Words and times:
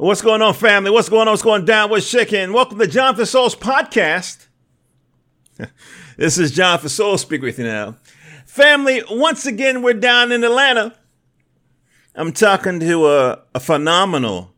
What's 0.00 0.22
going 0.22 0.42
on, 0.42 0.54
family? 0.54 0.92
What's 0.92 1.08
going 1.08 1.26
on? 1.26 1.32
What's 1.32 1.42
going 1.42 1.64
down? 1.64 1.90
What's 1.90 2.06
shaking? 2.06 2.52
Welcome 2.52 2.78
to 2.78 2.86
Jonathan 2.86 3.26
Souls 3.26 3.56
podcast. 3.56 4.46
this 6.16 6.38
is 6.38 6.52
Jonathan 6.52 6.88
Souls 6.88 7.22
speaking 7.22 7.46
with 7.46 7.58
you 7.58 7.64
now. 7.64 7.96
Family, 8.46 9.02
once 9.10 9.44
again, 9.44 9.82
we're 9.82 9.94
down 9.94 10.30
in 10.30 10.44
Atlanta. 10.44 10.94
I'm 12.14 12.30
talking 12.30 12.78
to 12.78 13.08
a, 13.08 13.40
a 13.56 13.58
phenomenal, 13.58 14.54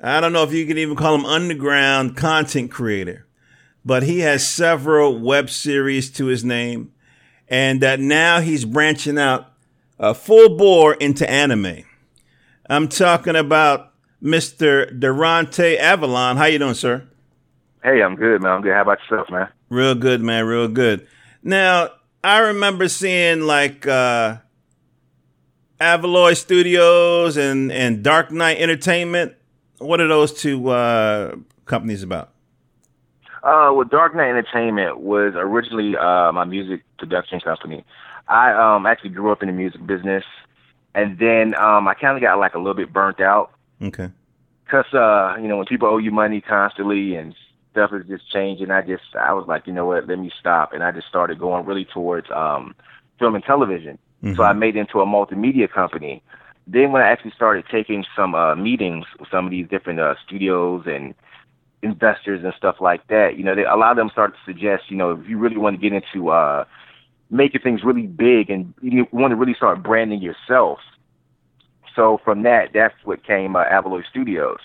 I 0.00 0.22
don't 0.22 0.32
know 0.32 0.42
if 0.42 0.54
you 0.54 0.64
can 0.64 0.78
even 0.78 0.96
call 0.96 1.14
him 1.14 1.26
underground 1.26 2.16
content 2.16 2.70
creator, 2.70 3.26
but 3.84 4.04
he 4.04 4.20
has 4.20 4.48
several 4.48 5.18
web 5.18 5.50
series 5.50 6.10
to 6.12 6.24
his 6.24 6.46
name. 6.46 6.94
And 7.46 7.84
uh, 7.84 7.96
now 7.96 8.40
he's 8.40 8.64
branching 8.64 9.18
out 9.18 9.52
uh, 10.00 10.14
full 10.14 10.56
bore 10.56 10.94
into 10.94 11.30
anime. 11.30 11.84
I'm 12.70 12.88
talking 12.88 13.36
about 13.36 13.92
Mr. 14.22 14.90
Deranta 14.98 15.78
Avaloy. 15.78 16.36
How 16.36 16.46
you 16.46 16.58
doing, 16.58 16.74
sir? 16.74 17.06
Hey, 17.82 18.02
I'm 18.02 18.16
good, 18.16 18.42
man. 18.42 18.52
I'm 18.52 18.62
good. 18.62 18.74
How 18.74 18.82
about 18.82 18.98
yourself, 19.08 19.30
man? 19.30 19.48
Real 19.68 19.94
good, 19.94 20.20
man. 20.20 20.44
Real 20.46 20.68
good. 20.68 21.06
Now, 21.42 21.90
I 22.24 22.38
remember 22.38 22.88
seeing 22.88 23.42
like 23.42 23.86
uh 23.86 24.38
Avaloy 25.80 26.36
Studios 26.36 27.36
and 27.36 27.70
and 27.70 28.02
Dark 28.02 28.32
Knight 28.32 28.58
Entertainment. 28.58 29.34
What 29.78 30.00
are 30.00 30.08
those 30.08 30.32
two 30.32 30.68
uh 30.68 31.36
companies 31.66 32.02
about? 32.02 32.30
Uh, 33.44 33.70
well, 33.72 33.84
Dark 33.84 34.16
Knight 34.16 34.30
Entertainment 34.30 34.98
was 34.98 35.32
originally 35.36 35.96
uh, 35.96 36.32
my 36.32 36.44
music 36.44 36.82
production 36.98 37.38
company. 37.40 37.84
I 38.26 38.52
um, 38.52 38.84
actually 38.84 39.10
grew 39.10 39.30
up 39.30 39.42
in 39.42 39.46
the 39.46 39.54
music 39.54 39.86
business, 39.86 40.24
and 40.92 41.18
then 41.18 41.54
um, 41.54 41.86
I 41.86 41.94
kind 41.94 42.16
of 42.16 42.20
got 42.20 42.40
like 42.40 42.54
a 42.54 42.58
little 42.58 42.74
bit 42.74 42.92
burnt 42.92 43.20
out 43.20 43.52
Okay. 43.80 44.10
Cause 44.70 44.92
uh, 44.92 45.36
you 45.40 45.48
know, 45.48 45.56
when 45.56 45.66
people 45.66 45.88
owe 45.88 45.98
you 45.98 46.10
money 46.10 46.40
constantly 46.40 47.14
and 47.14 47.34
stuff 47.72 47.90
is 47.94 48.06
just 48.06 48.30
changing, 48.30 48.70
I 48.70 48.82
just 48.82 49.04
I 49.18 49.32
was 49.32 49.46
like, 49.48 49.66
you 49.66 49.72
know 49.72 49.86
what, 49.86 50.06
let 50.06 50.18
me 50.18 50.30
stop, 50.38 50.72
and 50.72 50.82
I 50.82 50.92
just 50.92 51.08
started 51.08 51.38
going 51.38 51.64
really 51.64 51.86
towards 51.86 52.30
um, 52.30 52.74
film 53.18 53.34
and 53.34 53.44
television. 53.44 53.98
Mm-hmm. 54.22 54.36
So 54.36 54.42
I 54.42 54.52
made 54.52 54.76
it 54.76 54.80
into 54.80 55.00
a 55.00 55.06
multimedia 55.06 55.70
company. 55.70 56.22
Then 56.66 56.92
when 56.92 57.00
I 57.00 57.08
actually 57.08 57.30
started 57.30 57.64
taking 57.70 58.04
some 58.14 58.34
uh, 58.34 58.54
meetings 58.54 59.06
with 59.18 59.30
some 59.30 59.46
of 59.46 59.50
these 59.50 59.66
different 59.68 60.00
uh, 60.00 60.16
studios 60.26 60.84
and 60.86 61.14
investors 61.82 62.44
and 62.44 62.52
stuff 62.54 62.76
like 62.80 63.06
that, 63.06 63.38
you 63.38 63.44
know, 63.44 63.54
they, 63.54 63.64
a 63.64 63.76
lot 63.76 63.92
of 63.92 63.96
them 63.96 64.10
started 64.10 64.34
to 64.34 64.38
suggest, 64.44 64.90
you 64.90 64.96
know, 64.96 65.12
if 65.12 65.26
you 65.28 65.38
really 65.38 65.56
want 65.56 65.80
to 65.80 65.90
get 65.90 65.94
into 65.94 66.28
uh, 66.28 66.64
making 67.30 67.62
things 67.62 67.84
really 67.84 68.06
big 68.06 68.50
and 68.50 68.74
you 68.82 69.06
want 69.12 69.30
to 69.30 69.36
really 69.36 69.54
start 69.54 69.82
branding 69.82 70.20
yourself, 70.20 70.78
so 71.98 72.20
from 72.24 72.44
that, 72.44 72.70
that's 72.72 72.94
what 73.02 73.26
came 73.26 73.56
uh, 73.56 73.64
Avaloy 73.64 74.06
Studios, 74.08 74.60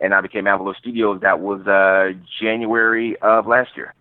and 0.00 0.12
I 0.12 0.20
became 0.20 0.44
Avaloy 0.44 0.76
Studios. 0.76 1.22
That 1.22 1.40
was 1.40 1.66
uh, 1.66 2.12
January 2.38 3.16
of 3.22 3.46
last 3.46 3.70
year. 3.74 3.94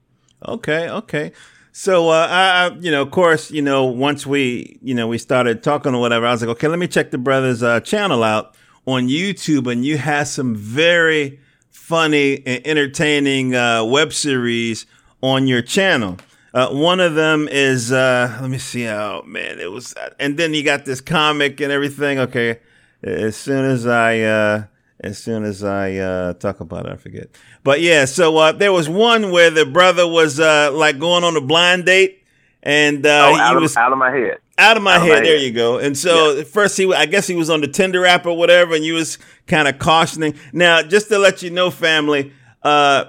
Okay, 0.45 0.89
okay. 0.89 1.31
So 1.71 2.09
uh, 2.09 2.27
I, 2.29 2.75
you 2.81 2.91
know, 2.91 3.01
of 3.01 3.11
course, 3.11 3.51
you 3.51 3.61
know, 3.61 3.85
once 3.85 4.27
we, 4.27 4.77
you 4.81 4.93
know, 4.93 5.07
we 5.07 5.17
started 5.17 5.63
talking 5.63 5.95
or 5.95 6.01
whatever, 6.01 6.25
I 6.27 6.31
was 6.31 6.41
like, 6.41 6.49
okay, 6.49 6.67
let 6.67 6.77
me 6.77 6.89
check 6.89 7.11
the 7.11 7.17
brother's 7.17 7.63
uh, 7.63 7.79
channel 7.79 8.21
out 8.21 8.53
on 8.85 9.07
YouTube, 9.07 9.71
and 9.71 9.85
you 9.85 9.97
have 9.97 10.27
some 10.27 10.53
very 10.53 11.39
funny 11.71 12.45
and 12.45 12.67
entertaining 12.67 13.55
uh, 13.55 13.85
web 13.85 14.11
series 14.11 14.85
on 15.21 15.47
your 15.47 15.61
channel. 15.61 16.17
Uh, 16.53 16.67
one 16.69 16.99
of 16.99 17.15
them 17.15 17.47
is, 17.49 17.93
uh, 17.93 18.37
let 18.41 18.49
me 18.49 18.57
see. 18.57 18.87
Oh 18.89 19.23
man, 19.25 19.59
it 19.59 19.71
was, 19.71 19.95
and 20.19 20.37
then 20.37 20.53
you 20.53 20.63
got 20.63 20.83
this 20.83 20.99
comic 20.99 21.61
and 21.61 21.71
everything. 21.71 22.19
Okay, 22.19 22.59
as 23.03 23.35
soon 23.35 23.65
as 23.65 23.85
I 23.85 24.19
uh, 24.19 24.63
as 24.99 25.17
soon 25.17 25.43
as 25.43 25.63
I 25.63 25.95
uh, 25.95 26.33
talk 26.33 26.59
about 26.59 26.85
it, 26.85 26.93
I 26.93 26.95
forget. 26.95 27.29
But 27.63 27.81
yeah, 27.81 28.05
so 28.05 28.37
uh, 28.37 28.51
there 28.53 28.71
was 28.71 28.87
one 28.87 29.31
where 29.31 29.49
the 29.49 29.65
brother 29.65 30.07
was 30.07 30.39
uh, 30.39 30.71
like 30.71 30.99
going 30.99 31.23
on 31.23 31.35
a 31.35 31.41
blind 31.41 31.85
date, 31.85 32.23
and 32.61 33.05
uh, 33.05 33.09
oh, 33.09 33.37
out, 33.37 33.55
he 33.55 33.61
was 33.61 33.71
of, 33.71 33.77
out 33.77 33.91
of 33.91 33.97
my 33.97 34.11
head. 34.11 34.37
Out 34.57 34.77
of 34.77 34.83
my, 34.83 34.95
out 34.95 35.01
head, 35.01 35.09
of 35.09 35.17
my 35.17 35.23
there 35.23 35.37
head. 35.37 35.45
you 35.45 35.51
go. 35.51 35.79
And 35.79 35.97
so 35.97 36.33
yeah. 36.33 36.43
first 36.43 36.77
he, 36.77 36.93
I 36.93 37.05
guess 37.05 37.27
he 37.27 37.35
was 37.35 37.49
on 37.49 37.61
the 37.61 37.67
Tinder 37.67 38.05
app 38.05 38.25
or 38.25 38.37
whatever, 38.37 38.75
and 38.75 38.85
you 38.85 38.93
was 38.93 39.17
kind 39.47 39.67
of 39.67 39.79
cautioning. 39.79 40.35
Now, 40.53 40.81
just 40.81 41.09
to 41.09 41.17
let 41.17 41.41
you 41.41 41.49
know, 41.49 41.71
family, 41.71 42.31
uh, 42.61 43.05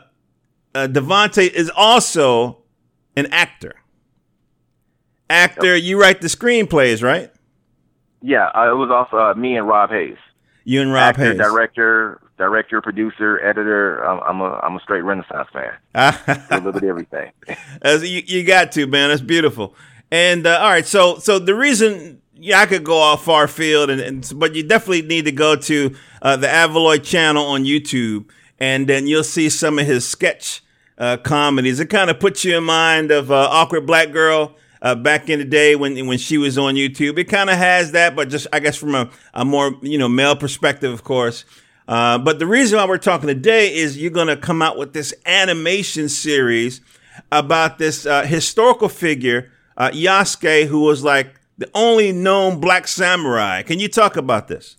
uh, 0.74 0.88
Devonte 0.88 1.48
is 1.48 1.70
also 1.74 2.62
an 3.16 3.26
actor. 3.26 3.76
Actor, 5.30 5.76
yep. 5.76 5.84
you 5.84 6.00
write 6.00 6.20
the 6.20 6.28
screenplays, 6.28 7.02
right? 7.02 7.30
Yeah, 8.24 8.46
uh, 8.54 8.70
it 8.70 8.76
was 8.76 8.90
also 8.90 9.18
uh, 9.18 9.34
me 9.34 9.54
and 9.54 9.68
Rob 9.68 9.90
Hayes. 9.90 10.16
You 10.64 10.80
and 10.80 10.90
Rob 10.90 11.10
Actor, 11.10 11.24
Hayes, 11.24 11.36
director, 11.36 12.22
director, 12.38 12.80
producer, 12.80 13.38
editor. 13.38 13.98
I'm, 14.02 14.18
I'm 14.20 14.40
a 14.40 14.60
I'm 14.62 14.76
a 14.76 14.80
straight 14.80 15.02
Renaissance 15.02 15.46
fan. 15.52 15.74
a 15.94 16.40
little 16.56 16.72
bit 16.72 16.84
everything. 16.84 17.32
As 17.82 18.02
you, 18.02 18.22
you 18.24 18.42
got 18.42 18.72
to 18.72 18.86
man, 18.86 19.10
that's 19.10 19.20
beautiful. 19.20 19.74
And 20.10 20.46
uh, 20.46 20.58
all 20.58 20.70
right, 20.70 20.86
so 20.86 21.18
so 21.18 21.38
the 21.38 21.54
reason 21.54 22.22
yeah, 22.34 22.60
I 22.60 22.66
could 22.66 22.82
go 22.82 22.96
off 22.96 23.26
far 23.26 23.46
field, 23.46 23.90
and, 23.90 24.00
and 24.00 24.32
but 24.36 24.54
you 24.54 24.62
definitely 24.62 25.02
need 25.02 25.26
to 25.26 25.32
go 25.32 25.54
to 25.56 25.94
uh, 26.22 26.36
the 26.36 26.46
Avaloy 26.46 27.04
channel 27.04 27.44
on 27.44 27.64
YouTube, 27.64 28.30
and 28.58 28.88
then 28.88 29.06
you'll 29.06 29.22
see 29.22 29.50
some 29.50 29.78
of 29.78 29.84
his 29.84 30.08
sketch 30.08 30.64
uh, 30.96 31.18
comedies. 31.18 31.78
It 31.78 31.90
kind 31.90 32.08
of 32.08 32.20
puts 32.20 32.42
you 32.42 32.56
in 32.56 32.64
mind 32.64 33.10
of 33.10 33.30
uh, 33.30 33.48
awkward 33.50 33.86
black 33.86 34.12
girl 34.12 34.56
uh, 34.84 34.94
back 34.94 35.30
in 35.30 35.38
the 35.40 35.44
day 35.44 35.74
when 35.74 36.06
when 36.06 36.18
she 36.18 36.38
was 36.38 36.56
on 36.56 36.74
YouTube. 36.74 37.18
It 37.18 37.24
kind 37.24 37.50
of 37.50 37.56
has 37.56 37.92
that, 37.92 38.14
but 38.14 38.28
just 38.28 38.46
I 38.52 38.60
guess 38.60 38.76
from 38.76 38.94
a, 38.94 39.10
a 39.32 39.44
more 39.44 39.76
you 39.82 39.98
know 39.98 40.08
male 40.08 40.36
perspective, 40.36 40.92
of 40.92 41.02
course. 41.02 41.44
Uh, 41.88 42.18
but 42.18 42.38
the 42.38 42.46
reason 42.46 42.78
why 42.78 42.86
we're 42.86 42.98
talking 42.98 43.26
today 43.26 43.74
is 43.74 43.98
you're 43.98 44.10
going 44.10 44.28
to 44.28 44.36
come 44.36 44.62
out 44.62 44.78
with 44.78 44.92
this 44.92 45.12
animation 45.26 46.08
series 46.08 46.80
about 47.32 47.78
this 47.78 48.06
uh, 48.06 48.22
historical 48.22 48.88
figure, 48.88 49.50
uh, 49.76 49.90
Yasuke, 49.90 50.66
who 50.66 50.80
was 50.80 51.02
like 51.02 51.38
the 51.58 51.68
only 51.74 52.12
known 52.12 52.60
black 52.60 52.86
samurai. 52.86 53.62
Can 53.62 53.80
you 53.80 53.88
talk 53.88 54.16
about 54.16 54.48
this? 54.48 54.76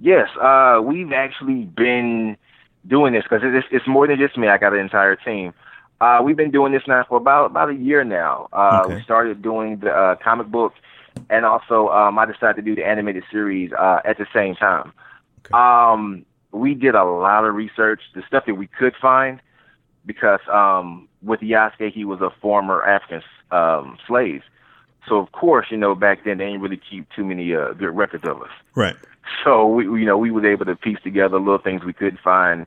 Yes, 0.00 0.28
uh, 0.40 0.80
we've 0.82 1.12
actually 1.12 1.64
been 1.64 2.36
doing 2.86 3.12
this 3.12 3.22
because 3.22 3.40
it's, 3.44 3.66
it's 3.70 3.86
more 3.86 4.06
than 4.06 4.18
just 4.18 4.36
me. 4.36 4.48
I 4.48 4.58
got 4.58 4.72
an 4.72 4.80
entire 4.80 5.16
team. 5.16 5.54
Uh, 6.00 6.20
we've 6.22 6.36
been 6.36 6.50
doing 6.50 6.72
this 6.72 6.82
now 6.86 7.04
for 7.08 7.16
about 7.18 7.46
about 7.46 7.70
a 7.70 7.74
year 7.74 8.04
now. 8.04 8.48
Uh, 8.52 8.82
okay. 8.84 8.96
We 8.96 9.02
started 9.02 9.42
doing 9.42 9.78
the 9.78 9.90
uh, 9.90 10.16
comic 10.16 10.48
book, 10.48 10.74
and 11.30 11.44
also 11.44 11.88
um, 11.88 12.18
I 12.18 12.26
decided 12.26 12.56
to 12.56 12.62
do 12.62 12.74
the 12.74 12.86
animated 12.86 13.24
series 13.30 13.72
uh, 13.72 14.00
at 14.04 14.18
the 14.18 14.26
same 14.34 14.54
time. 14.54 14.92
Okay. 15.46 15.54
Um, 15.54 16.24
we 16.52 16.74
did 16.74 16.94
a 16.94 17.04
lot 17.04 17.44
of 17.44 17.54
research, 17.54 18.00
the 18.14 18.22
stuff 18.26 18.44
that 18.46 18.54
we 18.54 18.66
could 18.66 18.94
find, 19.00 19.40
because 20.06 20.40
um, 20.52 21.08
with 21.22 21.40
Yasuke, 21.40 21.92
he 21.92 22.04
was 22.04 22.20
a 22.20 22.30
former 22.40 22.82
African 22.82 23.22
um, 23.50 23.98
slave. 24.06 24.42
So 25.08 25.18
of 25.18 25.32
course, 25.32 25.66
you 25.70 25.76
know, 25.76 25.94
back 25.94 26.24
then 26.24 26.38
they 26.38 26.46
didn't 26.46 26.60
really 26.60 26.80
keep 26.90 27.06
too 27.14 27.24
many 27.24 27.54
uh, 27.54 27.72
good 27.72 27.94
records 27.94 28.24
of 28.26 28.40
us. 28.40 28.50
Right. 28.74 28.96
So 29.44 29.66
we, 29.66 29.84
you 29.84 30.06
know, 30.06 30.16
we 30.16 30.30
was 30.30 30.44
able 30.44 30.64
to 30.64 30.76
piece 30.76 30.98
together 31.02 31.38
little 31.38 31.58
things 31.58 31.84
we 31.84 31.92
could 31.92 32.18
find 32.22 32.66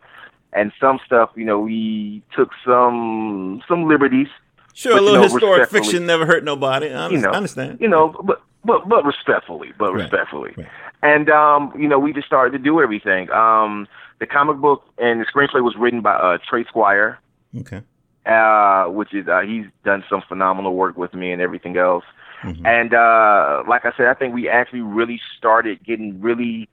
and 0.54 0.72
some 0.80 1.00
stuff, 1.06 1.30
you 1.36 1.46
know, 1.46 1.60
we 1.60 2.24
took 2.36 2.52
some 2.66 3.62
some 3.68 3.88
liberties. 3.88 4.28
Sure, 4.74 4.94
but, 4.94 5.02
a 5.02 5.06
little 5.06 5.22
know, 5.22 5.30
historic 5.30 5.70
fiction 5.70 6.06
never 6.06 6.26
hurt 6.26 6.44
nobody. 6.44 6.94
I, 6.94 7.10
you 7.10 7.18
know, 7.18 7.32
I 7.32 7.38
understand. 7.38 7.80
You 7.82 7.88
know, 7.88 8.16
but 8.24 8.42
but 8.64 8.88
but 8.88 9.06
respectfully, 9.06 9.74
but 9.78 9.94
right. 9.94 10.04
respectfully. 10.04 10.54
Right. 10.56 10.68
And 11.04 11.30
um, 11.30 11.74
you 11.78 11.88
know, 11.88 12.00
we 12.00 12.14
just 12.14 12.28
started 12.28 12.58
to 12.58 12.64
do 12.64 12.82
everything. 12.82 13.30
Um, 13.32 13.88
the 14.20 14.26
comic 14.26 14.58
book 14.58 14.84
and 14.98 15.22
the 15.22 15.26
screenplay 15.26 15.64
was 15.64 15.76
written 15.78 16.02
by 16.02 16.14
uh, 16.14 16.38
Trey 16.48 16.64
Squire. 16.66 17.20
Okay. 17.56 17.82
Uh, 18.26 18.86
which 18.88 19.14
is 19.14 19.28
uh, 19.28 19.42
he's 19.42 19.66
done 19.86 20.04
some 20.10 20.22
phenomenal 20.28 20.76
work 20.76 20.98
with 20.98 21.14
me 21.14 21.32
and 21.32 21.42
everything 21.42 21.78
else. 21.78 22.04
Mm-hmm. 22.44 22.66
And 22.66 22.94
uh, 22.94 23.64
like 23.68 23.86
I 23.86 23.92
said, 23.96 24.08
I 24.08 24.14
think 24.14 24.34
we 24.34 24.50
actually 24.50 24.82
really 24.82 25.20
started 25.38 25.84
getting 25.84 26.20
really 26.22 26.68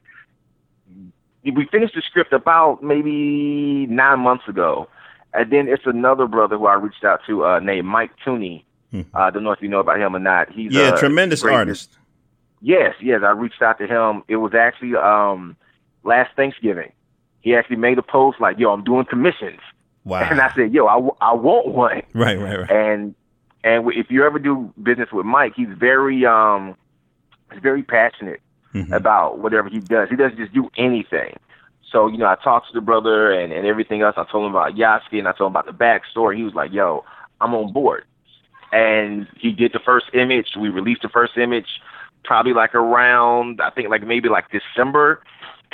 we 1.53 1.67
finished 1.67 1.95
the 1.95 2.03
script 2.03 2.33
about 2.33 2.83
maybe 2.83 3.87
nine 3.87 4.21
months 4.21 4.49
ago, 4.49 4.89
and 5.33 5.51
then 5.53 5.69
it's 5.69 5.85
another 5.87 6.27
brother 6.27 6.57
who 6.57 6.67
I 6.67 6.75
reached 6.75 7.05
out 7.05 7.21
to 7.27 7.45
uh, 7.45 7.61
named 7.61 7.87
Mike 7.87 8.13
Tooney. 8.25 8.65
Hmm. 8.91 9.03
Uh, 9.15 9.19
I 9.19 9.31
don't 9.31 9.45
know 9.45 9.53
if 9.53 9.61
you 9.61 9.69
know 9.69 9.81
about 9.81 9.99
him 9.99 10.17
or 10.17 10.21
not. 10.21 10.51
He's 10.51 10.73
yeah, 10.73 10.95
a 10.95 10.99
tremendous 10.99 11.43
great, 11.43 11.55
artist. 11.55 11.99
Yes, 12.61 12.95
yes. 13.01 13.21
I 13.23 13.31
reached 13.31 13.61
out 13.61 13.79
to 13.79 13.87
him. 13.87 14.23
It 14.29 14.37
was 14.37 14.55
actually 14.55 14.97
um, 14.97 15.57
last 16.03 16.35
Thanksgiving. 16.35 16.93
He 17.41 17.55
actually 17.55 17.77
made 17.77 17.99
a 17.99 18.03
post 18.03 18.41
like, 18.41 18.59
"Yo, 18.59 18.71
I'm 18.71 18.85
doing 18.85 19.05
commissions." 19.05 19.61
Wow. 20.05 20.27
And 20.31 20.41
I 20.41 20.55
said, 20.55 20.73
"Yo, 20.73 20.87
I, 20.87 20.97
I 21.21 21.35
want 21.35 21.69
one." 21.69 22.03
Right, 22.15 22.39
right, 22.39 22.61
right. 22.61 22.71
And 22.71 23.15
and 23.65 23.91
if 23.95 24.11
you 24.11 24.25
ever 24.25 24.39
do 24.39 24.73
business 24.83 25.11
with 25.13 25.27
Mike, 25.27 25.53
he's 25.55 25.69
very 25.77 26.25
um, 26.25 26.75
he's 27.53 27.61
very 27.61 27.83
passionate 27.83 28.41
mm-hmm. 28.75 28.93
about 28.93 29.39
whatever 29.39 29.69
he 29.69 29.81
does. 29.81 30.09
He 30.11 30.17
doesn't 30.17 30.37
just 30.37 30.53
do 30.53 30.69
anything. 30.77 31.37
So, 31.91 32.09
you 32.09 32.19
know, 32.19 32.27
I 32.27 32.35
talked 32.43 32.67
to 32.69 32.73
the 32.73 32.81
brother 32.81 33.31
and, 33.31 33.53
and 33.53 33.67
everything 33.67 34.03
else. 34.03 34.15
I 34.17 34.25
told 34.25 34.47
him 34.47 34.51
about 34.51 34.75
Yasuke 34.75 35.19
and 35.19 35.29
I 35.29 35.33
told 35.33 35.51
him 35.51 35.57
about 35.57 35.67
the 35.67 35.73
backstory. 35.73 36.37
He 36.37 36.43
was 36.43 36.55
like, 36.55 36.73
yo, 36.73 37.05
I'm 37.41 37.55
on 37.55 37.73
board. 37.73 38.05
And 38.73 39.29
he 39.39 39.53
did 39.53 39.73
the 39.73 39.79
first 39.79 40.07
image. 40.13 40.49
We 40.59 40.69
released 40.69 41.03
the 41.03 41.09
first 41.09 41.37
image 41.39 41.69
probably 42.25 42.55
like 42.55 42.75
around, 42.75 43.61
I 43.61 43.71
think 43.71 43.91
like 43.91 44.03
maybe 44.03 44.29
like 44.29 44.47
December. 44.51 45.23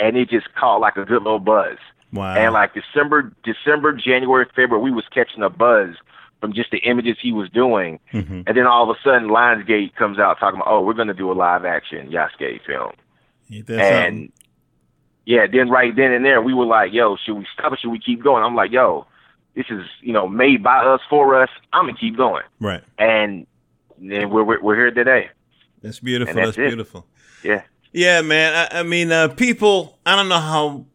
and 0.01 0.17
it 0.17 0.31
just 0.31 0.53
caught 0.55 0.81
like 0.81 0.97
a 0.97 1.05
good 1.05 1.23
little 1.23 1.39
buzz. 1.39 1.79
Wow. 2.13 2.35
And 2.35 2.53
like 2.53 2.73
December, 2.75 3.33
December, 3.45 3.93
January, 3.93 4.47
February, 4.57 4.83
we 4.83 4.91
was 4.91 5.05
catching 5.15 5.43
a 5.43 5.51
buzz 5.51 5.95
from 6.41 6.53
just 6.53 6.71
the 6.71 6.79
images 6.79 7.17
he 7.21 7.33
was 7.33 7.51
doing. 7.51 8.01
Mm-hmm. 8.13 8.43
And 8.47 8.57
then 8.57 8.67
all 8.67 8.91
of 8.91 8.97
a 8.97 9.01
sudden, 9.03 9.29
Lionsgate 9.29 9.95
comes 9.95 10.19
out 10.19 10.39
talking 10.41 10.61
about, 10.61 10.71
oh, 10.71 10.81
we're 10.83 10.95
going 10.95 11.09
to 11.09 11.15
do 11.15 11.31
a 11.31 11.35
live 11.35 11.65
action 11.65 12.11
Yasuke 12.11 12.65
film. 12.67 12.93
And 13.51 13.67
something? 13.69 14.33
yeah, 15.27 15.47
then 15.51 15.69
right 15.69 15.95
then 15.95 16.13
and 16.13 16.25
there, 16.25 16.41
we 16.41 16.55
were 16.55 16.67
like, 16.67 16.93
yo, 16.93 17.17
should 17.17 17.35
we 17.35 17.47
stop 17.53 17.73
or 17.73 17.77
should 17.77 17.91
we 17.91 17.99
keep 17.99 18.23
going? 18.23 18.43
I'm 18.45 18.55
like, 18.55 18.71
yo, 18.71 19.07
this 19.55 19.67
is 19.71 19.85
you 20.01 20.13
know 20.13 20.29
made 20.29 20.63
by 20.63 20.79
us 20.79 21.01
for 21.11 21.43
us. 21.43 21.51
I'm 21.73 21.87
gonna 21.87 21.99
keep 21.99 22.17
going, 22.17 22.45
right. 22.61 22.83
and 22.99 23.47
then 23.99 24.31
we're 24.31 24.45
we're, 24.45 24.63
we're 24.63 24.77
here 24.77 24.91
today. 24.93 25.31
That's 25.83 26.01
beautiful. 26.01 26.35
That's 26.35 26.57
That's, 26.57 26.57
beautiful. 26.57 27.07
Yeah. 27.43 27.63
Yeah, 27.93 28.23
man. 28.23 28.69
I, 28.73 28.81
I 28.81 28.83
mean, 28.85 29.11
uh, 29.11 29.29
people. 29.29 29.99
I 30.07 30.15
don't 30.15 30.29
know 30.29 30.39
how 30.39 30.87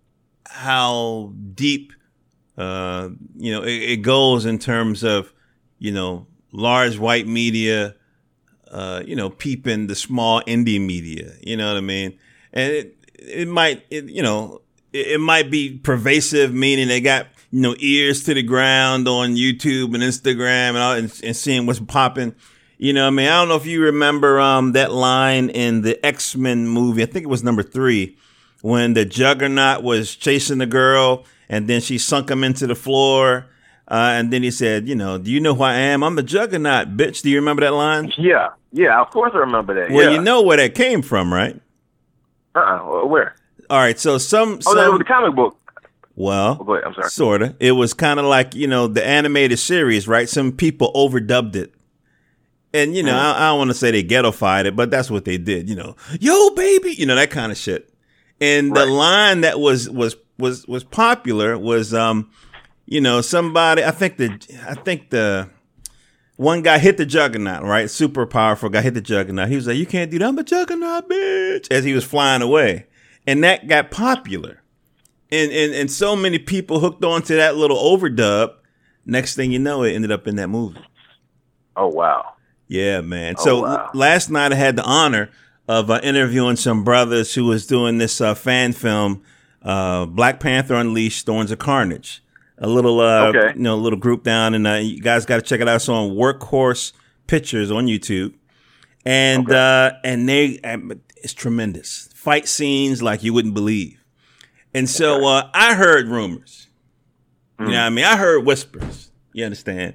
how 0.46 1.34
deep, 1.54 1.92
uh, 2.58 3.10
you 3.36 3.52
know, 3.52 3.64
it, 3.64 3.92
it 3.92 4.02
goes 4.02 4.46
in 4.46 4.60
terms 4.60 5.04
of, 5.04 5.34
you 5.80 5.92
know, 5.92 6.28
large 6.52 6.98
white 6.98 7.28
media, 7.28 7.96
uh, 8.72 9.04
you 9.06 9.16
know, 9.16 9.30
peeping 9.30 9.88
the 9.88 9.96
small 9.96 10.42
indie 10.42 10.80
media. 10.80 11.34
You 11.42 11.58
know 11.58 11.68
what 11.68 11.78
I 11.78 11.82
mean? 11.82 12.18
And 12.54 12.72
it 12.72 12.98
it 13.18 13.48
might, 13.48 13.84
it, 13.90 14.06
you 14.06 14.22
know, 14.22 14.62
it, 14.94 15.08
it 15.08 15.20
might 15.20 15.50
be 15.52 15.78
pervasive, 15.78 16.54
meaning 16.54 16.88
they 16.88 17.02
got 17.02 17.28
you 17.52 17.62
know 17.62 17.76
ears 17.80 18.24
to 18.26 18.34
the 18.34 18.44
ground 18.44 19.08
on 19.08 19.36
YouTube 19.36 19.94
and 19.94 20.04
Instagram 20.04 20.70
and 20.70 20.78
all, 20.78 20.94
and, 20.94 21.22
and 21.24 21.36
seeing 21.36 21.66
what's 21.66 21.80
popping. 21.80 22.36
You 22.78 22.92
know, 22.92 23.08
I 23.08 23.10
mean, 23.10 23.28
I 23.28 23.40
don't 23.40 23.48
know 23.48 23.56
if 23.56 23.66
you 23.66 23.82
remember 23.82 24.40
um, 24.40 24.74
that 24.74 24.92
line 24.92 25.50
in 25.50 25.82
the 25.82 26.04
X 26.06 26.36
Men 26.36 26.68
movie. 26.68 27.04
I 27.04 27.06
think 27.06 27.24
it 27.24 27.30
was 27.30 27.44
number 27.44 27.64
three, 27.64 28.18
when 28.62 28.94
the 28.94 29.06
Juggernaut 29.06 29.84
was 29.84 30.16
chasing 30.16 30.58
the 30.58 30.66
girl, 30.66 31.26
and 31.48 31.68
then 31.70 31.80
she 31.80 31.98
sunk 31.98 32.30
him 32.30 32.44
into 32.44 32.68
the 32.68 32.76
floor, 32.76 33.48
uh, 33.88 34.14
and 34.16 34.32
then 34.34 34.44
he 34.44 34.52
said, 34.52 34.88
"You 34.88 34.96
know, 34.96 35.18
do 35.18 35.30
you 35.32 35.40
know 35.40 35.54
who 35.56 35.64
I 35.64 35.76
am? 35.76 36.04
I'm 36.04 36.16
the 36.16 36.24
Juggernaut, 36.24 36.98
bitch." 36.98 37.22
Do 37.22 37.30
you 37.30 37.38
remember 37.38 37.62
that 37.62 37.74
line? 37.74 38.12
Yeah, 38.18 38.50
yeah, 38.72 39.00
of 39.02 39.10
course 39.12 39.32
I 39.34 39.38
remember 39.40 39.74
that. 39.76 39.92
Well, 39.92 40.10
yeah. 40.12 40.18
you 40.18 40.22
know 40.22 40.42
where 40.42 40.58
that 40.58 40.76
came 40.76 41.02
from, 41.02 41.34
right? 41.34 41.60
uh-uh, 42.56 43.06
where? 43.06 43.36
All 43.70 43.80
right, 43.80 44.00
so 44.00 44.18
some, 44.18 44.60
Oh, 44.68 44.76
that 44.76 44.90
was 44.90 45.00
the 45.00 45.06
comic 45.06 45.36
book. 45.36 45.58
well, 46.16 46.58
Oh. 46.66 46.76
I'm 46.86 46.94
sorry. 46.94 47.10
Sorta. 47.10 47.56
It 47.60 47.74
was 47.74 47.94
kind 47.94 48.20
of 48.20 48.26
like 48.26 48.56
you 48.56 48.68
know 48.68 48.88
the 48.88 49.06
animated 49.06 49.60
series, 49.60 50.08
right? 50.08 50.30
Some 50.30 50.52
people 50.52 50.92
overdubbed 50.96 51.56
it, 51.56 51.74
and 52.74 52.96
you 52.96 53.04
know 53.04 53.14
Mm. 53.14 53.34
I, 53.36 53.38
I 53.38 53.50
don't 53.50 53.58
want 53.60 53.70
to 53.72 53.74
say 53.76 53.92
they 53.92 54.04
ghettofied 54.04 54.66
it, 54.66 54.76
but 54.76 54.90
that's 54.92 55.10
what 55.12 55.26
they 55.26 55.38
did. 55.38 55.70
You 55.70 55.76
know, 55.76 55.96
yo 56.20 56.50
baby, 56.52 56.92
you 56.94 57.06
know 57.06 57.16
that 57.16 57.32
kind 57.32 57.52
of 57.52 57.58
shit. 57.58 57.90
And 58.42 58.76
the 58.76 58.86
line 58.86 59.42
that 59.42 59.60
was 59.60 59.90
was 59.90 60.16
was 60.38 60.68
was 60.68 60.84
popular 60.84 61.58
was 61.58 61.94
um, 61.94 62.30
you 62.86 63.02
know 63.02 63.22
somebody 63.22 63.84
I 63.84 63.92
think 63.92 64.18
the 64.18 64.40
I 64.68 64.76
think 64.76 65.10
the 65.10 65.50
one 66.38 66.62
guy 66.62 66.80
hit 66.80 66.98
the 66.98 67.06
juggernaut, 67.06 67.64
right? 67.64 67.90
Super 67.90 68.26
powerful 68.26 68.70
guy 68.70 68.82
hit 68.82 68.94
the 68.94 69.02
juggernaut. 69.02 69.50
He 69.50 69.56
was 69.56 69.68
like, 69.68 69.78
"You 69.78 69.86
can't 69.86 70.12
do 70.12 70.20
that, 70.20 70.28
I'm 70.28 70.38
a 70.38 70.44
juggernaut, 70.44 71.10
bitch!" 71.10 71.72
As 71.72 71.84
he 71.84 71.94
was 71.94 72.04
flying 72.04 72.42
away, 72.42 72.88
and 73.26 73.44
that 73.44 73.68
got 73.68 73.92
popular 73.92 74.62
and, 75.32 75.52
and 75.52 75.74
and 75.74 75.92
so 75.92 76.16
many 76.16 76.40
people 76.40 76.80
hooked 76.80 77.04
on 77.04 77.22
to 77.24 77.36
that 77.36 77.56
little 77.56 77.78
overdub. 77.78 78.54
Next 79.06 79.36
thing 79.36 79.52
you 79.52 79.60
know, 79.60 79.84
it 79.84 79.94
ended 79.94 80.12
up 80.12 80.28
in 80.28 80.36
that 80.38 80.48
movie. 80.48 80.84
Oh 81.76 81.88
wow. 81.88 82.34
Yeah, 82.68 83.02
man. 83.02 83.36
Oh, 83.38 83.44
so 83.44 83.62
wow. 83.62 83.92
last 83.94 84.30
night 84.30 84.52
I 84.52 84.56
had 84.56 84.76
the 84.76 84.84
honor 84.84 85.30
of 85.68 85.92
uh, 85.92 86.00
interviewing 86.04 86.56
some 86.56 86.84
brothers 86.84 87.36
who 87.36 87.46
was 87.46 87.68
doing 87.68 87.98
this 87.98 88.22
uh, 88.22 88.34
fan 88.34 88.74
film, 88.74 89.24
uh, 89.62 90.06
Black 90.06 90.40
Panther 90.40 90.76
Unleashed: 90.76 91.26
Thorns 91.26 91.52
of 91.52 91.60
Carnage. 91.60 92.24
A 92.58 92.68
little, 92.68 93.00
uh, 93.02 93.28
Okay. 93.28 93.54
you 93.56 93.62
know, 93.64 93.76
a 93.76 93.78
little 93.82 94.00
group 94.00 94.24
down, 94.24 94.54
and 94.54 94.66
uh, 94.66 94.74
you 94.76 95.02
guys 95.02 95.26
got 95.26 95.36
to 95.38 95.42
check 95.42 95.60
it 95.60 95.68
out. 95.68 95.76
It's 95.76 95.90
on 95.90 96.12
Workhorse 96.12 96.94
Pictures 97.28 97.70
on 97.72 97.88
YouTube, 97.88 98.34
and 99.06 99.46
Okay. 99.50 99.56
uh, 99.56 99.98
and 100.04 100.28
they, 100.30 100.60
it's 101.18 101.34
tremendous. 101.34 102.10
Fight 102.16 102.48
scenes 102.48 103.02
like 103.04 103.24
you 103.24 103.34
wouldn't 103.34 103.54
believe. 103.56 104.00
And 104.74 104.90
so 104.90 105.26
uh, 105.26 105.50
I 105.54 105.74
heard 105.76 106.08
rumors. 106.08 106.68
You 107.60 107.66
know 107.68 107.72
what 107.72 107.78
I 107.80 107.90
mean? 107.90 108.06
I 108.06 108.18
heard 108.18 108.46
whispers. 108.46 109.10
You 109.34 109.46
understand? 109.46 109.94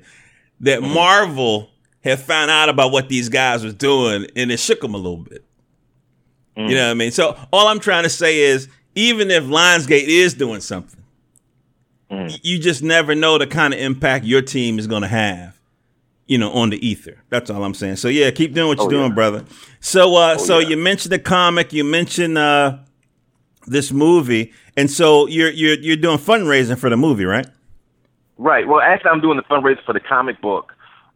That 0.61 0.83
Marvel 0.83 1.71
had 2.03 2.19
found 2.19 2.51
out 2.51 2.69
about 2.71 2.91
what 2.91 3.09
these 3.11 3.29
guys 3.29 3.63
was 3.63 3.75
doing 3.75 4.27
and 4.37 4.51
it 4.51 4.59
shook 4.59 4.81
them 4.81 4.95
a 4.95 4.97
little 4.99 5.19
bit. 5.19 5.45
You 6.57 6.75
know 6.75 6.87
what 6.87 6.91
I 6.91 6.95
mean? 6.95 7.11
So 7.11 7.39
all 7.53 7.69
I'm 7.69 7.81
trying 7.81 8.03
to 8.05 8.09
say 8.11 8.39
is 8.41 8.69
even 8.95 9.31
if 9.31 9.45
Lionsgate 9.45 10.05
is 10.07 10.35
doing 10.35 10.61
something, 10.61 11.00
Mm. 12.11 12.41
you 12.43 12.59
just 12.59 12.83
never 12.83 13.15
know 13.15 13.39
the 13.39 13.47
kind 13.47 13.73
of 13.73 13.79
impact 13.81 14.25
your 14.25 14.43
team 14.43 14.79
is 14.81 14.87
going 14.89 15.03
to 15.03 15.09
have, 15.09 15.57
you 16.27 16.39
know, 16.39 16.51
on 16.53 16.71
the 16.71 16.85
ether. 16.85 17.23
That's 17.29 17.51
all 17.51 17.63
I'm 17.63 17.75
saying. 17.75 17.97
So 17.97 18.09
yeah, 18.09 18.31
keep 18.33 18.53
doing 18.53 18.67
what 18.69 18.79
you're 18.79 18.87
Oh, 18.87 18.91
doing, 18.91 19.09
yeah. 19.11 19.15
brother. 19.15 19.45
So 19.81 20.17
uh 20.17 20.37
so 20.37 20.59
yeah. 20.59 20.69
you 20.71 20.77
mentioned 20.77 21.13
the 21.13 21.19
comic, 21.21 21.73
you 21.73 21.85
mentioned 21.85 22.37
uh 22.37 22.79
this 23.67 23.93
movie, 23.93 24.53
and 24.77 24.91
so 24.91 25.27
you're 25.29 25.51
you're 25.51 25.77
you're 25.79 25.97
doing 25.97 26.19
fundraising 26.19 26.77
for 26.79 26.91
the 26.91 26.97
movie, 26.97 27.25
right? 27.25 27.47
Right. 28.39 28.67
Well, 28.67 28.81
actually, 28.81 29.11
I'm 29.11 29.21
doing 29.21 29.37
the 29.37 29.43
fundraiser 29.45 29.85
for 29.85 29.93
the 29.93 30.01
comic 30.01 30.41
book 30.41 30.73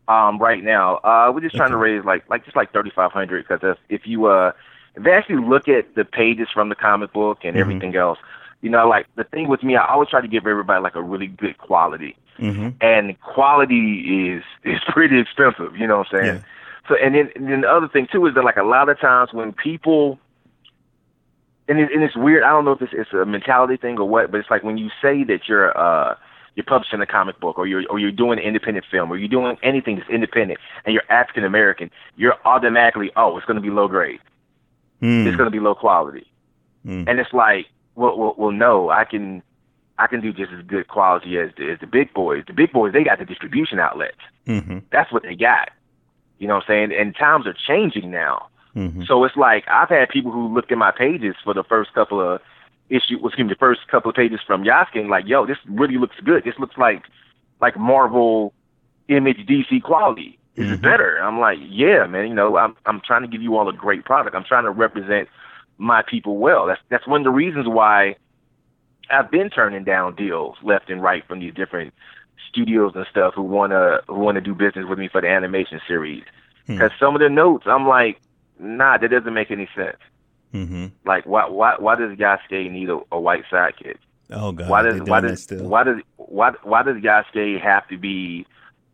um, 0.09 0.39
right 0.39 0.63
now. 0.63 0.97
Uh, 0.99 1.33
we're 1.35 1.41
just 1.41 1.57
trying 1.57 1.71
to 1.71 1.77
raise 1.79 2.05
like 2.05 2.29
like 2.29 2.45
just 2.45 2.55
like 2.55 2.73
thirty 2.73 2.91
five 2.95 3.11
hundred 3.13 3.47
because 3.49 3.61
if, 3.63 3.79
if 4.03 4.07
you 4.07 4.27
uh 4.27 4.53
if 4.95 5.05
you 5.05 5.11
actually 5.11 5.43
look 5.45 5.67
at 5.69 5.95
the 5.97 6.05
pages 6.05 6.49
from 6.53 6.69
the 6.69 6.75
comic 6.77 7.13
book 7.13 7.39
and 7.43 7.57
Mhm. 7.57 7.61
everything 7.61 7.97
else, 7.97 8.19
you 8.65 8.71
know, 8.71 8.89
like 8.89 9.07
the 9.17 9.25
thing 9.25 9.47
with 9.49 9.63
me, 9.63 9.77
I 9.77 9.87
always 9.93 10.09
try 10.09 10.21
to 10.23 10.29
give 10.35 10.47
everybody 10.47 10.83
like 10.83 10.97
a 10.97 11.03
really 11.03 11.27
good 11.29 11.59
quality, 11.59 12.17
Mm-hmm. 12.41 12.71
and 12.81 13.21
quality 13.21 13.85
is 14.33 14.43
is 14.65 14.81
pretty 14.89 15.21
expensive. 15.21 15.77
You 15.77 15.87
know 15.87 15.99
what 15.99 16.09
I'm 16.13 16.19
saying? 16.21 16.35
Yeah. 16.37 16.43
So 16.89 16.97
and 17.05 17.15
then 17.15 17.31
and 17.37 17.45
then 17.51 17.61
the 17.61 17.69
other 17.69 17.89
thing 17.89 18.09
too 18.11 18.27
is 18.27 18.35
that 18.35 18.43
like 18.45 18.57
a 18.57 18.65
lot 18.65 18.89
of 18.89 18.99
times 18.99 19.33
when 19.33 19.53
people 19.53 20.19
and, 21.69 21.79
it, 21.79 21.91
and 21.93 22.03
it's 22.03 22.17
weird. 22.17 22.43
I 22.43 22.51
don't 22.51 22.65
know 22.65 22.73
if 22.73 22.83
it's, 22.83 22.93
it's 22.95 23.13
a 23.13 23.25
mentality 23.25 23.77
thing 23.77 23.99
or 23.99 24.07
what, 24.09 24.31
but 24.31 24.39
it's 24.41 24.51
like 24.51 24.63
when 24.65 24.77
you 24.79 24.91
say 25.01 25.25
that 25.25 25.49
you're 25.49 25.77
uh 25.79 26.17
you're 26.57 26.65
publishing 26.65 27.01
a 27.01 27.07
comic 27.07 27.41
book 27.41 27.59
or 27.59 27.67
you're 27.67 27.85
or 27.89 27.99
you're 27.99 28.13
doing 28.13 28.39
an 28.39 28.45
independent 28.45 28.85
film 28.91 29.11
or 29.13 29.17
you're 29.17 29.29
doing 29.29 29.57
anything 29.63 29.97
that's 29.97 30.09
independent 30.11 30.59
and 30.85 30.93
you're 30.95 31.03
African 31.11 31.45
American, 31.45 31.91
you're 32.17 32.37
automatically 32.45 33.11
oh 33.17 33.37
it's 33.37 33.47
going 33.47 33.57
to 33.57 33.61
be 33.63 33.71
low 33.71 33.89
grade, 33.89 34.21
Hmm. 35.01 35.27
it's 35.27 35.37
going 35.37 35.47
to 35.47 35.51
be 35.51 35.61
low 35.61 35.75
quality, 35.75 36.27
Mm. 36.87 37.09
and 37.09 37.19
it's 37.19 37.33
like 37.33 37.67
well, 37.95 38.17
well 38.19 38.35
well 38.37 38.53
no 38.53 38.91
I 38.91 39.05
can 39.05 39.43
I 39.99 40.07
can 40.09 40.21
do 40.21 40.33
just 40.33 40.53
as 40.53 40.65
good 40.67 40.89
quality 40.89 41.39
as 41.39 41.51
the, 41.57 41.71
as 41.71 41.79
the 41.81 41.87
big 41.87 42.13
boys. 42.13 42.45
The 42.47 42.53
big 42.53 42.73
boys 42.73 42.93
they 42.93 43.05
got 43.05 43.19
the 43.19 43.25
distribution 43.25 43.79
outlets. 43.79 44.19
Mm-hmm. 44.47 44.79
That's 44.91 45.13
what 45.13 45.23
they 45.23 45.35
got. 45.35 45.71
You 46.39 46.49
know 46.49 46.55
what 46.57 46.65
I'm 46.69 46.91
saying? 46.91 46.99
And 46.99 47.15
times 47.15 47.47
are 47.47 47.55
changing 47.55 48.11
now. 48.11 48.49
Mm-hmm. 48.75 49.05
So 49.05 49.23
it's 49.25 49.37
like 49.37 49.65
I've 49.69 49.89
had 49.89 50.09
people 50.09 50.33
who 50.33 50.53
looked 50.53 50.73
at 50.73 50.79
my 50.79 50.91
pages 50.91 51.37
for 51.45 51.55
the 51.55 51.63
first 51.65 51.95
couple 51.95 52.21
of 52.21 52.41
issue, 52.91 53.19
well, 53.19 53.29
excuse 53.29 53.47
me, 53.47 53.53
the 53.53 53.59
first 53.59 53.87
couple 53.89 54.11
of 54.11 54.17
pages 54.17 54.41
from 54.47 54.65
Yasuke, 54.65 55.09
like, 55.09 55.27
yo, 55.27 55.47
this 55.47 55.57
really 55.67 55.97
looks 55.97 56.17
good. 56.25 56.45
This 56.45 56.59
looks 56.59 56.77
like 56.77 57.05
like 57.61 57.79
Marvel 57.79 58.53
Image 59.09 59.47
DC 59.47 59.83
quality. 59.83 60.39
This 60.57 60.67
is 60.71 60.79
Mhm. 60.79 60.83
better. 60.83 61.17
I'm 61.19 61.39
like, 61.41 61.59
yeah, 61.63 62.07
man. 62.07 62.29
You 62.29 62.35
know, 62.35 62.57
I'm 62.57 62.77
I'm 62.87 63.01
trying 63.01 63.23
to 63.23 63.29
give 63.29 63.43
you 63.43 63.57
all 63.57 63.69
a 63.69 63.73
great 63.73 64.05
product. 64.05 64.35
I'm 64.35 64.45
trying 64.45 64.65
to 64.65 64.71
represent 64.71 65.29
my 65.79 66.03
people 66.03 66.39
well. 66.39 66.67
That's 66.67 66.81
that's 66.89 67.07
one 67.07 67.21
of 67.21 67.25
the 67.25 67.31
reasons 67.31 67.67
why 67.69 68.17
I've 69.11 69.31
been 69.31 69.51
turning 69.51 69.85
down 69.85 70.15
deals 70.15 70.57
left 70.63 70.91
and 70.91 71.03
right 71.03 71.27
from 71.27 71.41
these 71.41 71.55
different 71.55 71.95
studios 72.49 72.93
and 72.95 73.07
stuff 73.11 73.35
who 73.35 73.43
wanna 73.43 74.01
who 74.09 74.19
wanna 74.19 74.41
do 74.41 74.55
business 74.55 74.87
with 74.89 74.99
me 74.99 75.09
for 75.09 75.21
the 75.21 75.29
animation 75.29 75.81
series. 75.87 76.25
Hmm. 76.67 76.75
Because 76.75 76.93
some 76.99 77.15
of 77.15 77.21
the 77.21 77.29
notes, 77.29 77.65
I'm 77.67 77.87
like, 77.87 78.21
nah, 78.59 78.99
that 78.99 79.11
doesn't 79.11 79.35
make 79.35 79.51
any 79.51 79.69
sense. 79.77 79.99
Mm-hmm. 80.55 80.87
Like, 81.05 81.27
why 81.27 81.49
why 81.49 81.75
why 81.79 81.97
does 81.97 82.17
Yasuke 82.17 82.71
need 82.71 82.89
a, 82.89 83.01
a 83.11 83.21
white 83.21 83.45
sidekick? 83.51 83.97
Oh 84.31 84.53
god, 84.53 84.69
why 84.69 84.83
does 84.83 85.03
why 85.03 85.21
does 85.21 85.43
still. 85.43 85.67
why 85.67 85.83
does 85.83 85.97
why 86.17 86.53
why 86.63 86.83
does 86.83 86.97
Yasuke 86.97 87.61
have 87.61 87.87
to 87.89 87.99
be 87.99 88.47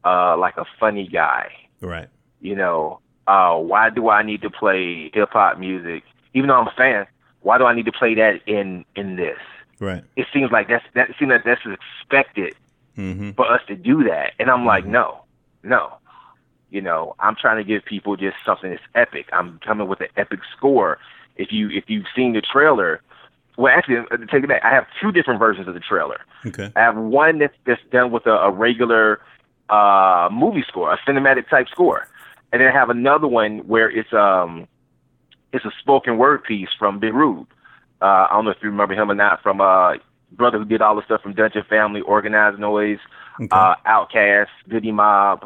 uh 0.05 0.37
like 0.39 0.57
a 0.57 0.65
funny 0.79 1.07
guy? 1.07 1.53
right? 1.83 2.09
You 2.41 2.57
know, 2.57 3.01
uh, 3.27 3.57
why 3.57 3.91
do 3.91 4.09
I 4.09 4.23
need 4.23 4.43
to 4.43 4.51
play 4.51 5.11
hip 5.13 5.31
hop 5.33 5.59
music? 5.59 6.03
Even 6.35 6.49
though 6.49 6.57
I'm 6.61 6.69
a 6.69 6.75
fan, 6.77 7.07
why 7.41 7.59
do 7.59 7.65
I 7.65 7.75
need 7.75 7.87
to 7.87 7.93
play 7.93 8.15
that 8.15 8.41
in 8.47 8.85
in 8.97 9.17
this? 9.17 9.39
Right. 9.79 10.05
It 10.17 10.27
seems 10.33 10.51
like 10.53 10.69
that's 10.69 10.85
that 10.95 11.09
seems 11.19 11.31
like 11.31 11.45
that's 11.45 11.63
expected 11.65 12.55
Mm-hmm. 12.99 13.31
for 13.31 13.51
us 13.51 13.63
to 13.69 13.77
do 13.77 14.05
that, 14.05 14.33
and 14.39 14.51
I'm 14.51 14.67
like, 14.67 14.85
no, 14.85 15.23
no. 15.63 15.95
You 16.71 16.83
know, 16.83 17.15
I'm 17.19 17.35
trying 17.35 17.57
to 17.57 17.65
give 17.65 17.85
people 17.85 18.17
just 18.17 18.37
something 18.45 18.69
that's 18.71 18.83
epic. 18.95 19.27
I'm 19.33 19.59
coming 19.65 19.89
with 19.89 20.01
an 20.01 20.09
epic 20.17 20.41
score. 20.57 20.99
If 21.37 21.51
you 21.51 21.71
if 21.71 21.85
you've 21.89 22.05
seen 22.15 22.35
the 22.35 22.43
trailer, 22.43 23.01
well, 23.57 23.73
actually, 23.75 23.99
uh, 23.99 24.17
take 24.31 24.45
it 24.45 24.49
back. 24.49 24.63
I 24.65 24.71
have 24.71 24.87
two 25.01 25.13
different 25.13 25.39
versions 25.39 25.67
of 25.67 25.75
the 25.75 25.81
trailer. 25.81 26.21
Okay. 26.45 26.71
I 26.77 26.81
have 26.81 26.97
one 26.97 27.39
that's, 27.39 27.55
that's 27.65 27.81
done 27.91 28.11
with 28.11 28.27
a, 28.27 28.33
a 28.33 28.51
regular 28.51 29.21
uh, 29.71 30.29
movie 30.31 30.65
score, 30.69 30.93
a 30.93 30.99
cinematic 30.99 31.49
type 31.49 31.69
score, 31.69 32.07
and 32.53 32.61
then 32.61 32.69
I 32.69 32.73
have 32.73 32.91
another 32.91 33.29
one 33.29 33.61
where 33.67 33.89
it's 33.91 34.13
um 34.13 34.67
it's 35.52 35.64
a 35.64 35.73
spoken 35.78 36.19
word 36.19 36.45
piece 36.45 36.69
from 36.78 36.99
Big 36.99 37.14
Rube. 37.14 37.47
Uh, 38.00 38.26
I 38.28 38.28
don't 38.33 38.45
know 38.45 38.50
if 38.50 38.59
you 38.62 38.71
remember 38.71 38.95
him 38.95 39.11
or 39.11 39.14
not 39.14 39.42
from 39.42 39.61
uh, 39.61 39.95
brother 40.33 40.59
who 40.59 40.64
did 40.64 40.80
all 40.80 40.97
the 40.97 41.04
stuff 41.04 41.23
from 41.23 41.35
Dungeon 41.35 41.64
Family, 41.69 42.00
Organized 42.00 42.59
Noise, 42.59 42.99
okay. 43.37 43.49
uh, 43.50 43.75
OutKast, 43.87 44.49
Goodie 44.69 44.92
Mob. 44.92 45.42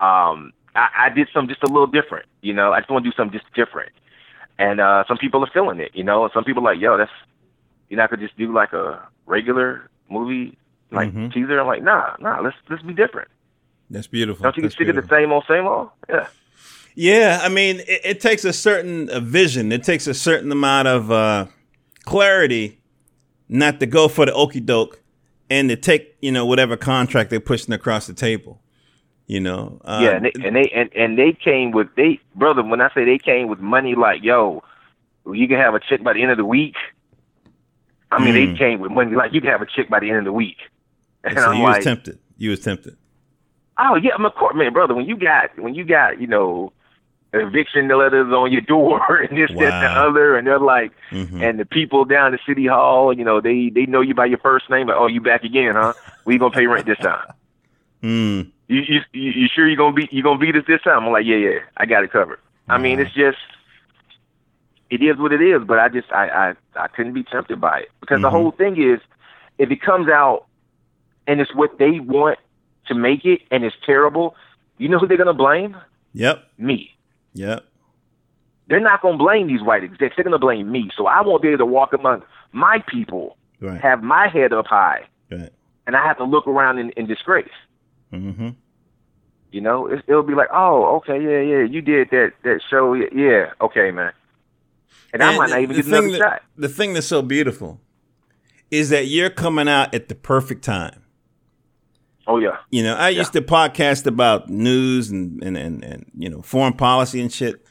Um, 0.00 0.52
I, 0.74 0.88
I 0.96 1.08
did 1.14 1.28
something 1.32 1.48
just 1.48 1.62
a 1.62 1.72
little 1.72 1.86
different. 1.86 2.26
You 2.40 2.54
know, 2.54 2.72
I 2.72 2.80
just 2.80 2.90
want 2.90 3.04
to 3.04 3.10
do 3.10 3.16
something 3.16 3.38
just 3.38 3.52
different. 3.54 3.92
And 4.58 4.80
uh, 4.80 5.04
some 5.06 5.18
people 5.18 5.44
are 5.44 5.50
feeling 5.52 5.80
it. 5.80 5.90
You 5.94 6.04
know, 6.04 6.24
and 6.24 6.32
some 6.32 6.44
people 6.44 6.66
are 6.66 6.72
like, 6.72 6.80
yo, 6.80 6.96
that's 6.96 7.10
you're 7.88 7.98
not 7.98 8.10
gonna 8.10 8.22
just 8.22 8.38
do 8.38 8.52
like 8.52 8.72
a 8.72 9.06
regular 9.26 9.90
movie 10.08 10.56
like 10.90 11.10
mm-hmm. 11.10 11.28
teaser. 11.28 11.60
I'm 11.60 11.66
like, 11.66 11.82
nah, 11.82 12.16
nah, 12.20 12.40
let's 12.40 12.56
let's 12.70 12.82
be 12.82 12.94
different. 12.94 13.28
That's 13.90 14.06
beautiful. 14.06 14.42
Don't 14.42 14.56
you 14.56 14.62
That's 14.62 14.74
stick 14.74 14.88
at 14.88 14.94
the 14.94 15.06
same 15.08 15.32
old, 15.32 15.44
same 15.46 15.66
old? 15.66 15.90
Yeah. 16.08 16.26
Yeah, 16.94 17.40
I 17.42 17.48
mean, 17.48 17.80
it, 17.80 18.00
it 18.04 18.20
takes 18.20 18.44
a 18.44 18.52
certain 18.52 19.08
uh, 19.08 19.20
vision. 19.20 19.72
It 19.72 19.82
takes 19.82 20.06
a 20.06 20.14
certain 20.14 20.52
amount 20.52 20.88
of 20.88 21.10
uh, 21.10 21.46
clarity, 22.04 22.80
not 23.48 23.80
to 23.80 23.86
go 23.86 24.08
for 24.08 24.26
the 24.26 24.34
okey 24.34 24.60
doke, 24.60 25.00
and 25.48 25.68
to 25.68 25.76
take 25.76 26.16
you 26.20 26.32
know 26.32 26.44
whatever 26.44 26.76
contract 26.76 27.30
they're 27.30 27.40
pushing 27.40 27.72
across 27.72 28.06
the 28.06 28.14
table. 28.14 28.60
You 29.26 29.40
know. 29.40 29.80
Uh, 29.84 30.00
yeah, 30.02 30.16
and 30.16 30.24
they, 30.26 30.32
and 30.44 30.56
they 30.56 30.70
and, 30.74 30.94
and 30.94 31.18
they 31.18 31.32
came 31.32 31.70
with 31.70 31.88
they 31.96 32.20
brother. 32.34 32.62
When 32.62 32.80
I 32.80 32.92
say 32.94 33.04
they 33.04 33.18
came 33.18 33.48
with 33.48 33.60
money, 33.60 33.94
like 33.94 34.22
yo, 34.22 34.62
you 35.32 35.48
can 35.48 35.56
have 35.56 35.74
a 35.74 35.80
check 35.80 36.02
by 36.02 36.12
the 36.12 36.22
end 36.22 36.30
of 36.30 36.36
the 36.36 36.44
week. 36.44 36.76
I 38.10 38.22
mean, 38.22 38.34
mm. 38.34 38.34
they 38.34 38.46
hmm. 38.52 38.56
came 38.56 38.80
with 38.80 38.92
money 38.92 39.16
like 39.16 39.32
you 39.32 39.40
can 39.40 39.48
have 39.48 39.62
a 39.62 39.66
check 39.66 39.88
by 39.88 40.00
the 40.00 40.10
end 40.10 40.18
of 40.18 40.24
the 40.24 40.32
week. 40.32 40.58
And 41.24 41.38
so 41.38 41.44
I'm 41.44 41.58
you 41.58 41.62
like, 41.62 41.76
was 41.76 41.84
tempted. 41.84 42.18
You 42.36 42.50
was 42.50 42.58
tempted. 42.58 42.96
Oh 43.78 43.94
yeah, 43.94 44.10
I'm 44.16 44.24
a 44.24 44.30
court 44.32 44.56
man, 44.56 44.72
brother. 44.72 44.92
When 44.92 45.06
you 45.06 45.16
got 45.16 45.56
when 45.56 45.72
you 45.72 45.84
got 45.84 46.20
you 46.20 46.26
know 46.26 46.72
eviction 47.32 47.88
letters 47.88 48.32
on 48.32 48.52
your 48.52 48.60
door 48.60 49.16
and 49.22 49.36
this, 49.36 49.50
wow. 49.50 49.64
that, 49.64 49.72
and 49.72 49.82
the 49.84 50.00
other, 50.00 50.36
and 50.36 50.46
they're 50.46 50.58
like, 50.58 50.92
mm-hmm. 51.10 51.42
and 51.42 51.58
the 51.58 51.64
people 51.64 52.04
down 52.04 52.32
the 52.32 52.38
city 52.46 52.66
hall, 52.66 53.12
you 53.12 53.24
know, 53.24 53.40
they 53.40 53.70
they 53.70 53.86
know 53.86 54.00
you 54.00 54.14
by 54.14 54.26
your 54.26 54.38
first 54.38 54.68
name, 54.70 54.88
like, 54.88 54.96
oh, 54.98 55.06
you 55.06 55.20
back 55.20 55.44
again, 55.44 55.74
huh? 55.74 55.94
We 56.24 56.38
gonna 56.38 56.54
pay 56.54 56.66
rent 56.66 56.86
this 56.86 56.98
time. 56.98 57.32
mm. 58.02 58.50
You, 58.68 58.80
you 58.80 59.00
you 59.12 59.48
sure 59.54 59.68
you 59.68 59.76
gonna 59.76 59.94
be 59.94 60.08
you 60.10 60.22
gonna 60.22 60.38
beat 60.38 60.56
us 60.56 60.64
this 60.66 60.82
time? 60.82 61.04
I'm 61.04 61.12
like, 61.12 61.26
yeah, 61.26 61.36
yeah, 61.36 61.58
I 61.76 61.86
got 61.86 62.04
it 62.04 62.12
covered. 62.12 62.38
Wow. 62.68 62.76
I 62.76 62.78
mean, 62.78 63.00
it's 63.00 63.12
just 63.12 63.38
it 64.88 65.02
is 65.02 65.16
what 65.18 65.32
it 65.32 65.42
is, 65.42 65.62
but 65.66 65.78
I 65.78 65.88
just 65.88 66.10
I 66.12 66.28
I, 66.28 66.54
I 66.76 66.88
couldn't 66.88 67.12
be 67.12 67.24
tempted 67.24 67.60
by 67.60 67.80
it 67.80 67.90
because 68.00 68.16
mm-hmm. 68.16 68.22
the 68.22 68.30
whole 68.30 68.50
thing 68.50 68.80
is 68.82 69.00
if 69.58 69.70
it 69.70 69.82
comes 69.82 70.08
out 70.08 70.46
and 71.26 71.40
it's 71.40 71.54
what 71.54 71.78
they 71.78 72.00
want 72.00 72.38
to 72.86 72.94
make 72.94 73.24
it 73.24 73.40
and 73.50 73.64
it's 73.64 73.76
terrible, 73.84 74.36
you 74.78 74.88
know 74.88 74.98
who 74.98 75.06
they're 75.06 75.16
gonna 75.16 75.34
blame? 75.34 75.76
Yep. 76.14 76.44
Me. 76.58 76.94
Yep. 77.34 77.64
They're 78.68 78.80
not 78.80 79.02
gonna 79.02 79.18
blame 79.18 79.48
these 79.48 79.62
white 79.62 79.84
execs. 79.84 80.16
They're 80.16 80.24
gonna 80.24 80.38
blame 80.38 80.70
me. 80.70 80.90
So 80.96 81.06
I 81.06 81.20
won't 81.22 81.42
be 81.42 81.48
able 81.48 81.58
to 81.58 81.66
walk 81.66 81.92
among 81.92 82.22
my 82.52 82.82
people, 82.86 83.36
right. 83.60 83.80
have 83.80 84.02
my 84.02 84.28
head 84.28 84.52
up 84.52 84.66
high, 84.66 85.06
right. 85.30 85.50
and 85.86 85.96
I 85.96 86.06
have 86.06 86.18
to 86.18 86.24
look 86.24 86.46
around 86.46 86.78
in, 86.78 86.90
in 86.90 87.06
disgrace. 87.06 87.48
Mm-hmm. 88.12 88.50
You 89.50 89.60
know, 89.60 89.86
it, 89.86 90.02
will 90.08 90.22
be 90.22 90.34
like, 90.34 90.48
oh, 90.52 90.96
okay, 90.96 91.22
yeah, 91.22 91.40
yeah, 91.40 91.64
you 91.64 91.82
did 91.82 92.08
that 92.10 92.32
that 92.44 92.60
show, 92.70 92.94
yeah, 92.94 93.52
okay, 93.60 93.90
man. 93.90 94.12
And, 95.12 95.22
and 95.22 95.22
I 95.22 95.36
might 95.36 95.50
not 95.50 95.60
even 95.60 95.76
get 95.76 95.86
another 95.86 96.10
that, 96.12 96.18
shot. 96.18 96.42
The 96.56 96.68
thing 96.68 96.94
that's 96.94 97.06
so 97.06 97.20
beautiful 97.20 97.80
is 98.70 98.88
that 98.88 99.06
you're 99.06 99.28
coming 99.28 99.68
out 99.68 99.94
at 99.94 100.08
the 100.08 100.14
perfect 100.14 100.64
time. 100.64 101.01
Oh 102.26 102.38
yeah. 102.38 102.58
You 102.70 102.82
know, 102.82 102.94
I 102.94 103.08
yeah. 103.08 103.20
used 103.20 103.32
to 103.32 103.42
podcast 103.42 104.06
about 104.06 104.48
news 104.48 105.10
and, 105.10 105.42
and, 105.42 105.56
and, 105.56 105.82
and, 105.84 106.10
you 106.16 106.28
know, 106.28 106.42
foreign 106.42 106.74
policy 106.74 107.20
and 107.20 107.32
shit. 107.32 107.66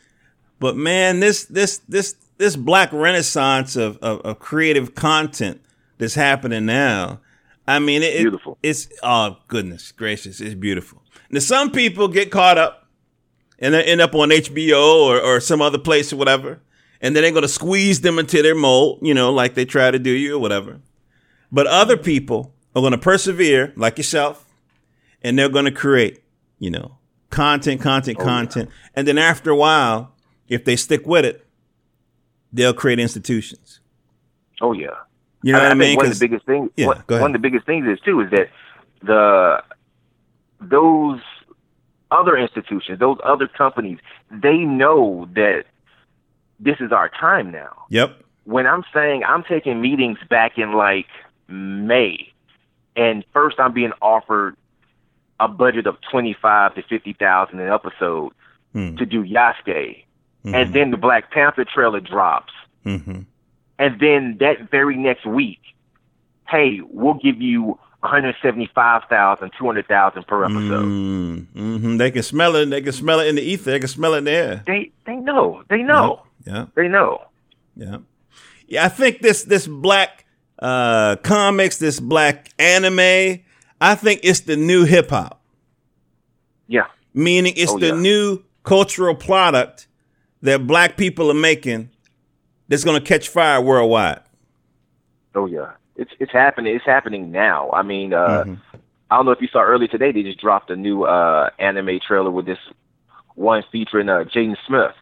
But 0.60 0.76
man, 0.76 1.20
this 1.20 1.46
this 1.46 1.80
this 1.90 2.16
this 2.38 2.56
black 2.56 2.92
renaissance 2.92 3.76
of, 3.76 3.98
of, 3.98 4.20
of 4.22 4.40
creative 4.40 4.94
content 4.96 5.62
that's 5.98 6.16
happening 6.16 6.66
now. 6.66 7.20
I 7.68 7.80
mean, 7.80 8.04
it, 8.04 8.18
beautiful. 8.18 8.58
It, 8.62 8.70
it's 8.70 8.88
oh 9.04 9.38
goodness 9.48 9.92
gracious, 9.92 10.42
it's 10.42 10.56
beautiful. 10.56 11.02
Now 11.30 11.40
some 11.40 11.72
people 11.72 12.08
get 12.08 12.32
caught 12.32 12.58
up 12.58 12.88
and 13.60 13.74
they 13.74 13.84
end 13.84 14.02
up 14.02 14.14
on 14.16 14.30
HBO 14.30 15.04
or, 15.04 15.22
or 15.22 15.40
some 15.40 15.62
other 15.62 15.78
place 15.78 16.12
or 16.12 16.18
whatever, 16.18 16.60
and 17.00 17.16
then 17.16 17.24
they're 17.24 17.32
gonna 17.32 17.48
squeeze 17.48 18.02
them 18.02 18.20
into 18.20 18.42
their 18.42 18.56
mold, 18.56 19.00
you 19.02 19.14
know, 19.14 19.32
like 19.32 19.54
they 19.54 19.66
try 19.66 19.90
to 19.90 20.00
do 20.00 20.12
you 20.12 20.36
or 20.36 20.40
whatever. 20.40 20.82
But 21.52 21.68
other 21.68 21.98
people 21.98 22.54
are 22.76 22.82
going 22.82 22.92
to 22.92 22.98
persevere 22.98 23.74
like 23.76 23.98
yourself 23.98 24.46
and 25.22 25.38
they're 25.38 25.50
going 25.50 25.66
to 25.66 25.72
create, 25.72 26.22
you 26.60 26.70
know, 26.70 26.98
content, 27.30 27.82
content, 27.82 28.18
oh, 28.20 28.24
content. 28.24 28.70
Yeah. 28.70 28.90
And 28.96 29.08
then 29.08 29.18
after 29.18 29.50
a 29.50 29.56
while, 29.56 30.14
if 30.48 30.66
they 30.66 30.76
stick 30.76 31.06
with 31.06 31.26
it, 31.26 31.46
they'll 32.54 32.74
create 32.74 33.00
institutions. 33.00 33.80
Oh 34.62 34.74
yeah. 34.74 34.90
You 35.44 35.54
know 35.54 35.60
I, 35.60 35.64
what 35.64 35.72
I, 35.72 35.76
mean? 35.76 35.98
One 35.98 36.06
of 36.06 36.14
the 36.14 36.28
biggest 36.28 36.46
things. 36.46 36.70
Yeah, 36.76 36.88
one, 36.88 37.04
one 37.08 37.24
of 37.24 37.34
the 37.34 37.40
biggest 37.40 37.66
things 37.66 37.88
is 37.88 38.00
too 38.02 38.22
is 38.22 38.30
that 38.32 38.50
the 39.02 39.64
those 40.60 41.20
other 42.12 42.38
institutions, 42.38 43.00
those 43.00 43.18
other 43.24 43.48
companies, 43.48 43.98
they 44.30 44.58
know 44.58 45.28
that 45.34 45.64
this 46.60 46.78
is 46.80 46.92
our 46.92 47.10
time 47.10 47.52
now. 47.52 47.86
Yep. 47.90 48.22
When 48.44 48.68
I'm 48.68 48.84
saying 48.94 49.24
I'm 49.24 49.44
taking 49.44 49.82
meetings 49.82 50.20
back 50.30 50.58
in 50.58 50.74
like 50.74 51.08
May, 51.48 52.31
and 52.96 53.24
first 53.34 53.60
I'm 53.60 53.74
being 53.74 53.94
offered 54.02 54.56
a 55.40 55.48
budget 55.48 55.88
of 55.88 55.98
twenty 56.10 56.36
five 56.40 56.76
to 56.76 56.84
fifty 56.84 57.14
thousand 57.14 57.60
an 57.60 57.70
episode 57.70 58.34
hmm. 58.74 58.96
to 58.98 59.06
do 59.06 59.24
Yasuke, 59.24 59.66
mm-hmm. 59.66 60.56
and 60.56 60.74
then 60.74 60.92
the 60.92 60.98
Black 60.98 61.32
Panther 61.32 61.66
trailer 61.66 62.00
drops, 62.00 62.54
mm-hmm. 62.86 63.22
and 63.80 64.00
then 64.00 64.38
that 64.40 64.70
very 64.70 64.98
next 64.98 65.26
week, 65.26 65.62
hey, 66.50 66.82
we'll 66.90 67.16
give 67.16 67.42
you. 67.42 67.80
175,000, 68.04 69.52
200,000 69.60 70.26
per 70.26 70.44
episode. 70.44 70.86
Mm-hmm. 70.86 71.98
They 71.98 72.10
can 72.10 72.24
smell 72.24 72.56
it. 72.56 72.66
They 72.66 72.82
can 72.82 72.94
smell 72.94 73.20
it 73.20 73.28
in 73.28 73.36
the 73.36 73.44
ether. 73.44 73.70
They 73.70 73.80
can 73.80 73.88
smell 73.88 74.16
it 74.16 74.18
in 74.18 74.24
the 74.24 74.32
air. 74.32 74.64
They 74.66 74.92
they 75.06 75.18
know. 75.18 75.62
They 75.70 75.84
know. 75.84 76.24
Yeah. 76.44 76.66
They 76.74 76.88
know. 76.88 77.24
Yeah. 77.76 77.98
Yeah. 78.68 78.86
I 78.86 78.90
think 78.90 79.22
this 79.22 79.44
this 79.44 79.68
black 79.68 80.26
uh, 80.62 81.16
comics, 81.18 81.78
this 81.78 82.00
black 82.00 82.50
anime. 82.60 83.40
I 83.80 83.96
think 83.96 84.22
it's 84.24 84.42
the 84.42 84.56
new 84.56 84.86
hip 84.86 85.10
hop. 85.10 85.42
Yeah. 86.68 86.86
Meaning 87.14 87.54
it's 87.58 87.72
oh, 87.72 87.80
the 87.80 87.88
yeah. 87.88 88.00
new 88.00 88.44
cultural 88.64 89.16
product 89.16 89.88
that 90.42 90.68
black 90.68 90.98
people 90.98 91.32
are 91.32 91.36
making 91.36 91.90
that's 92.68 92.84
going 92.84 93.00
to 93.00 93.06
catch 93.06 93.28
fire 93.28 93.60
worldwide. 93.60 94.22
Oh 95.36 95.46
yeah. 95.46 95.72
It's 95.96 96.12
it's 96.20 96.32
happening. 96.32 96.76
It's 96.76 96.86
happening 96.86 97.32
now. 97.32 97.70
I 97.72 97.82
mean, 97.82 98.14
uh, 98.14 98.44
mm-hmm. 98.46 98.78
I 99.10 99.18
don't 99.18 99.26
know 99.26 99.32
if 99.32 99.42
you 99.42 99.50
saw 99.52 99.62
earlier 99.62 99.90
today. 99.90 100.12
They 100.12 100.24
just 100.24 100.40
dropped 100.40 100.70
a 100.70 100.76
new 100.76 101.04
uh, 101.04 101.50
anime 101.60 102.00
trailer 102.06 102.32
with 102.32 102.46
this 102.46 102.58
one 103.36 103.64
featuring 103.72 104.08
uh, 104.08 104.24
Jaden 104.24 104.56
Smith. 104.66 104.94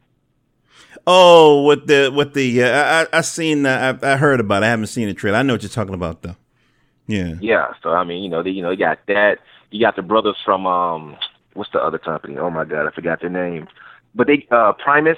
Oh, 1.11 1.63
with 1.63 1.87
the 1.87 2.11
with 2.15 2.35
the 2.35 2.63
uh, 2.63 3.05
I 3.11 3.17
I 3.17 3.21
seen 3.21 3.65
uh, 3.65 3.97
I 4.03 4.13
I 4.13 4.15
heard 4.17 4.39
about. 4.39 4.61
it. 4.61 4.67
I 4.67 4.69
haven't 4.69 4.87
seen 4.87 5.07
the 5.07 5.15
trailer. 5.15 5.39
I 5.39 5.41
know 5.41 5.55
what 5.55 5.63
you're 5.63 5.69
talking 5.69 5.95
about 5.95 6.21
though. 6.21 6.35
Yeah. 7.07 7.33
Yeah. 7.41 7.73
So 7.81 7.89
I 7.89 8.03
mean, 8.03 8.21
you 8.21 8.29
know, 8.29 8.43
they, 8.43 8.51
you 8.51 8.61
know, 8.61 8.69
you 8.69 8.77
got 8.77 8.99
that. 9.07 9.39
You 9.71 9.83
got 9.83 9.95
the 9.95 10.03
brothers 10.03 10.37
from 10.45 10.67
um, 10.67 11.17
what's 11.55 11.71
the 11.71 11.79
other 11.79 11.97
company? 11.97 12.37
Oh 12.37 12.51
my 12.51 12.63
god, 12.63 12.87
I 12.87 12.91
forgot 12.91 13.21
their 13.21 13.31
name. 13.31 13.67
But 14.13 14.27
they 14.27 14.47
uh 14.51 14.73
Primus 14.73 15.17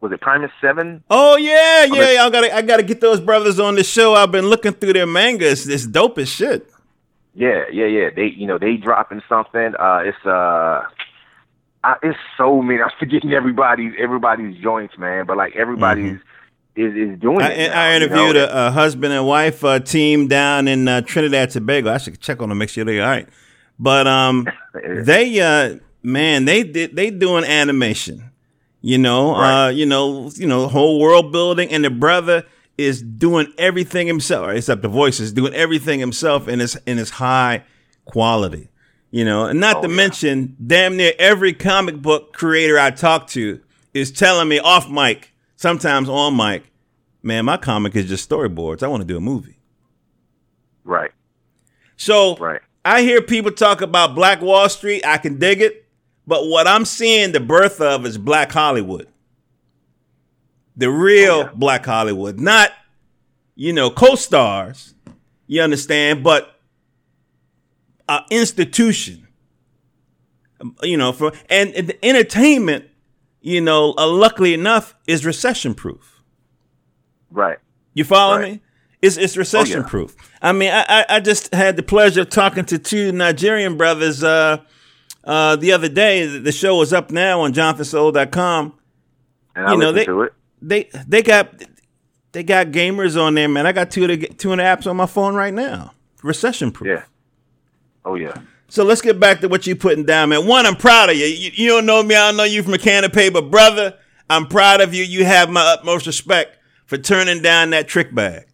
was 0.00 0.10
it 0.10 0.20
Primus 0.20 0.50
Seven? 0.60 1.04
Oh 1.08 1.36
yeah, 1.36 1.84
yeah. 1.84 2.24
I 2.24 2.30
gotta 2.30 2.56
I 2.56 2.62
gotta 2.62 2.82
get 2.82 3.00
those 3.00 3.20
brothers 3.20 3.60
on 3.60 3.76
the 3.76 3.84
show. 3.84 4.14
I've 4.14 4.32
been 4.32 4.48
looking 4.48 4.72
through 4.72 4.94
their 4.94 5.06
mangas. 5.06 5.68
It's 5.68 5.86
dope 5.86 6.18
as 6.18 6.28
shit. 6.28 6.68
Yeah, 7.34 7.66
yeah, 7.72 7.86
yeah. 7.86 8.10
They 8.14 8.26
you 8.26 8.48
know 8.48 8.58
they 8.58 8.76
dropping 8.76 9.22
something. 9.28 9.74
Uh, 9.78 10.02
it's 10.04 10.26
uh 10.26 10.82
I, 11.82 11.96
it's 12.02 12.18
so 12.36 12.60
many. 12.62 12.82
I'm 12.82 12.90
forgetting 12.98 13.32
everybody's 13.32 13.94
everybody's 13.98 14.60
joints, 14.62 14.98
man. 14.98 15.26
But 15.26 15.36
like 15.36 15.56
everybody's 15.56 16.18
mm-hmm. 16.18 16.80
is 16.80 17.14
is 17.14 17.20
doing 17.20 17.42
I, 17.42 17.52
it. 17.52 17.68
Now, 17.70 17.82
I 17.82 17.94
interviewed 17.94 18.36
you 18.36 18.42
know? 18.42 18.48
a, 18.48 18.66
a, 18.66 18.70
husband 18.70 19.12
and 19.12 19.26
wife 19.26 19.64
uh, 19.64 19.80
team 19.80 20.28
down 20.28 20.68
in 20.68 20.86
uh, 20.88 21.00
Trinidad 21.02 21.50
Tobago. 21.50 21.92
I 21.92 21.98
should 21.98 22.20
check 22.20 22.42
on 22.42 22.50
them, 22.50 22.58
make 22.58 22.68
sure 22.68 22.84
they're 22.84 23.02
all 23.02 23.08
right. 23.08 23.28
But 23.78 24.06
um, 24.06 24.46
they 24.84 25.40
uh, 25.40 25.78
man, 26.02 26.44
they 26.44 26.62
did 26.64 26.96
they 26.96 27.10
doing 27.10 27.44
animation. 27.44 28.30
You 28.82 28.96
know, 28.96 29.32
right. 29.32 29.66
uh, 29.66 29.68
you 29.68 29.84
know, 29.84 30.30
you 30.34 30.46
know, 30.46 30.66
whole 30.68 31.00
world 31.00 31.32
building, 31.32 31.70
and 31.70 31.84
the 31.84 31.90
brother 31.90 32.44
is 32.78 33.02
doing 33.02 33.52
everything 33.58 34.06
himself, 34.06 34.50
except 34.50 34.80
the 34.80 34.88
voices, 34.88 35.32
doing 35.32 35.52
everything 35.52 36.00
himself 36.00 36.48
in 36.48 36.60
his 36.60 36.76
in 36.86 36.96
his 36.96 37.10
high 37.10 37.62
quality. 38.06 38.69
You 39.10 39.24
know, 39.24 39.46
and 39.46 39.58
not 39.58 39.76
oh, 39.76 39.82
to 39.82 39.88
yeah. 39.88 39.96
mention, 39.96 40.56
damn 40.64 40.96
near 40.96 41.12
every 41.18 41.52
comic 41.52 42.00
book 42.00 42.32
creator 42.32 42.78
I 42.78 42.90
talk 42.90 43.26
to 43.28 43.60
is 43.92 44.12
telling 44.12 44.48
me 44.48 44.60
off 44.60 44.88
mic, 44.88 45.32
sometimes 45.56 46.08
on 46.08 46.36
mic, 46.36 46.70
man, 47.22 47.44
my 47.44 47.56
comic 47.56 47.96
is 47.96 48.08
just 48.08 48.28
storyboards. 48.28 48.82
I 48.82 48.88
want 48.88 49.00
to 49.00 49.06
do 49.06 49.16
a 49.16 49.20
movie. 49.20 49.58
Right. 50.84 51.10
So 51.96 52.36
right. 52.36 52.60
I 52.84 53.02
hear 53.02 53.20
people 53.20 53.50
talk 53.50 53.80
about 53.80 54.14
Black 54.14 54.40
Wall 54.40 54.68
Street. 54.68 55.04
I 55.04 55.18
can 55.18 55.38
dig 55.38 55.60
it. 55.60 55.86
But 56.26 56.46
what 56.46 56.68
I'm 56.68 56.84
seeing 56.84 57.32
the 57.32 57.40
birth 57.40 57.80
of 57.80 58.06
is 58.06 58.16
Black 58.16 58.52
Hollywood. 58.52 59.08
The 60.76 60.88
real 60.88 61.32
oh, 61.32 61.40
yeah. 61.40 61.50
Black 61.54 61.84
Hollywood, 61.84 62.38
not 62.38 62.70
you 63.60 63.74
know, 63.74 63.90
co-stars. 63.90 64.94
You 65.46 65.60
understand, 65.60 66.24
but 66.24 66.59
an 68.10 68.24
institution. 68.30 69.26
You 70.82 70.98
know, 70.98 71.12
for 71.12 71.32
and, 71.48 71.74
and 71.74 71.88
the 71.88 72.04
entertainment, 72.04 72.84
you 73.40 73.62
know, 73.62 73.94
uh, 73.96 74.06
luckily 74.06 74.52
enough, 74.52 74.94
is 75.06 75.24
recession 75.24 75.74
proof. 75.74 76.22
Right. 77.30 77.58
You 77.94 78.04
follow 78.04 78.38
right. 78.38 78.52
me? 78.52 78.60
It's 79.00 79.16
it's 79.16 79.36
recession 79.36 79.84
proof. 79.84 80.14
Oh, 80.18 80.22
yeah. 80.22 80.48
I 80.48 80.52
mean, 80.52 80.70
I 80.72 81.06
I 81.08 81.20
just 81.20 81.54
had 81.54 81.76
the 81.76 81.82
pleasure 81.82 82.22
of 82.22 82.30
talking 82.30 82.66
to 82.66 82.78
two 82.78 83.12
Nigerian 83.12 83.78
brothers 83.78 84.22
uh, 84.22 84.58
uh, 85.24 85.56
the 85.56 85.72
other 85.72 85.88
day. 85.88 86.26
The 86.26 86.52
show 86.52 86.82
is 86.82 86.92
up 86.92 87.10
now 87.10 87.40
on 87.40 87.54
jonathansoul.com. 87.54 88.74
And 89.56 89.66
I 89.66 89.72
you 89.72 89.78
know, 89.78 89.92
they, 89.92 90.04
to 90.04 90.22
it. 90.22 90.34
they 90.60 90.90
they 91.06 91.22
got 91.22 91.62
they 92.32 92.42
got 92.42 92.68
gamers 92.68 93.20
on 93.20 93.34
there, 93.34 93.48
man. 93.48 93.66
I 93.66 93.72
got 93.72 93.90
two 93.90 94.04
of 94.04 94.08
the 94.08 94.26
two 94.26 94.52
of 94.52 94.58
the 94.58 94.64
apps 94.64 94.86
on 94.86 94.96
my 94.96 95.06
phone 95.06 95.34
right 95.34 95.54
now. 95.54 95.94
Recession 96.22 96.70
proof. 96.70 96.88
Yeah. 96.88 97.04
Oh 98.04 98.14
yeah. 98.14 98.34
So 98.68 98.84
let's 98.84 99.00
get 99.00 99.18
back 99.18 99.40
to 99.40 99.48
what 99.48 99.66
you 99.66 99.74
putting 99.74 100.04
down, 100.04 100.28
man. 100.28 100.46
One, 100.46 100.64
I'm 100.64 100.76
proud 100.76 101.10
of 101.10 101.16
you. 101.16 101.26
You, 101.26 101.50
you 101.54 101.68
don't 101.68 101.86
know 101.86 102.02
me. 102.02 102.14
I 102.14 102.28
don't 102.28 102.36
know 102.36 102.44
you 102.44 102.62
from 102.62 102.74
a 102.74 102.78
can 102.78 103.04
of 103.04 103.12
paper, 103.12 103.42
brother. 103.42 103.98
I'm 104.28 104.46
proud 104.46 104.80
of 104.80 104.94
you. 104.94 105.02
You 105.02 105.24
have 105.24 105.50
my 105.50 105.60
utmost 105.60 106.06
respect 106.06 106.56
for 106.86 106.96
turning 106.96 107.42
down 107.42 107.70
that 107.70 107.88
trick 107.88 108.14
bag. 108.14 108.46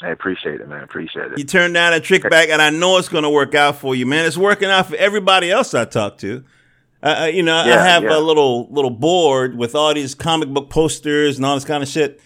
I 0.00 0.08
appreciate 0.08 0.60
it, 0.60 0.68
man. 0.68 0.80
I 0.80 0.82
appreciate 0.82 1.32
it. 1.32 1.38
You 1.38 1.44
turned 1.44 1.74
down 1.74 1.92
a 1.92 2.00
trick 2.00 2.28
bag, 2.28 2.50
and 2.50 2.60
I 2.60 2.70
know 2.70 2.98
it's 2.98 3.08
going 3.08 3.22
to 3.22 3.30
work 3.30 3.54
out 3.54 3.76
for 3.76 3.94
you, 3.94 4.04
man. 4.04 4.26
It's 4.26 4.36
working 4.36 4.68
out 4.68 4.88
for 4.88 4.96
everybody 4.96 5.52
else 5.52 5.72
I 5.74 5.84
talk 5.84 6.18
to. 6.18 6.42
Uh, 7.00 7.20
uh, 7.20 7.24
you 7.26 7.44
know, 7.44 7.64
yeah, 7.64 7.80
I 7.80 7.84
have 7.84 8.02
yeah. 8.02 8.16
a 8.16 8.20
little 8.20 8.68
little 8.70 8.90
board 8.90 9.56
with 9.56 9.74
all 9.76 9.94
these 9.94 10.14
comic 10.14 10.48
book 10.48 10.70
posters 10.70 11.36
and 11.36 11.46
all 11.46 11.54
this 11.54 11.64
kind 11.64 11.82
of 11.82 11.88
shit. 11.88 12.20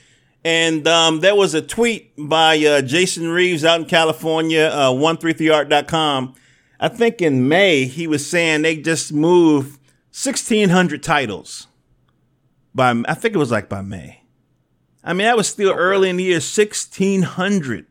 And 0.46 0.86
um, 0.86 1.18
there 1.18 1.34
was 1.34 1.54
a 1.54 1.60
tweet 1.60 2.12
by 2.16 2.56
uh, 2.58 2.80
Jason 2.80 3.26
Reeves 3.30 3.64
out 3.64 3.80
in 3.80 3.86
California, 3.86 4.70
uh, 4.72 4.90
133art.com. 4.90 6.36
I 6.78 6.86
think 6.88 7.20
in 7.20 7.48
May, 7.48 7.86
he 7.86 8.06
was 8.06 8.24
saying 8.24 8.62
they 8.62 8.76
just 8.76 9.12
moved 9.12 9.80
1,600 10.12 11.02
titles. 11.02 11.66
By 12.72 12.94
I 13.08 13.14
think 13.14 13.34
it 13.34 13.38
was 13.38 13.50
like 13.50 13.68
by 13.68 13.80
May. 13.80 14.22
I 15.02 15.14
mean, 15.14 15.24
that 15.24 15.36
was 15.36 15.48
still 15.48 15.72
early 15.72 16.10
in 16.10 16.16
the 16.16 16.22
year, 16.22 16.34
1,600. 16.34 17.86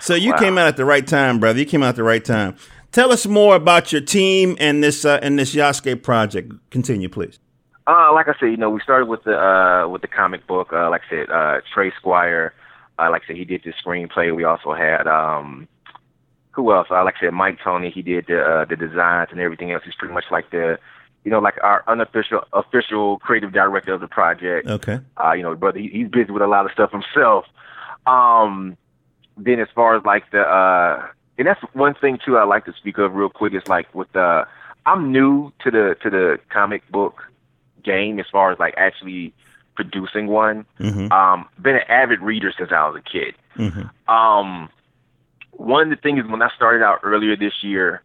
So 0.00 0.16
you 0.16 0.32
wow. 0.32 0.38
came 0.38 0.58
out 0.58 0.66
at 0.66 0.76
the 0.76 0.84
right 0.84 1.06
time, 1.06 1.38
brother. 1.38 1.60
You 1.60 1.66
came 1.66 1.84
out 1.84 1.90
at 1.90 1.96
the 1.96 2.02
right 2.02 2.24
time. 2.24 2.56
Tell 2.90 3.12
us 3.12 3.26
more 3.26 3.54
about 3.54 3.92
your 3.92 4.00
team 4.00 4.56
and 4.58 4.82
this 4.82 5.04
uh, 5.04 5.20
and 5.22 5.38
this 5.38 5.54
Yasuke 5.54 6.02
project. 6.02 6.52
Continue, 6.70 7.08
please. 7.08 7.38
Uh, 7.88 8.12
like 8.12 8.28
I 8.28 8.34
said, 8.38 8.50
you 8.50 8.58
know, 8.58 8.68
we 8.68 8.80
started 8.82 9.08
with 9.08 9.24
the 9.24 9.32
uh, 9.32 9.88
with 9.88 10.02
the 10.02 10.08
comic 10.08 10.46
book. 10.46 10.72
Uh, 10.72 10.90
like 10.90 11.02
I 11.06 11.10
said, 11.10 11.30
uh, 11.30 11.60
Trey 11.72 11.90
Squire. 11.96 12.52
Uh, 12.98 13.10
like 13.10 13.22
I 13.24 13.28
said, 13.28 13.36
he 13.36 13.44
did 13.46 13.62
the 13.64 13.72
screenplay. 13.72 14.34
We 14.34 14.44
also 14.44 14.74
had 14.74 15.06
um, 15.06 15.66
who 16.50 16.70
else? 16.72 16.88
Uh, 16.90 17.02
like 17.02 17.14
I 17.16 17.26
said, 17.26 17.32
Mike 17.32 17.58
Tony. 17.64 17.90
He 17.90 18.02
did 18.02 18.26
the 18.26 18.42
uh, 18.42 18.64
the 18.66 18.76
designs 18.76 19.30
and 19.30 19.40
everything 19.40 19.72
else. 19.72 19.82
He's 19.84 19.94
pretty 19.94 20.12
much 20.12 20.24
like 20.30 20.50
the 20.50 20.78
you 21.24 21.30
know, 21.30 21.38
like 21.38 21.54
our 21.62 21.82
unofficial 21.86 22.42
official 22.52 23.18
creative 23.20 23.52
director 23.52 23.94
of 23.94 24.00
the 24.00 24.08
project. 24.08 24.68
Okay. 24.68 24.98
Uh, 25.22 25.32
you 25.32 25.42
know, 25.42 25.54
brother, 25.54 25.78
he, 25.78 25.88
he's 25.88 26.08
busy 26.08 26.30
with 26.30 26.42
a 26.42 26.46
lot 26.46 26.66
of 26.66 26.72
stuff 26.72 26.90
himself. 26.92 27.46
Um, 28.06 28.76
then 29.38 29.60
as 29.60 29.68
far 29.74 29.96
as 29.96 30.04
like 30.04 30.30
the 30.30 30.40
uh 30.40 31.06
and 31.38 31.46
that's 31.46 31.60
one 31.72 31.94
thing 31.94 32.18
too 32.24 32.36
I 32.36 32.44
like 32.44 32.64
to 32.66 32.72
speak 32.74 32.98
of 32.98 33.14
real 33.14 33.28
quick 33.28 33.54
is 33.54 33.66
like 33.68 33.94
with 33.94 34.12
the 34.12 34.46
I'm 34.84 35.12
new 35.12 35.52
to 35.64 35.70
the 35.70 35.96
to 36.02 36.10
the 36.10 36.38
comic 36.50 36.86
book 36.90 37.22
game 37.82 38.18
as 38.18 38.26
far 38.30 38.52
as 38.52 38.58
like 38.58 38.74
actually 38.76 39.32
producing 39.74 40.26
one. 40.26 40.66
Mm-hmm. 40.80 41.12
Um, 41.12 41.48
been 41.60 41.76
an 41.76 41.82
avid 41.88 42.20
reader 42.20 42.52
since 42.56 42.70
I 42.72 42.88
was 42.88 43.00
a 43.00 43.10
kid. 43.10 43.34
Mm-hmm. 43.56 44.12
Um, 44.12 44.68
one 45.52 45.84
of 45.84 45.90
the 45.90 46.02
things 46.02 46.24
when 46.28 46.42
I 46.42 46.50
started 46.54 46.84
out 46.84 47.00
earlier 47.02 47.36
this 47.36 47.62
year, 47.62 48.02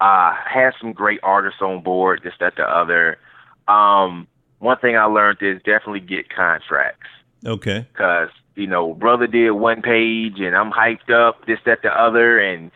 uh, 0.00 0.34
had 0.34 0.72
some 0.80 0.92
great 0.92 1.20
artists 1.22 1.62
on 1.62 1.82
board, 1.82 2.20
this, 2.22 2.34
that, 2.40 2.56
the 2.56 2.62
other. 2.62 3.18
Um, 3.66 4.26
one 4.58 4.78
thing 4.78 4.96
I 4.96 5.04
learned 5.04 5.38
is 5.40 5.58
definitely 5.58 6.00
get 6.00 6.28
contracts. 6.28 7.08
Okay. 7.44 7.86
Because 7.92 8.30
you 8.56 8.66
know, 8.66 8.94
brother 8.94 9.26
did 9.26 9.52
one 9.52 9.82
page 9.82 10.40
and 10.40 10.56
I'm 10.56 10.72
hyped 10.72 11.10
up, 11.10 11.46
this, 11.46 11.58
that, 11.66 11.82
the 11.82 11.90
other, 11.90 12.38
and 12.38 12.70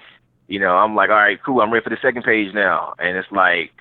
you 0.46 0.60
know, 0.60 0.76
I'm 0.76 0.94
like, 0.94 1.10
all 1.10 1.16
right, 1.16 1.42
cool, 1.42 1.60
I'm 1.60 1.72
ready 1.72 1.82
for 1.82 1.90
the 1.90 1.98
second 2.02 2.22
page 2.22 2.52
now, 2.54 2.94
and 2.98 3.16
it's 3.16 3.30
like 3.32 3.72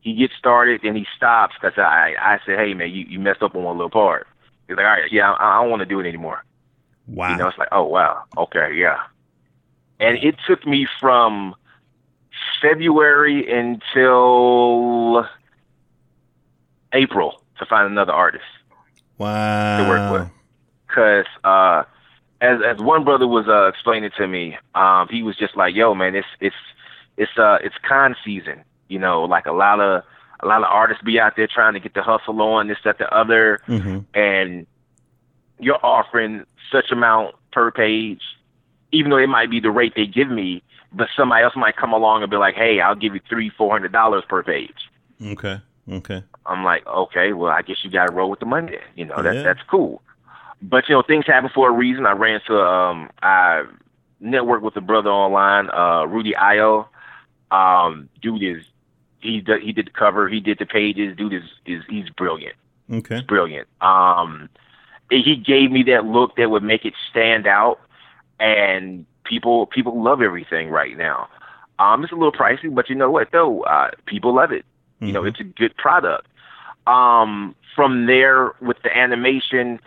he 0.00 0.14
gets 0.14 0.34
started 0.36 0.84
and 0.84 0.96
he 0.96 1.06
stops 1.16 1.54
because 1.60 1.78
I 1.78 2.14
I 2.18 2.40
said, 2.46 2.58
hey 2.58 2.74
man, 2.74 2.90
you 2.90 3.04
you 3.08 3.18
messed 3.18 3.42
up 3.42 3.54
on 3.54 3.64
one 3.64 3.76
little 3.76 3.90
part. 3.90 4.26
He's 4.66 4.76
like, 4.76 4.84
all 4.84 4.92
right, 4.92 5.12
yeah, 5.12 5.32
I, 5.32 5.58
I 5.58 5.62
don't 5.62 5.70
want 5.70 5.80
to 5.80 5.86
do 5.86 6.00
it 6.00 6.06
anymore. 6.06 6.44
Wow. 7.06 7.30
You 7.30 7.36
know, 7.36 7.48
it's 7.48 7.58
like, 7.58 7.68
oh 7.72 7.84
wow, 7.84 8.24
okay, 8.36 8.74
yeah. 8.74 8.98
And 10.00 10.18
it 10.18 10.36
took 10.46 10.66
me 10.66 10.86
from 11.00 11.54
February 12.62 13.50
until 13.50 15.26
April 16.92 17.42
to 17.58 17.66
find 17.66 17.90
another 17.90 18.12
artist. 18.12 18.44
Wow. 19.18 19.82
To 19.82 19.88
work 19.88 20.12
with 20.12 20.30
because 20.88 21.26
uh, 21.44 21.84
as 22.40 22.60
as 22.62 22.78
one 22.78 23.04
brother 23.04 23.26
was 23.26 23.46
uh, 23.48 23.66
explaining 23.66 24.10
to 24.16 24.26
me, 24.26 24.56
um, 24.74 25.08
he 25.10 25.22
was 25.22 25.36
just 25.36 25.56
like, 25.56 25.74
"Yo, 25.74 25.94
man, 25.94 26.14
it's 26.14 26.26
it's 26.40 26.56
it's 27.16 27.36
uh 27.38 27.58
it's 27.62 27.76
con 27.86 28.16
season. 28.24 28.64
You 28.88 28.98
know, 28.98 29.24
like 29.24 29.46
a 29.46 29.52
lot 29.52 29.80
of 29.80 30.02
a 30.40 30.46
lot 30.46 30.62
of 30.62 30.68
artists 30.70 31.02
be 31.02 31.18
out 31.18 31.36
there 31.36 31.46
trying 31.46 31.74
to 31.74 31.80
get 31.80 31.94
the 31.94 32.02
hustle 32.02 32.40
on 32.40 32.68
this, 32.68 32.78
that, 32.84 32.98
the 32.98 33.12
other, 33.12 33.60
mm-hmm. 33.66 33.98
and 34.14 34.66
you're 35.58 35.84
offering 35.84 36.44
such 36.70 36.90
amount 36.92 37.34
per 37.52 37.70
page, 37.70 38.22
even 38.92 39.10
though 39.10 39.16
it 39.18 39.26
might 39.26 39.50
be 39.50 39.60
the 39.60 39.70
rate 39.70 39.94
they 39.96 40.06
give 40.06 40.30
me, 40.30 40.62
but 40.92 41.08
somebody 41.16 41.42
else 41.42 41.56
might 41.56 41.76
come 41.76 41.92
along 41.92 42.22
and 42.22 42.30
be 42.30 42.36
like, 42.36 42.54
"Hey, 42.54 42.80
I'll 42.80 42.94
give 42.94 43.14
you 43.14 43.20
three, 43.28 43.50
four 43.50 43.70
hundred 43.70 43.92
dollars 43.92 44.24
per 44.28 44.42
page." 44.42 44.88
Okay. 45.22 45.60
Okay. 45.90 46.22
I'm 46.46 46.64
like, 46.64 46.86
okay, 46.86 47.32
well, 47.32 47.50
I 47.50 47.62
guess 47.62 47.78
you 47.82 47.90
got 47.90 48.08
to 48.08 48.12
roll 48.14 48.30
with 48.30 48.40
the 48.40 48.46
money. 48.46 48.76
You 48.94 49.06
know, 49.06 49.22
that 49.22 49.36
yeah. 49.36 49.42
that's 49.42 49.62
cool. 49.70 50.02
But 50.60 50.88
you 50.88 50.94
know, 50.94 51.02
things 51.02 51.26
happen 51.26 51.50
for 51.54 51.68
a 51.68 51.72
reason. 51.72 52.06
I 52.06 52.12
ran 52.12 52.40
to 52.46 52.58
um, 52.58 53.10
I 53.22 53.64
networked 54.22 54.62
with 54.62 54.76
a 54.76 54.80
brother 54.80 55.10
online, 55.10 55.70
uh, 55.70 56.06
Rudy 56.06 56.34
Io. 56.36 56.88
Um, 57.50 58.08
dude 58.20 58.42
is 58.42 58.64
he 59.20 59.40
did, 59.40 59.62
he 59.62 59.72
did 59.72 59.86
the 59.86 59.90
cover, 59.90 60.28
he 60.28 60.40
did 60.40 60.58
the 60.58 60.66
pages. 60.66 61.16
Dude 61.16 61.32
is 61.32 61.42
is 61.66 61.82
he's 61.88 62.08
brilliant. 62.10 62.56
Okay, 62.92 63.16
he's 63.16 63.24
brilliant. 63.24 63.68
Um, 63.80 64.48
he 65.10 65.36
gave 65.36 65.70
me 65.70 65.82
that 65.84 66.04
look 66.04 66.36
that 66.36 66.50
would 66.50 66.62
make 66.62 66.84
it 66.84 66.94
stand 67.10 67.46
out, 67.46 67.80
and 68.38 69.06
people 69.24 69.66
people 69.66 70.02
love 70.02 70.22
everything 70.22 70.70
right 70.70 70.96
now. 70.96 71.28
Um, 71.78 72.02
it's 72.02 72.12
a 72.12 72.16
little 72.16 72.32
pricey, 72.32 72.74
but 72.74 72.88
you 72.88 72.94
know 72.94 73.10
what 73.10 73.28
though, 73.32 73.62
uh, 73.62 73.90
people 74.06 74.34
love 74.34 74.52
it. 74.52 74.64
Mm-hmm. 74.96 75.06
You 75.06 75.12
know, 75.12 75.20
mm-hmm. 75.20 75.28
it's 75.28 75.40
a 75.40 75.44
good 75.44 75.76
product. 75.76 76.26
Um, 76.86 77.54
from 77.76 78.06
there 78.06 78.52
with 78.60 78.78
the 78.82 78.96
animation, 78.96 79.78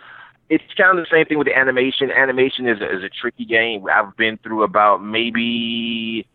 it's 0.48 0.64
kind 0.76 0.98
of 0.98 1.04
the 1.04 1.10
same 1.10 1.26
thing 1.26 1.38
with 1.38 1.46
the 1.46 1.56
animation. 1.56 2.10
Animation 2.10 2.68
is 2.68 2.80
a, 2.80 2.96
is 2.96 3.02
a 3.02 3.08
tricky 3.08 3.44
game. 3.44 3.84
I've 3.92 4.16
been 4.16 4.38
through 4.38 4.62
about 4.62 5.02
maybe 5.02 6.26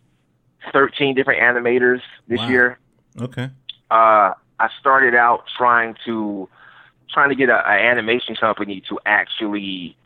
13 0.72 1.14
different 1.14 1.40
animators 1.40 2.00
this 2.28 2.38
wow. 2.38 2.48
year. 2.48 2.78
Okay. 3.20 3.50
Uh, 3.90 4.32
I 4.60 4.68
started 4.80 5.14
out 5.14 5.44
trying 5.56 5.96
to 6.04 6.48
trying 7.12 7.30
to 7.30 7.34
get 7.34 7.48
an 7.48 7.64
animation 7.64 8.36
company 8.36 8.82
to 8.88 8.98
actually 9.06 9.96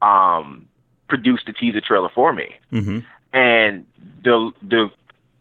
um, 0.00 0.68
produce 1.08 1.40
the 1.46 1.52
teaser 1.52 1.80
trailer 1.80 2.08
for 2.14 2.32
me. 2.32 2.54
Mm-hmm. 2.72 3.00
And 3.32 3.86
the 4.22 4.52
the 4.62 4.90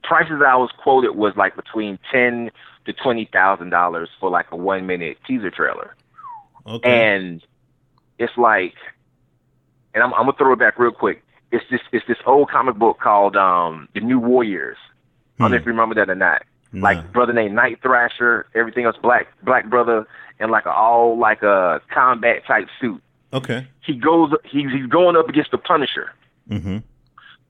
prices 0.03 0.41
I 0.45 0.55
was 0.55 0.71
quoted 0.81 1.15
was 1.15 1.33
like 1.35 1.55
between 1.55 1.99
ten 2.11 2.51
to 2.85 2.93
twenty 2.93 3.29
thousand 3.31 3.69
dollars 3.69 4.09
for 4.19 4.29
like 4.29 4.47
a 4.51 4.55
one 4.55 4.87
minute 4.87 5.17
teaser 5.27 5.51
trailer. 5.51 5.95
Okay. 6.65 7.15
And 7.15 7.43
it's 8.19 8.37
like, 8.37 8.75
and 9.93 10.03
I'm, 10.03 10.13
I'm 10.13 10.25
gonna 10.25 10.33
throw 10.37 10.53
it 10.53 10.59
back 10.59 10.79
real 10.79 10.91
quick. 10.91 11.23
It's 11.51 11.65
this 11.69 11.81
it's 11.91 12.07
this 12.07 12.17
old 12.25 12.49
comic 12.49 12.75
book 12.75 12.99
called 12.99 13.35
um 13.35 13.89
The 13.93 13.99
New 13.99 14.19
Warriors. 14.19 14.77
Hmm. 15.37 15.43
I 15.43 15.45
don't 15.45 15.51
know 15.51 15.57
if 15.57 15.63
hmm. 15.63 15.69
you 15.69 15.73
remember 15.73 15.95
that 15.95 16.09
or 16.09 16.15
not. 16.15 16.43
Nah. 16.73 16.83
Like 16.83 17.11
brother 17.11 17.33
named 17.33 17.55
Night 17.55 17.79
Thrasher, 17.81 18.47
everything 18.55 18.85
else 18.85 18.95
black 19.01 19.27
black 19.43 19.69
brother 19.69 20.07
in 20.39 20.49
like 20.49 20.65
a 20.65 20.71
all 20.71 21.17
like 21.17 21.43
a 21.43 21.81
combat 21.93 22.43
type 22.47 22.67
suit. 22.79 23.01
Okay. 23.33 23.67
He 23.85 23.95
goes 23.95 24.31
he's 24.45 24.71
he's 24.71 24.87
going 24.87 25.15
up 25.15 25.27
against 25.29 25.51
the 25.51 25.57
Punisher. 25.57 26.11
Mm-hmm. 26.49 26.77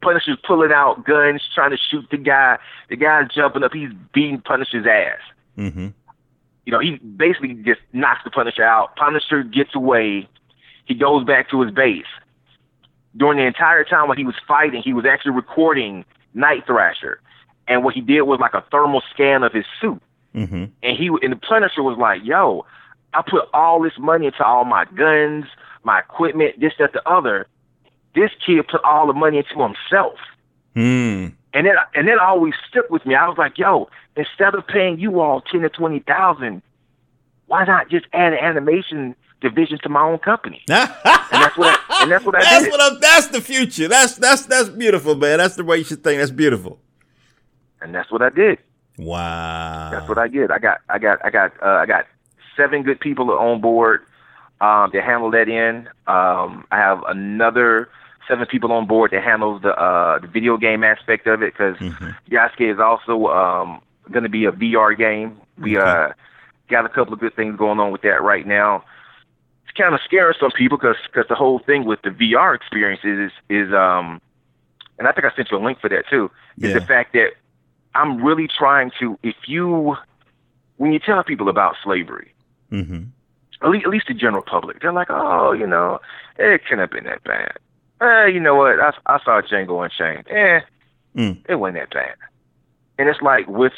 Punisher's 0.01 0.37
pulling 0.47 0.71
out 0.71 1.05
guns, 1.05 1.43
trying 1.53 1.69
to 1.69 1.77
shoot 1.77 2.05
the 2.09 2.17
guy. 2.17 2.57
The 2.89 2.95
guy's 2.95 3.29
jumping 3.29 3.63
up. 3.63 3.71
He's 3.73 3.91
beating 4.13 4.41
Punisher's 4.41 4.87
ass. 4.87 5.19
Mm-hmm. 5.57 5.89
You 6.65 6.71
know, 6.71 6.79
he 6.79 6.97
basically 6.97 7.53
just 7.53 7.81
knocks 7.93 8.21
the 8.23 8.31
Punisher 8.31 8.63
out. 8.63 8.95
Punisher 8.95 9.43
gets 9.43 9.75
away 9.75 10.27
he 10.91 10.95
goes 10.95 11.23
back 11.23 11.49
to 11.49 11.61
his 11.61 11.73
base. 11.73 12.05
During 13.15 13.37
the 13.37 13.45
entire 13.45 13.83
time 13.83 14.07
while 14.07 14.17
he 14.17 14.25
was 14.25 14.35
fighting, 14.47 14.81
he 14.81 14.93
was 14.93 15.05
actually 15.05 15.31
recording 15.31 16.05
Night 16.33 16.65
Thrasher. 16.65 17.21
And 17.67 17.83
what 17.83 17.93
he 17.93 18.01
did 18.01 18.23
was 18.23 18.39
like 18.39 18.53
a 18.53 18.63
thermal 18.71 19.01
scan 19.13 19.43
of 19.43 19.53
his 19.53 19.65
suit. 19.79 20.01
Mm-hmm. 20.35 20.65
And 20.83 20.97
he 20.97 21.07
and 21.21 21.31
the 21.31 21.37
Punisher 21.37 21.83
was 21.83 21.97
like, 21.97 22.21
"Yo, 22.23 22.65
I 23.13 23.21
put 23.21 23.47
all 23.53 23.81
this 23.81 23.93
money 23.99 24.27
into 24.27 24.43
all 24.43 24.65
my 24.65 24.85
guns, 24.85 25.45
my 25.83 25.99
equipment, 25.99 26.59
this, 26.59 26.73
that, 26.79 26.93
the 26.93 27.07
other. 27.07 27.47
This 28.15 28.31
kid 28.45 28.67
put 28.67 28.83
all 28.83 29.07
the 29.07 29.13
money 29.13 29.37
into 29.37 29.61
himself. 29.61 30.17
Mm. 30.75 31.33
And 31.53 31.65
then 31.65 31.75
and 31.95 32.07
then 32.07 32.19
always 32.19 32.53
stuck 32.69 32.89
with 32.89 33.05
me. 33.05 33.15
I 33.15 33.27
was 33.27 33.37
like, 33.37 33.57
yo, 33.57 33.89
instead 34.15 34.55
of 34.55 34.65
paying 34.67 34.99
you 34.99 35.19
all 35.19 35.41
ten 35.41 35.61
to 35.61 35.69
twenty 35.69 35.99
thousand, 35.99 36.61
why 37.47 37.65
not 37.65 37.89
just 37.89 38.05
add 38.13 38.33
an 38.33 38.39
animation 38.39 39.15
division 39.41 39.77
to 39.83 39.89
my 39.89 40.01
own 40.01 40.17
company? 40.19 40.61
and 40.69 40.77
that's 40.77 41.57
what 41.57 41.77
I, 41.89 42.03
and 42.03 42.11
that's 42.11 42.25
what 42.25 42.35
I 42.35 42.41
that's 42.41 42.63
did. 42.63 42.71
What 42.71 42.81
I'm, 42.81 42.99
that's 43.01 43.27
the 43.27 43.41
future. 43.41 43.89
That's 43.89 44.15
that's 44.15 44.45
that's 44.45 44.69
beautiful, 44.69 45.15
man. 45.15 45.39
That's 45.39 45.57
the 45.57 45.65
way 45.65 45.77
you 45.79 45.83
should 45.83 46.03
think. 46.03 46.19
That's 46.19 46.31
beautiful. 46.31 46.79
And 47.81 47.93
that's 47.93 48.11
what 48.11 48.21
I 48.21 48.29
did. 48.29 48.59
Wow. 48.97 49.89
That's 49.91 50.07
what 50.07 50.17
I 50.17 50.27
did. 50.27 50.51
I 50.51 50.59
got 50.59 50.79
I 50.89 50.99
got 50.99 51.23
I 51.25 51.29
got 51.29 51.51
uh, 51.61 51.79
I 51.81 51.85
got 51.85 52.05
seven 52.55 52.83
good 52.83 52.99
people 52.99 53.31
on 53.31 53.61
board 53.61 54.01
um, 54.59 54.91
to 54.91 55.01
handle 55.01 55.31
that 55.31 55.49
in. 55.49 55.87
Um, 56.07 56.65
I 56.71 56.77
have 56.77 57.03
another 57.07 57.89
seven 58.27 58.45
people 58.45 58.71
on 58.71 58.87
board 58.87 59.11
that 59.11 59.23
handles 59.23 59.61
the 59.61 59.77
uh, 59.77 60.19
the 60.19 60.27
video 60.27 60.57
game 60.57 60.83
aspect 60.83 61.27
of 61.27 61.41
it 61.41 61.53
because 61.53 61.77
mm-hmm. 61.77 62.09
Yasuke 62.33 62.73
is 62.73 62.79
also 62.79 63.27
um, 63.27 63.81
going 64.11 64.23
to 64.23 64.29
be 64.29 64.45
a 64.45 64.51
VR 64.51 64.97
game. 64.97 65.39
We 65.57 65.77
okay. 65.77 65.87
uh, 65.87 66.13
got 66.69 66.85
a 66.85 66.89
couple 66.89 67.13
of 67.13 67.19
good 67.19 67.35
things 67.35 67.57
going 67.57 67.79
on 67.79 67.91
with 67.91 68.01
that 68.03 68.21
right 68.21 68.45
now. 68.45 68.83
It's 69.63 69.77
kind 69.77 69.93
of 69.95 70.01
scaring 70.05 70.35
some 70.39 70.51
people 70.51 70.77
because 70.77 70.97
because 71.07 71.27
the 71.27 71.35
whole 71.35 71.59
thing 71.59 71.85
with 71.85 72.01
the 72.03 72.09
VR 72.09 72.55
experience 72.55 73.01
is 73.03 73.31
is 73.49 73.73
um, 73.73 74.21
and 74.99 75.07
I 75.07 75.11
think 75.11 75.25
I 75.25 75.35
sent 75.35 75.49
you 75.49 75.57
a 75.57 75.63
link 75.63 75.79
for 75.79 75.89
that 75.89 76.05
too. 76.09 76.29
Is 76.57 76.69
yeah. 76.69 76.79
the 76.79 76.85
fact 76.85 77.13
that 77.13 77.31
I'm 77.95 78.23
really 78.23 78.47
trying 78.47 78.91
to 78.99 79.17
if 79.23 79.35
you 79.47 79.95
when 80.77 80.93
you 80.93 80.99
tell 80.99 81.23
people 81.23 81.49
about 81.49 81.75
slavery. 81.83 82.33
Mm-hmm. 82.71 83.03
At 83.63 83.69
least, 83.69 83.85
at 83.85 83.91
least 83.91 84.07
the 84.07 84.15
general 84.15 84.41
public, 84.41 84.81
they're 84.81 84.91
like, 84.91 85.09
oh, 85.11 85.51
you 85.51 85.67
know, 85.67 85.99
it 86.39 86.63
couldn't 86.63 86.79
have 86.79 86.89
been 86.89 87.03
that 87.03 87.23
bad 87.23 87.59
eh, 88.01 88.25
you 88.25 88.39
know 88.39 88.55
what? 88.55 88.79
I, 88.79 88.93
I 89.05 89.19
saw 89.23 89.41
Django 89.41 89.83
Unchained. 89.83 90.27
Eh, 90.29 90.59
mm. 91.15 91.37
it 91.47 91.55
wasn't 91.55 91.77
that 91.77 91.91
bad. 91.91 92.15
And 92.97 93.07
it's 93.07 93.21
like 93.21 93.47
with 93.47 93.73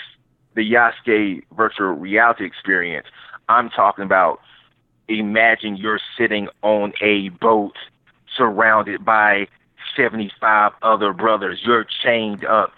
the 0.56 0.62
Yasuke 0.62 1.43
virtual 1.56 1.91
reality 1.91 2.45
experience, 2.45 3.08
I'm 3.49 3.69
talking 3.69 4.06
about 4.06 4.39
imagine 5.08 5.76
you're 5.76 5.99
sitting 6.17 6.47
on 6.62 6.93
a 7.02 7.30
boat 7.30 7.76
surrounded 8.36 9.04
by 9.04 9.47
75 9.95 10.71
other 10.82 11.13
brothers. 11.13 11.60
You're 11.63 11.86
chained 12.04 12.45
up. 12.45 12.71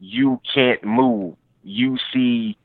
You 0.00 0.40
can't 0.52 0.82
move. 0.84 1.36
You 1.62 1.98
see 2.12 2.56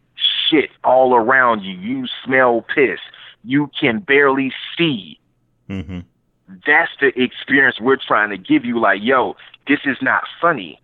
shit 0.49 0.69
all 0.83 1.15
around 1.15 1.61
you. 1.61 1.77
You 1.77 2.07
smell 2.23 2.65
piss. 2.75 2.99
You 3.43 3.69
can 3.79 3.99
barely 3.99 4.51
see. 4.77 5.19
Mm-hmm 5.69 5.99
that's 6.65 6.91
the 6.99 7.07
experience 7.21 7.79
we're 7.79 7.97
trying 7.97 8.29
to 8.29 8.37
give 8.37 8.65
you. 8.65 8.79
Like, 8.79 8.99
yo, 9.01 9.35
this 9.67 9.79
is 9.85 9.97
not 10.01 10.23
funny. 10.41 10.79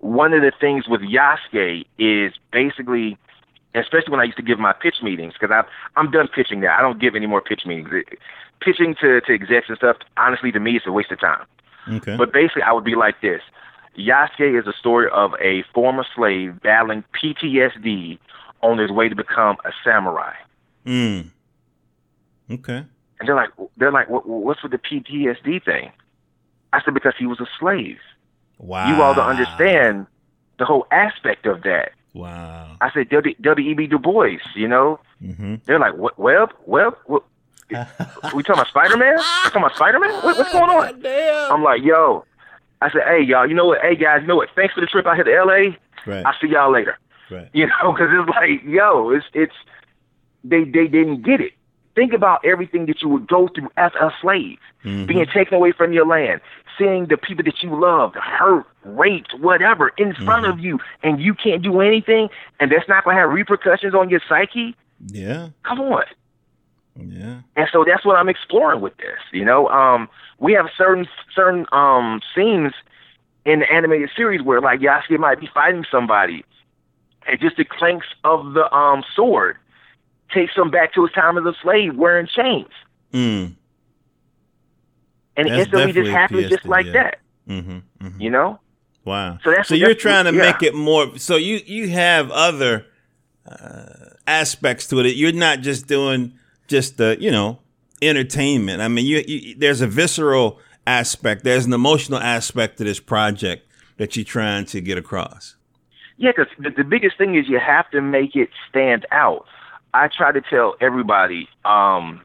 One 0.00 0.32
of 0.32 0.42
the 0.42 0.52
things 0.58 0.88
with 0.88 1.00
Yasuke 1.02 1.84
is 1.98 2.32
basically, 2.52 3.16
especially 3.74 4.10
when 4.10 4.20
I 4.20 4.24
used 4.24 4.38
to 4.38 4.42
give 4.42 4.58
my 4.58 4.72
pitch 4.72 4.96
meetings, 5.02 5.34
because 5.38 5.54
I'm 5.54 5.64
I'm 5.96 6.10
done 6.10 6.28
pitching 6.28 6.60
now. 6.60 6.76
I 6.76 6.80
don't 6.80 7.00
give 7.00 7.14
any 7.14 7.26
more 7.26 7.40
pitch 7.40 7.62
meetings. 7.66 7.88
Pitching 8.60 8.94
to, 9.00 9.20
to 9.20 9.34
execs 9.34 9.68
and 9.68 9.76
stuff, 9.76 9.96
honestly, 10.16 10.52
to 10.52 10.60
me, 10.60 10.76
it's 10.76 10.86
a 10.86 10.92
waste 10.92 11.12
of 11.12 11.20
time. 11.20 11.44
Okay. 11.88 12.16
But 12.16 12.32
basically, 12.32 12.62
I 12.62 12.72
would 12.72 12.84
be 12.84 12.94
like 12.94 13.20
this. 13.20 13.42
Yasuke 13.98 14.58
is 14.58 14.66
a 14.66 14.72
story 14.78 15.08
of 15.12 15.34
a 15.40 15.64
former 15.74 16.04
slave 16.14 16.60
battling 16.62 17.04
PTSD 17.20 18.18
on 18.62 18.78
his 18.78 18.90
way 18.90 19.08
to 19.08 19.16
become 19.16 19.56
a 19.64 19.70
samurai. 19.84 20.34
Mm. 20.86 21.30
Okay. 22.50 22.84
And 23.20 23.28
they're 23.28 23.36
like, 23.36 23.50
they're 23.76 23.92
like, 23.92 24.08
what's 24.08 24.62
with 24.62 24.72
the 24.72 24.78
PTSD 24.78 25.64
thing? 25.64 25.92
I 26.72 26.82
said 26.82 26.94
because 26.94 27.14
he 27.18 27.26
was 27.26 27.40
a 27.40 27.46
slave. 27.58 27.98
Wow. 28.58 28.88
You 28.88 29.02
all 29.02 29.14
don't 29.14 29.28
understand 29.28 30.06
the 30.58 30.64
whole 30.64 30.86
aspect 30.90 31.46
of 31.46 31.62
that. 31.62 31.92
Wow. 32.14 32.76
I 32.80 32.90
said 32.92 33.08
W. 33.08 33.34
E. 33.70 33.74
B. 33.74 33.86
Du 33.86 33.98
Bois. 33.98 34.38
You 34.54 34.68
know, 34.68 35.00
mm-hmm. 35.22 35.56
they're 35.66 35.78
like, 35.78 35.94
what? 35.94 36.18
Web? 36.18 36.52
Web? 36.66 36.96
What? 37.06 37.24
we 37.70 38.42
talking 38.42 38.54
about 38.54 38.68
Spider 38.68 38.96
Man? 38.96 39.16
talking 39.16 39.62
about 39.62 39.74
Spider 39.76 39.98
Man? 39.98 40.12
What, 40.22 40.36
what's 40.36 40.52
going 40.52 40.70
on? 40.70 41.00
Damn. 41.02 41.52
I'm 41.52 41.62
like, 41.62 41.82
yo. 41.82 42.24
I 42.82 42.90
said, 42.90 43.02
hey 43.06 43.22
y'all, 43.22 43.48
you 43.48 43.54
know 43.54 43.66
what? 43.66 43.80
Hey 43.80 43.96
guys, 43.96 44.22
you 44.22 44.26
know 44.26 44.36
what? 44.36 44.48
Thanks 44.54 44.74
for 44.74 44.80
the 44.80 44.86
trip 44.86 45.06
out 45.06 45.16
here 45.16 45.24
to 45.24 45.34
L.A. 45.34 45.78
Right. 46.06 46.26
I'll 46.26 46.34
see 46.40 46.48
y'all 46.48 46.72
later. 46.72 46.98
Right. 47.30 47.48
You 47.52 47.66
know, 47.66 47.92
because 47.92 48.08
it's 48.10 48.28
like, 48.28 48.62
yo, 48.64 49.10
it's 49.10 49.26
it's 49.32 49.54
they 50.44 50.64
they 50.64 50.86
didn't 50.86 51.22
get 51.22 51.40
it. 51.40 51.52
Think 51.94 52.14
about 52.14 52.42
everything 52.44 52.86
that 52.86 53.02
you 53.02 53.08
would 53.08 53.28
go 53.28 53.48
through 53.48 53.68
as 53.76 53.92
a 54.00 54.10
slave, 54.20 54.58
mm-hmm. 54.82 55.04
being 55.04 55.26
taken 55.26 55.54
away 55.54 55.72
from 55.72 55.92
your 55.92 56.06
land, 56.06 56.40
seeing 56.78 57.06
the 57.06 57.18
people 57.18 57.44
that 57.44 57.62
you 57.62 57.78
loved 57.78 58.16
hurt, 58.16 58.64
raped, 58.84 59.34
whatever 59.38 59.90
in 59.98 60.14
front 60.14 60.44
mm-hmm. 60.46 60.52
of 60.52 60.60
you, 60.60 60.78
and 61.02 61.20
you 61.20 61.34
can't 61.34 61.62
do 61.62 61.82
anything, 61.82 62.30
and 62.60 62.72
that's 62.72 62.88
not 62.88 63.04
going 63.04 63.16
to 63.16 63.20
have 63.20 63.30
repercussions 63.30 63.94
on 63.94 64.08
your 64.08 64.20
psyche. 64.26 64.74
Yeah. 65.06 65.50
Come 65.64 65.80
on. 65.80 66.04
Yeah. 66.96 67.40
And 67.56 67.68
so 67.72 67.84
that's 67.86 68.04
what 68.04 68.16
I'm 68.16 68.28
exploring 68.28 68.80
with 68.80 68.96
this. 68.98 69.18
You 69.32 69.44
know, 69.44 69.68
um, 69.68 70.08
we 70.38 70.52
have 70.52 70.66
certain 70.76 71.06
certain 71.34 71.66
um 71.72 72.20
scenes 72.34 72.72
in 73.44 73.60
the 73.60 73.72
animated 73.72 74.10
series 74.16 74.42
where 74.42 74.60
like 74.60 74.80
Yasuke 74.80 75.18
might 75.18 75.40
be 75.40 75.48
fighting 75.52 75.84
somebody, 75.90 76.44
and 77.26 77.40
just 77.40 77.56
the 77.56 77.64
clanks 77.64 78.06
of 78.24 78.52
the 78.54 78.72
um 78.74 79.04
sword 79.14 79.56
takes 80.32 80.54
him 80.56 80.70
back 80.70 80.94
to 80.94 81.02
his 81.02 81.12
time 81.12 81.38
as 81.38 81.44
a 81.44 81.54
slave 81.62 81.96
wearing 81.96 82.26
chains. 82.26 82.68
Mm. 83.12 83.54
And 85.36 85.48
that's 85.48 85.60
instantly 85.60 85.92
just 85.92 86.10
happens 86.10 86.50
just 86.50 86.64
like 86.66 86.86
yeah. 86.86 86.92
that. 86.92 87.18
Mm-hmm, 87.48 87.78
mm-hmm. 88.06 88.20
You 88.20 88.30
know? 88.30 88.60
Wow. 89.04 89.38
So 89.42 89.50
that's 89.50 89.68
so 89.68 89.74
you're 89.74 89.94
trying 89.94 90.26
to 90.26 90.32
yeah. 90.32 90.52
make 90.52 90.62
it 90.62 90.74
more. 90.74 91.18
So 91.18 91.36
you 91.36 91.60
you 91.64 91.88
have 91.90 92.30
other 92.30 92.86
uh, 93.46 93.86
aspects 94.26 94.86
to 94.88 95.00
it. 95.00 95.16
You're 95.16 95.32
not 95.32 95.60
just 95.60 95.86
doing 95.86 96.34
just 96.72 96.96
the 96.96 97.16
you 97.20 97.30
know 97.30 97.60
entertainment. 98.00 98.82
I 98.82 98.88
mean, 98.88 99.06
you, 99.06 99.22
you 99.26 99.54
there's 99.54 99.80
a 99.80 99.86
visceral 99.86 100.58
aspect. 100.86 101.44
There's 101.44 101.66
an 101.66 101.72
emotional 101.72 102.18
aspect 102.18 102.78
to 102.78 102.84
this 102.84 102.98
project 102.98 103.68
that 103.98 104.16
you're 104.16 104.24
trying 104.24 104.64
to 104.66 104.80
get 104.80 104.98
across. 104.98 105.54
Yeah, 106.16 106.32
because 106.36 106.52
the, 106.58 106.70
the 106.70 106.84
biggest 106.84 107.18
thing 107.18 107.36
is 107.36 107.48
you 107.48 107.60
have 107.60 107.90
to 107.90 108.00
make 108.00 108.34
it 108.34 108.48
stand 108.68 109.06
out. 109.12 109.46
I 109.94 110.08
try 110.08 110.32
to 110.32 110.40
tell 110.40 110.74
everybody, 110.80 111.48
um, 111.64 112.22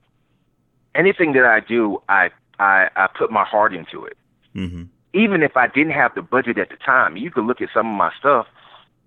anything 0.95 1.33
that 1.33 1.45
I 1.45 1.60
do, 1.60 2.01
I, 2.07 2.29
I, 2.60 2.89
I 2.95 3.07
put 3.07 3.29
my 3.29 3.43
heart 3.43 3.73
into 3.73 4.05
it. 4.05 4.17
Mm-hmm. 4.55 4.83
Even 5.13 5.43
if 5.43 5.57
I 5.57 5.67
didn't 5.67 5.93
have 5.93 6.15
the 6.15 6.21
budget 6.21 6.57
at 6.57 6.69
the 6.69 6.77
time, 6.77 7.17
you 7.17 7.31
could 7.31 7.45
look 7.45 7.62
at 7.62 7.69
some 7.73 7.88
of 7.88 7.97
my 7.97 8.12
stuff 8.17 8.47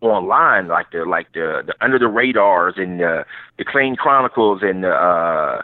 online, 0.09 0.69
like 0.69 0.91
the 0.93 1.05
like 1.05 1.33
the, 1.33 1.63
the 1.67 1.75
Under 1.81 1.99
the 1.99 2.09
Radars 2.09 2.75
and 2.77 3.01
the 3.01 3.25
the 3.59 3.65
Clayton 3.65 3.97
Chronicles 3.97 4.63
and 4.63 4.85
the 4.85 4.91
uh, 4.91 5.63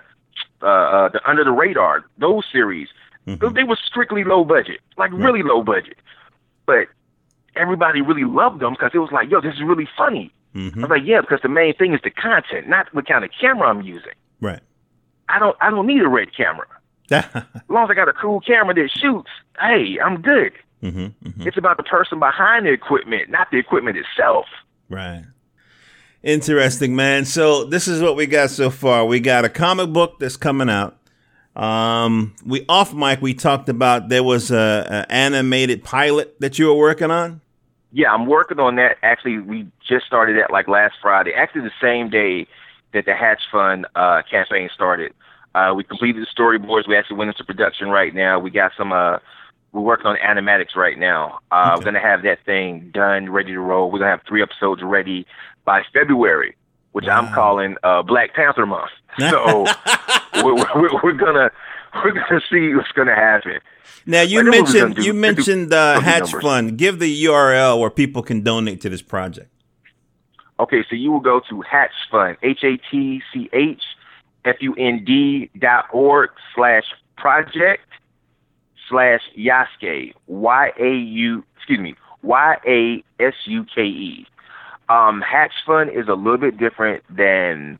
uh, 0.62 0.66
uh, 0.66 1.08
the 1.08 1.20
Under 1.28 1.44
the 1.44 1.52
Radar. 1.52 2.04
Those 2.18 2.44
series, 2.50 2.88
mm-hmm. 3.26 3.54
they 3.54 3.64
were 3.64 3.78
strictly 3.82 4.24
low 4.24 4.44
budget, 4.44 4.80
like 4.96 5.12
right. 5.12 5.20
really 5.20 5.42
low 5.42 5.62
budget, 5.62 5.98
but 6.66 6.88
everybody 7.54 8.00
really 8.00 8.24
loved 8.24 8.60
them 8.60 8.74
because 8.74 8.90
it 8.94 8.98
was 8.98 9.10
like, 9.12 9.30
yo, 9.30 9.40
this 9.40 9.54
is 9.54 9.62
really 9.62 9.88
funny. 9.96 10.30
Mm-hmm. 10.54 10.80
I 10.80 10.82
was 10.82 10.90
like, 10.90 11.06
yeah, 11.06 11.20
because 11.20 11.40
the 11.42 11.48
main 11.48 11.74
thing 11.74 11.94
is 11.94 12.00
the 12.02 12.10
content, 12.10 12.68
not 12.68 12.92
what 12.94 13.06
kind 13.06 13.24
of 13.24 13.30
camera 13.38 13.68
I'm 13.68 13.82
using. 13.82 14.12
Right. 14.40 14.60
I 15.28 15.38
don't 15.38 15.56
I 15.60 15.70
don't 15.70 15.86
need 15.86 16.02
a 16.02 16.08
red 16.08 16.28
camera. 16.36 16.66
as 17.10 17.44
long 17.68 17.84
as 17.84 17.90
I 17.90 17.94
got 17.94 18.08
a 18.08 18.12
cool 18.12 18.40
camera 18.40 18.74
that 18.74 18.90
shoots, 18.90 19.30
hey, 19.60 19.98
I'm 20.04 20.20
good. 20.20 20.52
Mm-hmm, 20.82 21.28
mm-hmm. 21.28 21.48
It's 21.48 21.56
about 21.56 21.76
the 21.76 21.82
person 21.82 22.18
behind 22.18 22.66
the 22.66 22.72
equipment, 22.72 23.30
not 23.30 23.50
the 23.50 23.58
equipment 23.58 23.96
itself. 23.96 24.46
Right. 24.88 25.24
Interesting, 26.22 26.96
man. 26.96 27.24
So 27.24 27.64
this 27.64 27.88
is 27.88 28.02
what 28.02 28.16
we 28.16 28.26
got 28.26 28.50
so 28.50 28.70
far. 28.70 29.04
We 29.06 29.20
got 29.20 29.44
a 29.44 29.48
comic 29.48 29.92
book 29.92 30.18
that's 30.18 30.36
coming 30.36 30.68
out. 30.68 30.98
Um, 31.54 32.34
we 32.44 32.66
off 32.68 32.92
mic 32.92 33.22
we 33.22 33.32
talked 33.32 33.70
about 33.70 34.10
there 34.10 34.22
was 34.22 34.50
a, 34.50 35.06
a 35.08 35.12
animated 35.12 35.82
pilot 35.82 36.38
that 36.40 36.58
you 36.58 36.66
were 36.66 36.76
working 36.76 37.10
on. 37.10 37.40
Yeah, 37.92 38.12
I'm 38.12 38.26
working 38.26 38.60
on 38.60 38.76
that. 38.76 38.98
Actually, 39.02 39.38
we 39.38 39.66
just 39.88 40.04
started 40.04 40.36
that 40.36 40.50
like 40.50 40.68
last 40.68 40.96
Friday. 41.00 41.32
Actually, 41.32 41.62
the 41.62 41.70
same 41.80 42.10
day 42.10 42.46
that 42.92 43.06
the 43.06 43.14
Hatch 43.14 43.40
Fund 43.50 43.86
uh, 43.94 44.22
campaign 44.30 44.68
started. 44.74 45.14
Uh, 45.54 45.72
we 45.74 45.82
completed 45.82 46.22
the 46.22 46.42
storyboards. 46.42 46.86
We 46.86 46.96
actually 46.96 47.16
went 47.16 47.28
into 47.28 47.44
production 47.44 47.88
right 47.88 48.14
now. 48.14 48.38
We 48.38 48.50
got 48.50 48.72
some. 48.76 48.92
Uh, 48.92 49.18
we're 49.76 49.82
working 49.82 50.06
on 50.06 50.16
animatics 50.16 50.74
right 50.74 50.98
now. 50.98 51.40
Uh, 51.52 51.72
okay. 51.72 51.78
We're 51.78 51.84
gonna 51.84 52.00
have 52.00 52.22
that 52.22 52.38
thing 52.46 52.90
done, 52.94 53.30
ready 53.30 53.52
to 53.52 53.60
roll. 53.60 53.90
We're 53.90 53.98
gonna 53.98 54.12
have 54.12 54.22
three 54.26 54.42
episodes 54.42 54.82
ready 54.82 55.26
by 55.66 55.82
February, 55.92 56.56
which 56.92 57.04
wow. 57.04 57.20
I'm 57.20 57.34
calling 57.34 57.76
uh, 57.82 58.02
Black 58.02 58.34
Panther 58.34 58.64
month. 58.64 58.90
So 59.18 59.66
we're, 60.36 60.54
we're, 60.54 61.02
we're 61.02 61.12
gonna 61.12 61.50
we're 61.94 62.12
gonna 62.12 62.40
see 62.50 62.74
what's 62.74 62.90
gonna 62.92 63.14
happen. 63.14 63.58
Now 64.06 64.22
you 64.22 64.42
like, 64.42 64.50
mentioned 64.50 64.98
you 64.98 65.12
mentioned 65.12 65.74
uh, 65.74 66.00
Hatch 66.00 66.32
numbers. 66.32 66.42
Fund. 66.42 66.78
Give 66.78 66.98
the 66.98 67.24
URL 67.24 67.78
where 67.78 67.90
people 67.90 68.22
can 68.22 68.42
donate 68.42 68.80
to 68.80 68.88
this 68.88 69.02
project. 69.02 69.50
Okay, 70.58 70.84
so 70.88 70.96
you 70.96 71.12
will 71.12 71.20
go 71.20 71.42
to 71.50 71.60
Hatch 71.60 71.92
Fund, 72.10 72.38
H 72.42 72.64
A 72.64 72.78
T 72.90 73.20
C 73.30 73.50
H 73.52 73.82
F 74.46 74.56
U 74.60 74.74
N 74.74 75.04
D 75.04 75.50
dot 75.58 75.84
org 75.92 76.30
slash 76.54 76.84
project 77.18 77.82
slash 78.88 79.22
Yasuke 79.36 80.14
Y 80.26 80.72
A 80.78 80.94
U 80.94 81.44
excuse 81.56 81.80
me 81.80 81.94
Y 82.22 82.56
A 82.66 83.22
S 83.22 83.34
U 83.46 83.64
K 83.64 83.82
E. 83.82 84.26
Um, 84.88 85.20
Hatch 85.20 85.52
Fund 85.66 85.90
is 85.90 86.06
a 86.08 86.14
little 86.14 86.38
bit 86.38 86.58
different 86.58 87.02
than 87.14 87.78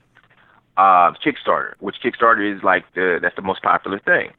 uh, 0.76 1.12
Kickstarter, 1.24 1.74
which 1.78 1.96
Kickstarter 2.04 2.56
is 2.56 2.62
like 2.62 2.84
the 2.94 3.18
that's 3.20 3.36
the 3.36 3.42
most 3.42 3.62
popular 3.62 3.98
thing. 3.98 4.30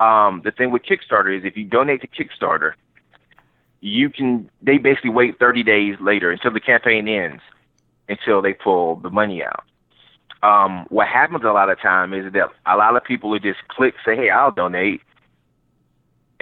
Um, 0.00 0.42
the 0.44 0.50
thing 0.50 0.70
with 0.70 0.82
Kickstarter 0.82 1.36
is 1.36 1.44
if 1.44 1.56
you 1.56 1.64
donate 1.64 2.00
to 2.02 2.08
Kickstarter, 2.08 2.72
you 3.80 4.10
can 4.10 4.50
they 4.62 4.78
basically 4.78 5.10
wait 5.10 5.38
30 5.38 5.62
days 5.62 5.96
later 6.00 6.30
until 6.30 6.52
the 6.52 6.60
campaign 6.60 7.08
ends 7.08 7.42
until 8.08 8.42
they 8.42 8.52
pull 8.52 8.96
the 8.96 9.10
money 9.10 9.42
out. 9.42 9.64
Um, 10.42 10.86
what 10.90 11.08
happens 11.08 11.42
a 11.44 11.52
lot 11.52 11.70
of 11.70 11.80
time 11.80 12.12
is 12.12 12.32
that 12.32 12.50
a 12.66 12.76
lot 12.76 12.96
of 12.96 13.04
people 13.04 13.30
will 13.30 13.38
just 13.38 13.66
click 13.68 13.94
say, 14.04 14.14
"Hey, 14.14 14.30
I'll 14.30 14.52
donate," 14.52 15.00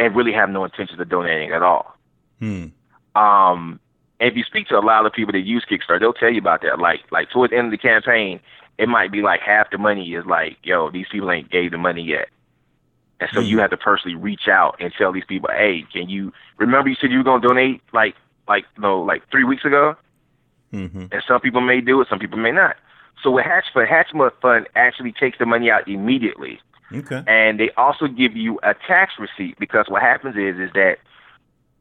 and 0.03 0.17
really 0.17 0.33
have 0.33 0.51
no 0.51 0.65
intention 0.65 1.01
of 1.01 1.09
donating 1.09 1.53
at 1.53 1.63
all. 1.63 1.97
Hmm. 2.39 2.67
Um, 3.15 3.79
if 4.21 4.37
you 4.37 4.45
speak 4.45 4.69
to 4.69 4.79
a 4.79 4.81
lot 4.81 5.07
of 5.07 5.13
people 5.13 5.33
that 5.33 5.41
use 5.41 5.65
Kickstarter, 5.71 6.01
they'll 6.01 6.13
tell 6.13 6.31
you 6.31 6.41
about 6.41 6.63
that. 6.63 6.79
Like, 6.79 7.01
like 7.11 7.31
towards 7.31 7.51
the 7.51 7.59
end 7.59 7.67
of 7.67 7.71
the 7.73 7.79
campaign, 7.79 8.41
it 8.79 8.89
might 8.89 9.13
be 9.13 9.23
like 9.23 9.41
half 9.41 9.71
the 9.71 9.79
money 9.79 10.15
is 10.15 10.25
like, 10.27 10.57
yo, 10.63 10.91
these 10.91 11.07
people 11.11 11.31
ain't 11.31 11.51
gave 11.51 11.71
the 11.71 11.79
money 11.79 12.03
yet. 12.03 12.29
And 13.21 13.31
so 13.33 13.39
mm-hmm. 13.39 13.49
you 13.49 13.59
have 13.61 13.71
to 13.71 13.77
personally 13.77 14.17
reach 14.17 14.49
out 14.49 14.77
and 14.81 14.93
tell 14.99 15.13
these 15.13 15.25
people, 15.29 15.51
hey, 15.53 15.85
can 15.93 16.09
you 16.09 16.33
remember 16.59 16.89
you 16.89 16.97
said 17.01 17.13
you 17.13 17.19
were 17.19 17.25
gonna 17.25 17.47
donate 17.47 17.81
like 17.93 18.17
like 18.49 18.65
you 18.77 18.83
know, 18.83 19.01
like 19.01 19.23
three 19.31 19.45
weeks 19.45 19.65
ago? 19.65 19.95
Mm-hmm. 20.73 21.07
And 21.13 21.23
some 21.29 21.41
people 21.41 21.61
may 21.61 21.81
do 21.81 22.01
it, 22.01 22.09
some 22.09 22.19
people 22.19 22.39
may 22.39 22.51
not. 22.51 22.77
So 23.23 23.31
with 23.31 23.45
Hatch 23.45 23.67
Fund, 23.73 23.89
Hatchmud 23.89 24.33
Fund 24.41 24.67
actually 24.75 25.13
takes 25.13 25.39
the 25.39 25.47
money 25.47 25.71
out 25.71 25.87
immediately. 25.87 26.59
Okay. 26.95 27.23
And 27.27 27.59
they 27.59 27.71
also 27.77 28.07
give 28.07 28.37
you 28.37 28.59
a 28.63 28.75
tax 28.75 29.15
receipt 29.19 29.59
because 29.59 29.87
what 29.89 30.03
happens 30.03 30.37
is 30.37 30.59
is 30.59 30.73
that 30.75 30.99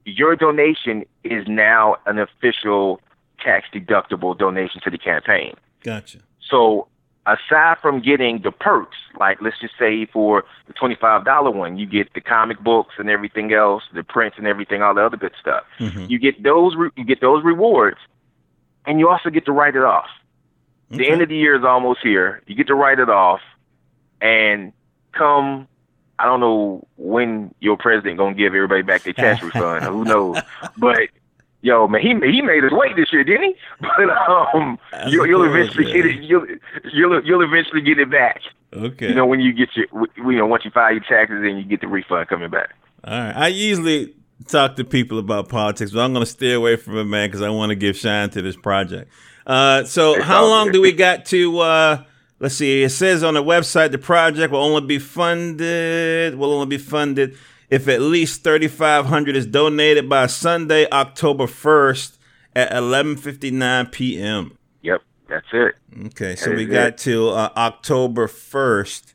your 0.06 0.36
donation 0.36 1.06
is 1.24 1.48
now 1.48 1.98
an 2.06 2.18
official 2.20 3.02
tax 3.40 3.68
deductible 3.74 4.38
donation 4.38 4.82
to 4.84 4.90
the 4.90 4.98
campaign. 4.98 5.56
Gotcha. 5.84 6.20
So 6.48 6.88
aside 7.26 7.78
from 7.82 8.02
getting 8.02 8.42
the 8.42 8.52
perks, 8.52 8.98
like 9.20 9.42
let's 9.42 9.60
just 9.60 9.74
say 9.78 10.06
for 10.06 10.44
the 10.68 10.74
twenty 10.74 10.96
five 10.96 11.26
dollar 11.26 11.52
one, 11.52 11.78
you 11.78 11.86
get 11.86 12.14
the 12.14 12.22
comic 12.22 12.60
books 12.60 12.96
and 12.98 13.10
everything 13.10 13.54
else, 13.54 13.84
the 13.94 14.04
prints 14.04 14.38
and 14.38 14.48
everything, 14.48 14.82
all 14.82 14.94
the 14.94 15.06
other 15.06 15.18
good 15.18 15.34
stuff. 15.40 15.64
Mm-hmm. 15.80 16.06
You 16.10 16.20
get 16.20 16.44
those 16.44 16.76
re- 16.76 16.92
you 16.96 17.04
get 17.04 17.22
those 17.22 17.44
rewards, 17.44 18.00
and 18.86 19.00
you 19.00 19.10
also 19.10 19.30
get 19.30 19.46
to 19.46 19.52
write 19.52 19.76
it 19.76 19.84
off. 19.84 20.10
Okay. 20.92 21.04
The 21.04 21.10
end 21.10 21.22
of 21.22 21.30
the 21.30 21.38
year 21.38 21.56
is 21.56 21.64
almost 21.64 22.00
here. 22.04 22.42
You 22.48 22.56
get 22.56 22.68
to 22.68 22.76
write 22.76 23.00
it 23.00 23.10
off, 23.10 23.42
and 24.20 24.74
come 25.12 25.68
I 26.22 26.26
don't 26.26 26.40
know 26.40 26.88
when 26.98 27.54
your 27.60 27.78
president 27.78 28.20
gonna 28.20 28.36
give 28.36 28.54
everybody 28.54 28.84
back 28.84 29.02
their 29.04 29.14
tax 29.14 29.42
refund. 29.44 29.84
Who 29.86 30.06
knows? 30.06 30.38
But 30.78 31.10
yo, 31.62 31.88
man, 31.88 32.02
he 32.02 32.10
he 32.32 32.44
made 32.44 32.64
us 32.64 32.72
wait 32.72 32.96
this 32.96 33.12
year, 33.12 33.24
didn't 33.24 33.44
he? 33.44 33.56
But 33.82 34.10
um, 34.30 34.78
you'll, 35.08 35.26
you'll 35.26 35.44
eventually 35.44 35.92
get 35.92 36.06
it. 36.06 36.22
You'll 36.22 36.46
you'll 36.94 37.26
you'll 37.26 37.42
eventually 37.42 37.82
get 37.82 37.98
it 37.98 38.12
back. 38.12 38.42
Okay. 38.72 39.10
You 39.10 39.16
know 39.16 39.26
when 39.26 39.40
you 39.40 39.52
get 39.52 39.70
your 39.76 39.88
you 40.18 40.38
know 40.38 40.46
once 40.46 40.64
you 40.64 40.70
file 40.70 40.92
your 40.92 41.02
taxes 41.02 41.42
and 41.42 41.58
you 41.58 41.64
get 41.64 41.82
the 41.82 41.88
refund 41.88 42.28
coming 42.30 42.52
back. 42.52 42.70
All 43.04 43.18
right. 43.18 43.36
I 43.36 43.48
usually 43.48 44.14
talk 44.48 44.76
to 44.76 44.84
people 44.84 45.18
about 45.18 45.50
politics, 45.50 45.92
but 45.92 46.02
I'm 46.02 46.14
going 46.14 46.26
to 46.26 46.32
stay 46.32 46.54
away 46.54 46.76
from 46.76 46.98
it, 46.98 47.06
man, 47.06 47.30
because 47.30 47.42
I 47.42 47.50
want 47.50 47.72
to 47.72 47.76
give 47.76 47.98
shine 47.98 48.30
to 48.32 48.44
this 48.44 48.56
project. 48.56 49.12
Uh, 49.48 49.86
so 49.86 50.16
it's 50.16 50.24
how 50.24 50.46
long 50.46 50.72
do 50.72 50.82
we 50.82 50.92
got 50.92 51.26
to? 51.26 51.60
Uh, 51.60 52.04
let's 52.42 52.56
see. 52.56 52.84
It 52.84 52.90
says 52.90 53.24
on 53.24 53.36
the 53.36 53.44
website 53.44 53.92
the 53.92 53.98
project 53.98 54.52
will 54.52 54.60
only 54.60 54.86
be 54.86 55.00
funded. 55.00 56.36
Will 56.36 56.52
only 56.52 56.66
be 56.66 56.78
funded 56.78 57.38
if 57.70 57.88
at 57.88 58.02
least 58.02 58.44
3,500 58.44 59.36
is 59.38 59.46
donated 59.46 60.10
by 60.10 60.28
Sunday, 60.28 60.86
October 60.92 61.46
1st 61.46 62.18
at 62.54 62.70
11:59 62.72 63.92
p.m. 63.94 64.58
Yep, 64.82 65.02
that's 65.30 65.48
it. 65.54 65.76
Okay, 66.08 66.36
so 66.36 66.54
we 66.54 66.66
got 66.66 66.88
it. 66.90 66.98
to 67.00 67.30
uh, 67.30 67.50
October 67.56 68.28
1st 68.28 69.14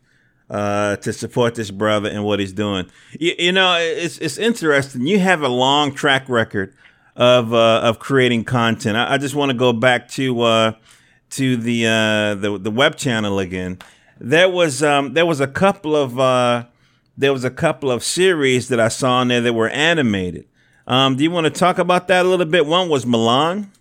uh, 0.49 0.97
to 0.97 1.13
support 1.13 1.55
this 1.55 1.71
brother 1.71 2.09
and 2.09 2.25
what 2.25 2.41
he's 2.41 2.55
doing. 2.55 2.91
You, 3.13 3.35
you, 3.39 3.53
know, 3.53 3.77
it's 3.79 4.19
it's 4.19 4.39
interesting. 4.39 5.07
You 5.07 5.19
have 5.19 5.43
a 5.43 5.49
long 5.49 5.95
track 5.95 6.27
record 6.29 6.75
of 7.15 7.53
uh, 7.53 7.81
of 7.83 7.99
creating 7.99 8.45
content. 8.45 8.97
I, 8.97 9.15
I 9.15 9.19
just 9.19 9.35
want 9.35 9.51
to 9.51 9.57
go 9.57 9.75
back 9.75 10.09
to 10.13 10.41
uh, 10.41 10.73
to 11.31 11.57
the 11.57 11.87
uh, 11.87 12.35
the 12.35 12.59
the 12.59 12.71
web 12.71 12.97
channel 12.97 13.39
again. 13.39 13.79
There 14.19 14.49
was 14.49 14.83
um, 14.83 15.15
there 15.15 15.27
was 15.27 15.41
a 15.41 15.47
couple 15.47 15.95
of 15.95 16.19
uh, 16.19 16.65
there 17.17 17.33
was 17.33 17.45
a 17.45 17.51
couple 17.51 17.91
of 17.91 18.03
series 18.03 18.69
that 18.69 18.81
I 18.81 18.89
saw 18.89 19.23
in 19.23 19.29
there 19.29 19.41
that 19.41 19.53
were 19.53 19.69
animated. 19.69 20.47
Um, 20.87 21.17
do 21.17 21.25
you 21.25 21.31
want 21.31 21.45
to 21.47 21.51
talk 21.51 21.79
about 21.79 22.09
that 22.09 22.25
a 22.25 22.29
little 22.29 22.47
bit? 22.47 22.67
One 22.67 22.89
was 22.89 23.05
Milan. 23.05 23.73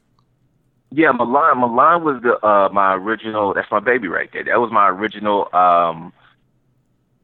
Yeah, 0.91 1.11
Milan. 1.11 1.59
Milan 1.59 2.03
was 2.03 2.21
the 2.23 2.43
uh, 2.45 2.69
my 2.71 2.93
original. 2.95 3.53
That's 3.53 3.69
my 3.69 3.79
baby 3.79 4.07
right 4.07 4.29
there. 4.31 4.43
That 4.43 4.59
was 4.59 4.71
my 4.71 4.89
original 4.89 5.49
um, 5.53 6.13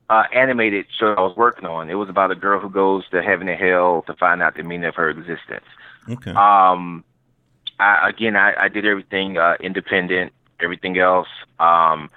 uh, 0.09 0.23
animated 0.33 0.85
show 0.99 1.13
I 1.13 1.21
was 1.21 1.35
working 1.37 1.65
on. 1.65 1.89
It 1.89 1.95
was 1.95 2.09
about 2.09 2.31
a 2.31 2.35
girl 2.35 2.59
who 2.59 2.69
goes 2.69 3.07
to 3.11 3.21
heaven 3.21 3.47
and 3.47 3.59
hell 3.59 4.03
to 4.07 4.13
find 4.15 4.41
out 4.41 4.55
the 4.55 4.63
meaning 4.63 4.85
of 4.85 4.95
her 4.95 5.09
existence. 5.09 5.65
Okay. 6.09 6.31
Um, 6.31 7.03
I, 7.81 8.09
again, 8.09 8.35
I, 8.35 8.53
I 8.65 8.67
did 8.69 8.85
everything 8.85 9.37
uh, 9.37 9.55
independent. 9.59 10.31
Everything 10.61 10.97
else, 10.99 11.27
um, 11.59 12.09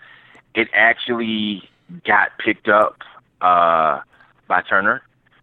it 0.54 0.68
actually 0.74 1.66
got 2.04 2.28
picked 2.38 2.68
up 2.68 2.98
uh, 3.40 4.00
by 4.46 4.60
Turner. 4.68 5.00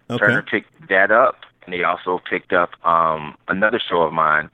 Okay. 0.10 0.19
Turner 0.23 0.43
picked 0.43 0.88
that 0.89 1.10
up, 1.10 1.38
and 1.65 1.73
they 1.73 1.84
also 1.84 2.21
picked 2.29 2.53
up 2.53 2.69
um, 2.86 3.36
another 3.47 3.79
show 3.79 4.03
of 4.03 4.13
mine, 4.13 4.51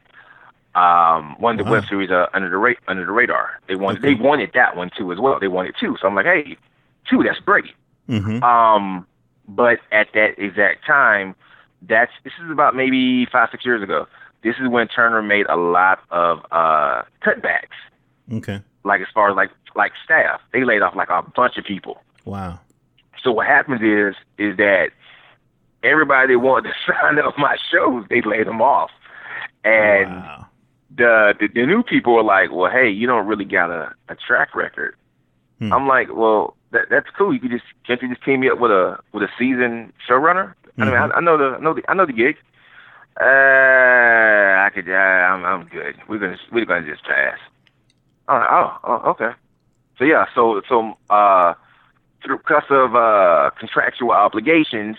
um, 0.75 1.35
one 1.39 1.59
of 1.59 1.65
the 1.65 1.69
Wow. 1.69 1.79
web 1.79 1.85
series 1.89 2.09
uh, 2.09 2.27
under 2.33 2.49
the 2.49 2.55
ra- 2.57 2.73
under 2.87 3.05
the 3.05 3.11
radar. 3.11 3.59
They 3.67 3.75
wanted 3.75 3.99
Okay. 3.99 4.13
they 4.13 4.21
wanted 4.21 4.51
that 4.53 4.77
one 4.77 4.91
too 4.97 5.11
as 5.11 5.19
well. 5.19 5.37
They 5.41 5.49
wanted 5.49 5.75
two, 5.77 5.97
so 5.99 6.07
I'm 6.07 6.15
like, 6.15 6.25
hey, 6.25 6.55
two, 7.09 7.21
that's 7.23 7.39
great. 7.39 7.65
Mm-hmm. 8.07 8.41
Um, 8.43 9.05
but 9.49 9.79
at 9.91 10.07
that 10.13 10.39
exact 10.39 10.85
time, 10.85 11.35
that's 11.81 12.11
this 12.23 12.33
is 12.43 12.49
about 12.49 12.75
maybe 12.75 13.25
five 13.25 13.49
six 13.51 13.65
years 13.65 13.83
ago. 13.83 14.07
This 14.43 14.55
is 14.61 14.69
when 14.69 14.87
Turner 14.87 15.21
made 15.21 15.45
a 15.47 15.55
lot 15.57 15.99
of 16.11 16.39
uh, 16.51 17.03
cutbacks, 17.25 17.77
Okay. 18.31 18.61
like 18.83 19.01
as 19.01 19.07
far 19.13 19.29
as 19.29 19.35
like 19.35 19.49
like 19.75 19.91
staff. 20.03 20.41
They 20.53 20.63
laid 20.63 20.81
off 20.81 20.95
like 20.95 21.09
a 21.09 21.21
bunch 21.35 21.57
of 21.57 21.65
people. 21.65 22.01
Wow. 22.25 22.59
So 23.23 23.31
what 23.31 23.47
happens 23.47 23.81
is 23.81 24.15
is 24.37 24.57
that 24.57 24.91
everybody 25.83 26.33
that 26.33 26.39
wanted 26.39 26.69
to 26.69 26.93
sign 27.01 27.19
up 27.19 27.37
my 27.37 27.57
shows, 27.71 28.05
they 28.09 28.21
laid 28.21 28.47
them 28.47 28.61
off, 28.61 28.91
and 29.63 30.09
wow. 30.17 30.45
the, 30.95 31.33
the 31.39 31.47
the 31.53 31.65
new 31.65 31.83
people 31.83 32.13
were 32.13 32.23
like, 32.23 32.51
"Well, 32.51 32.71
hey, 32.71 32.89
you 32.89 33.07
don't 33.07 33.27
really 33.27 33.45
got 33.45 33.71
a, 33.71 33.93
a 34.09 34.15
track 34.15 34.55
record." 34.55 34.95
Hmm. 35.59 35.73
I'm 35.73 35.87
like, 35.87 36.09
"Well, 36.13 36.55
that 36.71 36.85
that's 36.89 37.07
cool. 37.17 37.33
You 37.33 37.39
could 37.39 37.51
just 37.51 37.65
can't 37.85 38.01
you 38.01 38.09
just 38.09 38.23
team 38.23 38.41
me 38.41 38.49
up 38.49 38.59
with 38.59 38.71
a 38.71 38.99
with 39.13 39.23
a 39.23 39.29
seasoned 39.37 39.93
showrunner? 40.07 40.53
I 40.79 40.85
mean, 40.85 40.93
I. 40.93 41.07
I 41.07 41.21
know 41.21 41.37
the 41.37 41.57
I 41.57 41.59
know 41.59 41.73
the 41.73 41.81
I 41.89 41.93
know 41.95 42.05
the 42.05 42.13
gig. 42.13 42.37
Uh, 43.19 44.65
I 44.65 44.69
could. 44.73 44.87
Uh, 44.89 44.93
I'm 44.93 45.43
I'm 45.45 45.67
good. 45.67 45.95
We're 46.07 46.19
gonna 46.19 46.37
we're 46.51 46.65
gonna 46.65 46.85
just 46.85 47.03
pass. 47.03 47.39
I'm 48.27 48.45
oh, 48.49 48.77
oh, 48.83 49.09
okay. 49.11 49.31
So 49.97 50.03
yeah, 50.03 50.25
so 50.35 50.61
so 50.69 50.97
uh, 51.09 51.53
through 52.23 52.37
because 52.37 52.63
of 52.69 52.95
uh 52.95 53.49
contractual 53.59 54.11
obligations, 54.11 54.97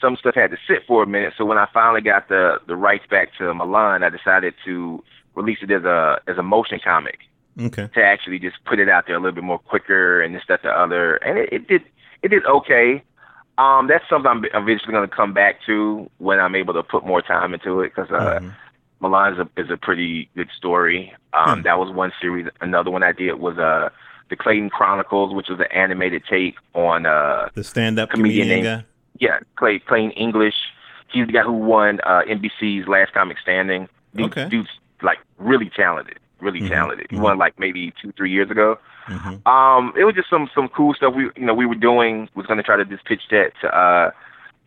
some 0.00 0.16
stuff 0.16 0.34
had 0.34 0.50
to 0.52 0.56
sit 0.66 0.86
for 0.86 1.02
a 1.02 1.06
minute. 1.06 1.34
So 1.36 1.44
when 1.44 1.58
I 1.58 1.66
finally 1.72 2.00
got 2.00 2.28
the 2.28 2.60
the 2.66 2.76
rights 2.76 3.04
back 3.10 3.28
to 3.38 3.52
Milan, 3.52 4.02
I 4.02 4.08
decided 4.08 4.54
to 4.64 5.02
release 5.34 5.58
it 5.62 5.70
as 5.70 5.84
a 5.84 6.20
as 6.26 6.38
a 6.38 6.42
motion 6.42 6.80
comic 6.82 7.18
Okay. 7.60 7.88
to 7.94 8.02
actually 8.02 8.38
just 8.38 8.56
put 8.64 8.78
it 8.78 8.88
out 8.88 9.06
there 9.06 9.16
a 9.16 9.20
little 9.20 9.34
bit 9.34 9.44
more 9.44 9.58
quicker 9.58 10.22
and 10.22 10.34
this, 10.34 10.42
that, 10.48 10.62
the 10.62 10.70
other. 10.70 11.16
And 11.16 11.38
it, 11.38 11.52
it 11.52 11.68
did 11.68 11.82
it 12.22 12.28
did 12.28 12.46
okay. 12.46 13.02
Um, 13.60 13.88
that's 13.88 14.08
something 14.08 14.30
I'm 14.30 14.44
eventually 14.54 14.92
going 14.92 15.08
to 15.08 15.14
come 15.14 15.34
back 15.34 15.56
to 15.66 16.08
when 16.18 16.40
I'm 16.40 16.54
able 16.54 16.72
to 16.74 16.82
put 16.82 17.04
more 17.04 17.20
time 17.20 17.52
into 17.52 17.80
it 17.80 17.92
because 17.94 18.10
uh, 18.10 18.40
Mhm. 18.40 18.54
Milan 19.00 19.34
is 19.34 19.38
a, 19.38 19.60
is 19.60 19.70
a 19.70 19.76
pretty 19.76 20.28
good 20.34 20.48
story. 20.56 21.12
Um, 21.34 21.58
Hmm. 21.58 21.62
That 21.62 21.78
was 21.78 21.90
one 21.92 22.12
series. 22.20 22.46
Another 22.60 22.90
one 22.90 23.02
I 23.02 23.12
did 23.12 23.34
was 23.34 23.58
uh, 23.58 23.90
the 24.30 24.36
Clayton 24.36 24.70
Chronicles, 24.70 25.34
which 25.34 25.48
was 25.48 25.60
an 25.60 25.66
animated 25.72 26.22
take 26.28 26.54
on 26.74 27.04
uh, 27.06 27.48
The 27.54 27.64
stand-up 27.64 28.10
comedian 28.10 28.46
comedian 28.48 28.64
named- 28.76 28.84
yeah, 29.18 29.40
Clay 29.56 29.78
Clayton 29.78 30.12
English. 30.12 30.54
He's 31.12 31.26
the 31.26 31.32
guy 31.32 31.42
who 31.42 31.52
won 31.52 32.00
uh, 32.04 32.22
NBC's 32.28 32.88
Last 32.88 33.12
Comic 33.12 33.38
Standing. 33.42 33.88
Dude, 34.14 34.26
Okay. 34.26 34.48
dude's 34.48 34.70
like 35.02 35.18
really 35.38 35.70
talented, 35.76 36.18
really 36.40 36.60
Mhm, 36.60 36.68
talented. 36.70 37.06
He 37.10 37.16
mhm. 37.16 37.20
won 37.22 37.36
like 37.38 37.58
maybe 37.58 37.92
two, 38.00 38.12
three 38.12 38.30
years 38.30 38.50
ago. 38.50 38.78
Hmm 39.10 39.48
Um, 39.50 39.92
it 39.98 40.04
was 40.04 40.14
just 40.14 40.30
some 40.30 40.48
some 40.54 40.68
cool 40.68 40.94
stuff 40.94 41.14
we 41.14 41.24
you 41.36 41.46
know 41.46 41.54
we 41.54 41.66
were 41.66 41.74
doing. 41.74 42.28
Was 42.34 42.46
going 42.46 42.58
to 42.58 42.62
try 42.62 42.76
to 42.76 42.84
just 42.84 43.04
pitch 43.04 43.22
that 43.30 43.52
to 43.60 43.68
uh, 43.76 44.10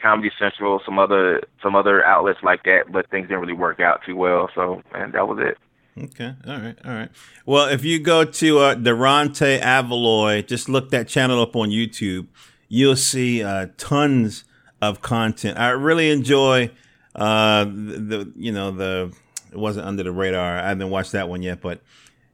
Comedy 0.02 0.32
Central, 0.38 0.82
some 0.86 1.00
other 1.00 1.42
some 1.62 1.76
other 1.76 2.04
outlets 2.06 2.40
like 2.44 2.64
that, 2.64 2.92
but 2.92 3.10
things 3.10 3.28
didn't 3.28 3.40
really 3.40 3.54
work 3.54 3.80
out 3.80 4.02
too 4.06 4.16
well. 4.16 4.50
So 4.54 4.84
and 4.94 5.14
that 5.14 5.28
was 5.28 5.40
it. 5.40 5.58
Okay. 5.96 6.34
All 6.48 6.60
right. 6.60 6.78
All 6.84 6.92
right. 6.92 7.10
Well, 7.46 7.68
if 7.68 7.86
you 7.86 8.00
go 8.00 8.26
to 8.26 8.60
uh, 8.60 8.76
Deranta 8.76 9.62
Avaloy, 9.62 10.46
just 10.46 10.68
look 10.68 10.90
that 10.90 11.08
channel 11.08 11.42
up 11.42 11.56
on 11.56 11.70
YouTube. 11.70 12.28
you'll 12.68 12.96
see 12.96 13.44
uh, 13.44 13.68
tons 13.78 14.44
of 14.82 15.02
content. 15.02 15.58
I 15.60 15.70
really 15.70 16.10
enjoy 16.10 16.72
uh, 17.16 17.66
the, 17.66 17.72
the 17.72 18.34
you 18.36 18.52
know 18.52 18.72
the 18.72 19.14
it 19.52 19.58
wasn't 19.58 19.86
under 19.86 20.04
the 20.04 20.12
radar. 20.12 20.58
I 20.58 20.70
haven't 20.70 20.90
watched 20.90 21.12
that 21.12 21.30
one 21.30 21.44
yet, 21.44 21.62
but 21.62 21.82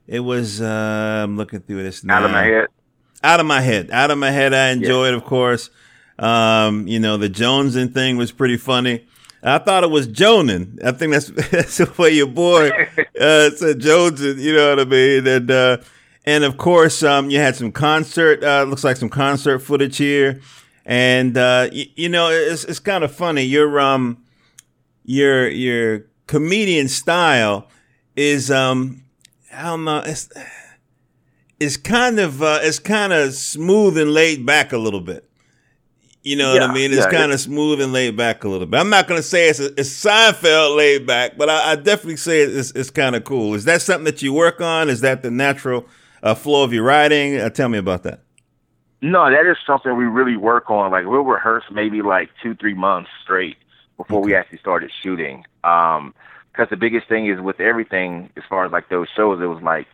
it 0.09 0.21
was. 0.21 0.59
Uh, 0.59 1.21
I'm 1.23 1.37
looking 1.37 1.59
through 1.61 1.83
this 1.83 2.03
now. 2.03 2.17
Out 2.17 2.25
of 2.25 2.31
my 2.31 2.43
head. 2.43 2.67
Out 3.23 3.39
of 3.39 3.45
my 3.45 3.61
head. 3.61 3.91
Out 3.91 4.09
of 4.09 4.17
my 4.17 4.31
head. 4.31 4.53
I 4.53 4.69
enjoyed, 4.69 5.11
yeah. 5.11 5.17
of 5.17 5.23
course. 5.23 5.69
Um, 6.17 6.87
you 6.87 6.99
know, 6.99 7.17
the 7.17 7.29
Jonesin 7.29 7.93
thing 7.93 8.17
was 8.17 8.31
pretty 8.31 8.57
funny. 8.57 9.05
I 9.43 9.59
thought 9.59 9.83
it 9.83 9.91
was 9.91 10.07
Jonan. 10.07 10.79
I 10.83 10.91
think 10.93 11.13
that's 11.13 11.27
that's 11.51 11.77
the 11.77 11.93
way 11.97 12.09
your 12.09 12.27
boy 12.27 12.69
uh, 13.21 13.51
said 13.51 13.79
Jonesin. 13.79 14.39
You 14.39 14.55
know 14.55 14.69
what 14.71 14.79
I 14.79 14.85
mean? 14.85 15.27
And 15.27 15.51
uh, 15.51 15.77
and 16.25 16.43
of 16.43 16.57
course, 16.57 17.03
um, 17.03 17.29
you 17.29 17.37
had 17.37 17.55
some 17.55 17.71
concert. 17.71 18.43
Uh, 18.43 18.63
looks 18.63 18.83
like 18.83 18.97
some 18.97 19.09
concert 19.09 19.59
footage 19.59 19.97
here. 19.97 20.41
And 20.85 21.37
uh, 21.37 21.69
y- 21.71 21.91
you 21.95 22.09
know, 22.09 22.29
it's 22.29 22.63
it's 22.63 22.79
kind 22.79 23.03
of 23.03 23.13
funny. 23.13 23.43
Your 23.43 23.79
um, 23.79 24.23
your 25.05 25.47
your 25.47 26.05
comedian 26.25 26.87
style 26.87 27.67
is 28.15 28.49
um, 28.49 29.03
I 29.53 29.63
don't 29.63 29.83
know. 29.83 30.03
It's 30.05 30.29
it's 31.59 31.77
kind 31.77 32.19
of 32.19 32.41
uh, 32.41 32.59
it's 32.61 32.79
kind 32.79 33.13
of 33.13 33.33
smooth 33.33 33.97
and 33.97 34.11
laid 34.13 34.45
back 34.45 34.71
a 34.71 34.77
little 34.77 35.01
bit. 35.01 35.29
You 36.21 36.35
know 36.35 36.53
yeah, 36.53 36.61
what 36.61 36.71
I 36.71 36.73
mean? 36.73 36.91
It's 36.91 37.05
yeah, 37.05 37.11
kind 37.11 37.31
of 37.31 37.39
smooth 37.39 37.79
and 37.79 37.93
laid 37.93 38.17
back 38.17 38.43
a 38.43 38.49
little 38.49 38.67
bit. 38.67 38.79
I'm 38.79 38.89
not 38.89 39.07
going 39.07 39.19
to 39.19 39.27
say 39.27 39.47
it's, 39.47 39.61
a, 39.61 39.67
it's 39.79 40.03
Seinfeld 40.03 40.75
laid 40.75 41.07
back, 41.07 41.37
but 41.37 41.49
I, 41.49 41.71
I 41.71 41.75
definitely 41.77 42.17
say 42.17 42.41
it's, 42.41 42.71
it's 42.71 42.89
kind 42.89 43.15
of 43.15 43.23
cool. 43.23 43.55
Is 43.55 43.63
that 43.65 43.81
something 43.81 44.03
that 44.03 44.21
you 44.21 44.33
work 44.33 44.59
on? 44.59 44.89
Is 44.89 44.99
that 44.99 45.23
the 45.23 45.31
natural 45.31 45.87
uh, 46.21 46.35
flow 46.35 46.63
of 46.63 46.73
your 46.73 46.83
writing? 46.83 47.39
Uh, 47.39 47.49
tell 47.49 47.69
me 47.69 47.77
about 47.77 48.03
that. 48.03 48.21
No, 49.01 49.31
that 49.31 49.49
is 49.49 49.55
something 49.65 49.95
we 49.95 50.03
really 50.03 50.35
work 50.35 50.69
on. 50.69 50.91
Like 50.91 51.05
we'll 51.05 51.21
rehearse 51.21 51.63
maybe 51.71 52.01
like 52.01 52.29
two, 52.43 52.53
three 52.53 52.73
months 52.73 53.09
straight 53.23 53.55
before 53.95 54.19
okay. 54.19 54.25
we 54.25 54.35
actually 54.35 54.59
started 54.59 54.91
shooting. 55.01 55.45
Um, 55.63 56.13
because 56.59 56.69
the 56.69 56.77
biggest 56.77 57.07
thing 57.07 57.27
is 57.27 57.39
with 57.39 57.61
everything, 57.61 58.29
as 58.35 58.43
far 58.49 58.65
as 58.65 58.71
like 58.73 58.89
those 58.89 59.07
shows, 59.15 59.41
it 59.41 59.45
was 59.45 59.63
like 59.63 59.87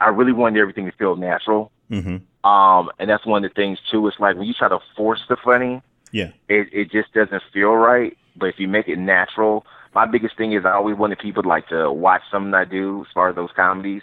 I 0.00 0.08
really 0.08 0.32
wanted 0.32 0.58
everything 0.58 0.86
to 0.86 0.92
feel 0.92 1.16
natural. 1.16 1.70
Mm-hmm. 1.90 2.48
Um, 2.48 2.90
and 2.98 3.10
that's 3.10 3.26
one 3.26 3.44
of 3.44 3.50
the 3.50 3.54
things 3.54 3.78
too. 3.90 4.08
It's 4.08 4.18
like 4.18 4.36
when 4.36 4.46
you 4.46 4.54
try 4.54 4.70
to 4.70 4.78
force 4.96 5.22
the 5.28 5.36
funny, 5.36 5.82
yeah, 6.10 6.30
it 6.48 6.68
it 6.72 6.90
just 6.90 7.12
doesn't 7.12 7.42
feel 7.52 7.72
right. 7.72 8.16
But 8.36 8.46
if 8.46 8.58
you 8.58 8.68
make 8.68 8.88
it 8.88 8.98
natural, 8.98 9.66
my 9.94 10.06
biggest 10.06 10.38
thing 10.38 10.54
is 10.54 10.64
I 10.64 10.72
always 10.72 10.96
wanted 10.96 11.18
people 11.18 11.42
to 11.42 11.48
like 11.48 11.68
to 11.68 11.92
watch 11.92 12.22
something 12.30 12.54
I 12.54 12.64
do 12.64 13.02
as 13.02 13.12
far 13.12 13.28
as 13.28 13.36
those 13.36 13.50
comedies. 13.54 14.02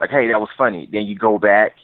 Like, 0.00 0.08
hey, 0.08 0.28
that 0.28 0.40
was 0.40 0.48
funny. 0.56 0.88
Then 0.90 1.04
you 1.04 1.16
go 1.16 1.38
back 1.38 1.76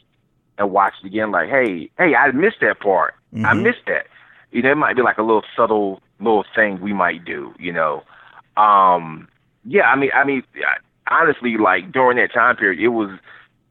and 0.56 0.70
watch 0.70 0.94
it 1.02 1.06
again. 1.06 1.30
Like, 1.30 1.50
hey, 1.50 1.90
hey, 1.98 2.14
I 2.14 2.30
missed 2.32 2.60
that 2.62 2.80
part. 2.80 3.14
Mm-hmm. 3.34 3.44
I 3.44 3.52
missed 3.52 3.84
that. 3.86 4.06
You 4.50 4.62
know, 4.62 4.72
it 4.72 4.76
might 4.76 4.96
be 4.96 5.02
like 5.02 5.18
a 5.18 5.22
little 5.22 5.44
subtle 5.54 6.00
little 6.20 6.44
thing 6.54 6.80
we 6.80 6.94
might 6.94 7.26
do. 7.26 7.54
You 7.58 7.72
know, 7.74 8.02
um, 8.56 9.28
yeah. 9.64 9.82
I 9.82 9.96
mean, 9.96 10.10
I 10.14 10.24
mean, 10.24 10.42
honestly, 11.10 11.56
like 11.56 11.92
during 11.92 12.16
that 12.16 12.32
time 12.32 12.56
period, 12.56 12.80
it 12.80 12.88
was 12.88 13.10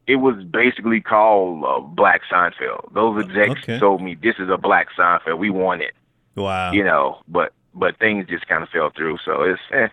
it 0.08 0.16
was 0.18 0.44
basically 0.44 1.02
called 1.02 1.64
uh, 1.64 1.80
Black 1.80 2.22
Seinfeld. 2.32 2.94
Those 2.94 3.24
execs 3.24 3.64
okay. 3.64 3.80
told 3.80 4.02
me 4.02 4.16
this 4.16 4.36
is 4.40 4.50
a 4.50 4.58
Black 4.58 4.88
Seinfeld. 4.98 5.38
We 5.38 5.50
want 5.50 5.82
it. 5.82 5.94
Wow. 6.36 6.72
You 6.72 6.84
know, 6.84 7.22
but 7.28 7.54
but 7.74 7.98
things 8.00 8.28
just 8.28 8.48
kind 8.48 8.64
of 8.64 8.70
fell 8.70 8.92
through. 8.96 9.18
So 9.24 9.44
it's 9.44 9.62
eh, 9.74 9.88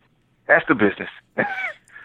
that's 0.46 0.66
the 0.68 0.74
business. 0.74 1.10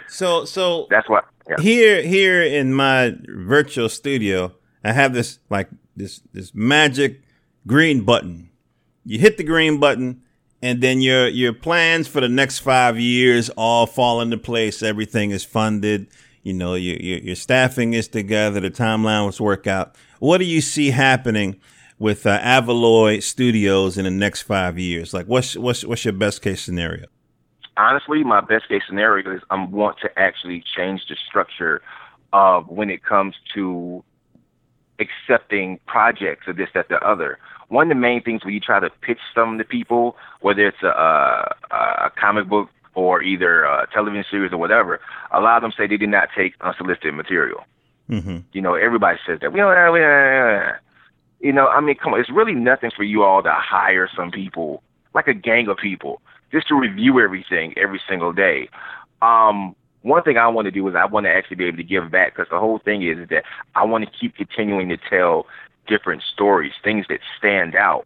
so 0.07 0.45
so 0.45 0.87
that's 0.89 1.09
what 1.09 1.25
yeah. 1.49 1.55
here 1.59 2.01
here 2.01 2.41
in 2.41 2.73
my 2.73 3.15
virtual 3.27 3.89
studio, 3.89 4.53
I 4.83 4.91
have 4.91 5.13
this 5.13 5.39
like 5.49 5.69
this 5.95 6.21
this 6.33 6.53
magic 6.53 7.21
green 7.67 8.03
button. 8.03 8.49
You 9.05 9.19
hit 9.19 9.37
the 9.37 9.43
green 9.43 9.79
button, 9.79 10.22
and 10.63 10.81
then 10.81 11.01
your 11.01 11.27
your 11.27 11.53
plans 11.53 12.07
for 12.07 12.21
the 12.21 12.29
next 12.29 12.59
five 12.59 12.99
years 12.99 13.49
all 13.51 13.85
fall 13.85 14.21
into 14.21 14.37
place. 14.37 14.81
Everything 14.81 15.29
is 15.29 15.43
funded 15.43 16.07
you 16.43 16.53
know, 16.53 16.75
your, 16.75 16.97
your, 16.97 17.19
your 17.19 17.35
staffing 17.35 17.93
is 17.93 18.09
together, 18.09 18.59
the 18.59 18.69
timeline 18.69 19.25
was 19.25 19.39
work 19.39 19.65
out. 19.65 19.95
What 20.19 20.37
do 20.37 20.45
you 20.45 20.59
see 20.61 20.91
happening 20.91 21.59
with 21.99 22.27
uh, 22.27 22.39
Avaloy 22.39 23.23
Studios 23.23 23.97
in 23.97 24.03
the 24.03 24.11
next 24.11 24.41
five 24.41 24.77
years? 24.77 25.13
Like, 25.13 25.25
what's 25.25 25.55
what's 25.55 25.85
what's 25.85 26.03
your 26.03 26.13
best 26.13 26.41
case 26.41 26.61
scenario? 26.61 27.07
Honestly, 27.77 28.23
my 28.23 28.41
best 28.41 28.67
case 28.67 28.83
scenario 28.85 29.33
is 29.33 29.41
I 29.49 29.63
want 29.65 29.97
to 30.01 30.19
actually 30.19 30.63
change 30.75 31.07
the 31.07 31.15
structure 31.27 31.81
of 32.33 32.67
when 32.67 32.89
it 32.89 33.03
comes 33.03 33.35
to 33.55 34.03
accepting 34.99 35.79
projects 35.87 36.47
or 36.47 36.53
this, 36.53 36.69
that, 36.73 36.89
the 36.89 37.01
other. 37.07 37.39
One 37.69 37.89
of 37.91 37.95
the 37.95 38.01
main 38.01 38.21
things 38.21 38.43
when 38.43 38.53
you 38.53 38.59
try 38.59 38.79
to 38.79 38.89
pitch 38.89 39.19
some 39.33 39.57
to 39.57 39.63
people, 39.63 40.15
whether 40.41 40.67
it's 40.67 40.83
a, 40.83 40.87
a, 40.87 41.55
a 41.71 42.11
comic 42.19 42.47
book 42.47 42.69
or 42.95 43.23
either 43.23 43.63
a 43.63 43.87
television 43.91 44.25
series 44.29 44.53
or 44.53 44.57
whatever, 44.57 44.99
a 45.31 45.41
lot 45.41 45.57
of 45.57 45.61
them 45.63 45.73
say 45.75 45.87
they 45.87 45.97
did 45.97 46.09
not 46.09 46.29
take 46.35 46.53
unsolicited 46.61 47.13
material. 47.13 47.63
Mm-hmm. 48.09 48.39
You 48.51 48.61
know, 48.61 48.75
everybody 48.75 49.17
says 49.25 49.39
that. 49.41 49.51
We 49.51 49.59
don't, 49.59 49.93
we 49.93 49.99
don't, 49.99 50.75
you 51.39 51.51
know, 51.51 51.67
I 51.67 51.81
mean, 51.81 51.95
come 51.95 52.13
on, 52.13 52.19
it's 52.19 52.29
really 52.29 52.53
nothing 52.53 52.91
for 52.95 53.03
you 53.03 53.23
all 53.23 53.41
to 53.43 53.51
hire 53.51 54.09
some 54.15 54.31
people, 54.31 54.83
like 55.13 55.27
a 55.27 55.33
gang 55.33 55.67
of 55.67 55.77
people, 55.77 56.21
just 56.51 56.67
to 56.67 56.75
review 56.75 57.19
everything 57.19 57.73
every 57.77 58.01
single 58.07 58.33
day. 58.33 58.69
Um, 59.21 59.75
one 60.03 60.21
thing 60.23 60.37
I 60.37 60.47
want 60.47 60.65
to 60.65 60.71
do 60.71 60.87
is 60.87 60.95
I 60.95 61.05
want 61.05 61.25
to 61.25 61.31
actually 61.31 61.55
be 61.55 61.65
able 61.65 61.77
to 61.77 61.83
give 61.83 62.11
back 62.11 62.35
because 62.35 62.49
the 62.51 62.59
whole 62.59 62.79
thing 62.79 63.03
is, 63.03 63.17
is 63.17 63.29
that 63.29 63.43
I 63.73 63.85
want 63.85 64.05
to 64.05 64.11
keep 64.11 64.35
continuing 64.35 64.89
to 64.89 64.97
tell 64.97 65.47
different 65.87 66.23
stories, 66.23 66.73
things 66.83 67.05
that 67.09 67.19
stand 67.37 67.75
out. 67.75 68.05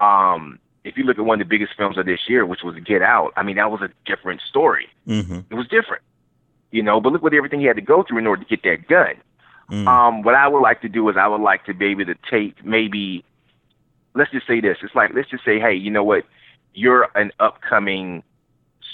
Um, 0.00 0.58
if 0.84 0.96
you 0.96 1.04
look 1.04 1.18
at 1.18 1.24
one 1.24 1.40
of 1.40 1.48
the 1.48 1.50
biggest 1.50 1.72
films 1.76 1.96
of 1.96 2.06
this 2.06 2.20
year, 2.28 2.44
which 2.44 2.62
was 2.62 2.76
Get 2.84 3.02
Out, 3.02 3.32
I 3.36 3.42
mean, 3.42 3.56
that 3.56 3.70
was 3.70 3.80
a 3.80 3.88
different 4.04 4.42
story. 4.42 4.88
Mm-hmm. 5.08 5.40
It 5.50 5.54
was 5.54 5.66
different, 5.68 6.02
you 6.70 6.82
know. 6.82 7.00
But 7.00 7.12
look 7.12 7.22
what 7.22 7.32
everything 7.32 7.60
he 7.60 7.66
had 7.66 7.76
to 7.76 7.82
go 7.82 8.02
through 8.02 8.18
in 8.18 8.26
order 8.26 8.44
to 8.44 8.48
get 8.48 8.62
that 8.64 8.86
gun. 8.86 9.14
Mm. 9.70 9.86
Um, 9.86 10.22
what 10.22 10.34
I 10.34 10.46
would 10.46 10.60
like 10.60 10.82
to 10.82 10.88
do 10.88 11.08
is 11.08 11.16
I 11.16 11.26
would 11.26 11.40
like 11.40 11.64
to 11.66 11.74
be 11.74 11.86
able 11.86 12.04
to 12.04 12.16
take 12.30 12.64
maybe, 12.64 13.24
let's 14.14 14.30
just 14.30 14.46
say 14.46 14.60
this. 14.60 14.76
It's 14.82 14.94
like 14.94 15.12
let's 15.14 15.30
just 15.30 15.44
say, 15.44 15.58
hey, 15.58 15.74
you 15.74 15.90
know 15.90 16.04
what? 16.04 16.24
You're 16.74 17.08
an 17.14 17.32
upcoming 17.40 18.22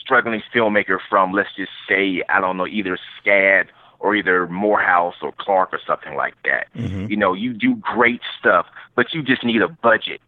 struggling 0.00 0.42
filmmaker 0.54 0.98
from 1.08 1.32
let's 1.32 1.54
just 1.56 1.72
say 1.88 2.22
I 2.28 2.40
don't 2.40 2.56
know 2.56 2.66
either 2.66 2.98
SCAD 3.24 3.66
or 4.00 4.16
either 4.16 4.46
Morehouse 4.48 5.16
or 5.22 5.32
Clark 5.38 5.72
or 5.72 5.80
something 5.86 6.14
like 6.14 6.34
that. 6.44 6.66
Mm-hmm. 6.74 7.06
You 7.06 7.16
know, 7.16 7.32
you 7.32 7.52
do 7.52 7.76
great 7.76 8.20
stuff, 8.38 8.66
but 8.96 9.14
you 9.14 9.22
just 9.22 9.44
need 9.44 9.62
a 9.62 9.68
budget 9.68 10.20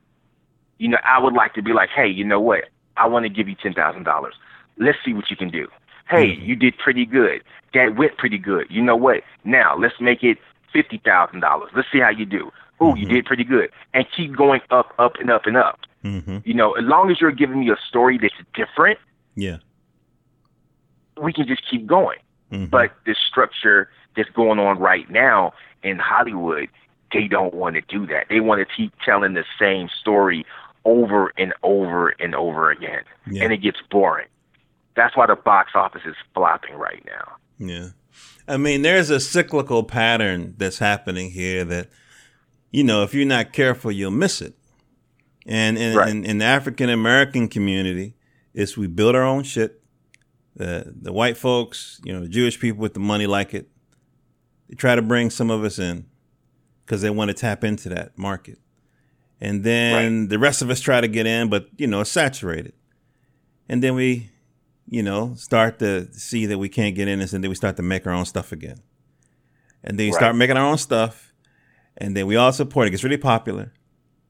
you 0.83 0.89
know, 0.89 0.99
I 1.05 1.21
would 1.21 1.35
like 1.35 1.55
to 1.55 1.63
be 1.63 1.73
like, 1.73 1.91
hey, 1.91 2.09
you 2.09 2.25
know 2.25 2.41
what? 2.41 2.65
I 2.97 3.07
want 3.07 3.25
to 3.25 3.29
give 3.29 3.49
you 3.49 3.55
ten 3.55 3.73
thousand 3.73 4.03
dollars. 4.03 4.35
Let's 4.79 4.99
see 5.05 5.13
what 5.15 5.31
you 5.31 5.37
can 5.37 5.49
do. 5.49 5.69
Hey, 6.11 6.33
mm-hmm. 6.33 6.45
you 6.45 6.57
did 6.57 6.77
pretty 6.77 7.07
good. 7.07 7.45
That 7.73 7.97
went 7.97 8.19
pretty 8.19 8.37
good. 8.37 8.67
You 8.69 8.83
know 8.83 8.97
what? 8.97 9.23
Now 9.45 9.77
let's 9.79 9.95
make 10.01 10.25
it 10.25 10.39
fifty 10.73 11.01
thousand 11.05 11.39
dollars. 11.39 11.71
Let's 11.77 11.87
see 11.93 12.01
how 12.01 12.11
you 12.11 12.27
do. 12.27 12.51
Ooh, 12.81 12.87
mm-hmm. 12.87 12.97
you 12.97 13.07
did 13.07 13.27
pretty 13.27 13.45
good. 13.45 13.71
And 13.95 14.05
keep 14.17 14.37
going 14.37 14.61
up, 14.73 14.93
up, 14.99 15.15
and 15.21 15.31
up 15.31 15.47
and 15.47 15.57
up. 15.57 15.79
Mm-hmm. 16.05 16.39
You 16.45 16.55
know, 16.55 16.73
as 16.73 16.83
long 16.85 17.13
as 17.13 17.21
you're 17.21 17.31
giving 17.31 17.61
me 17.61 17.71
a 17.71 17.77
story 17.89 18.19
that's 18.19 18.35
different, 18.53 18.99
yeah, 19.37 19.59
we 21.23 21.33
can 21.33 21.47
just 21.47 21.63
keep 21.71 21.87
going. 21.87 22.19
Mm-hmm. 22.53 22.67
But 22.67 22.93
the 23.07 23.17
structure 23.29 23.89
that's 24.17 24.29
going 24.31 24.59
on 24.59 24.79
right 24.79 25.09
now 25.11 25.55
in 25.83 25.99
Hollywood, 25.99 26.69
they 27.13 27.27
don't 27.27 27.55
want 27.55 27.77
to 27.77 27.81
do 27.83 28.07
that. 28.07 28.27
They 28.29 28.41
want 28.41 28.61
to 28.67 28.75
keep 28.77 28.93
telling 29.05 29.35
the 29.35 29.45
same 29.59 29.89
story 30.01 30.45
over 30.85 31.33
and 31.39 31.55
over 31.63 32.11
and 32.11 32.35
over 32.35 32.71
again, 32.71 33.03
yeah. 33.31 33.45
and 33.45 33.53
it 33.53 33.59
gets 33.59 33.79
boring. 33.91 34.27
That's 34.95 35.17
why 35.17 35.27
the 35.27 35.37
box 35.37 35.73
office 35.75 36.03
is 36.05 36.17
flopping 36.35 36.75
right 36.75 37.03
now. 37.07 37.33
Yeah. 37.59 37.89
I 38.47 38.57
mean, 38.57 38.83
there's 38.83 39.09
a 39.09 39.21
cyclical 39.21 39.85
pattern 39.85 40.55
that's 40.59 40.79
happening 40.79 41.31
here 41.31 41.65
that, 41.65 41.89
you 42.71 42.85
know, 42.85 43.03
if 43.03 43.15
you're 43.15 43.25
not 43.25 43.53
careful, 43.53 43.93
you'll 43.93 44.11
miss 44.11 44.43
it. 44.43 44.55
And 45.47 45.79
in, 45.79 45.97
right. 45.97 46.09
in, 46.09 46.25
in 46.25 46.39
the 46.39 46.45
African 46.45 46.91
American 46.91 47.49
community, 47.49 48.15
is 48.55 48.77
we 48.77 48.87
build 48.87 49.15
our 49.15 49.23
own 49.23 49.45
shit. 49.45 49.82
The 50.57 50.93
the 50.95 51.13
white 51.13 51.37
folks, 51.37 52.01
you 52.05 52.13
know, 52.13 52.21
the 52.21 52.29
Jewish 52.29 52.61
people 52.61 52.81
with 52.81 52.95
the 52.95 53.01
money 53.01 53.27
like 53.27 53.55
it. 53.55 53.69
They 54.69 54.75
try 54.75 54.95
to 54.95 55.03
bring 55.03 55.31
some 55.31 55.51
of 55.51 55.65
us 55.65 55.79
in 55.79 56.07
because 56.85 57.03
they 57.03 57.11
want 57.11 57.29
to 57.31 57.35
tap 57.35 57.65
into 57.65 57.89
that 57.91 58.19
market 58.19 58.59
and 59.43 59.65
then 59.65 60.21
right. 60.21 60.29
the 60.31 60.39
rest 60.39 60.63
of 60.63 60.71
us 60.71 60.81
try 60.81 61.01
to 61.01 61.09
get 61.09 61.27
in, 61.27 61.51
but 61.51 61.67
you 61.77 61.89
know, 61.89 62.03
it's 62.03 62.11
saturated. 62.11 62.75
And 63.69 63.83
then 63.83 63.97
we, 63.97 64.31
you 64.89 65.03
know, 65.03 65.35
start 65.35 65.81
to 65.81 66.13
see 66.15 66.47
that 66.47 66.59
we 66.59 66.69
can't 66.69 66.95
get 66.95 67.09
in, 67.09 67.19
this 67.19 67.33
and 67.33 67.43
then 67.43 67.49
we 67.49 67.57
start 67.57 67.77
to 67.79 67.83
make 67.83 68.07
our 68.07 68.13
own 68.13 68.25
stuff 68.25 68.53
again. 68.53 68.81
And 69.83 69.99
then 69.99 70.07
we 70.07 70.13
right. 70.13 70.19
start 70.19 70.37
making 70.37 70.57
our 70.57 70.65
own 70.65 70.79
stuff, 70.79 71.35
and 71.97 72.17
then 72.17 72.29
we 72.29 72.37
all 72.37 72.53
support 72.53 72.87
it. 72.87 72.89
It 72.89 72.91
gets 72.93 73.03
really 73.03 73.17
popular, 73.17 73.73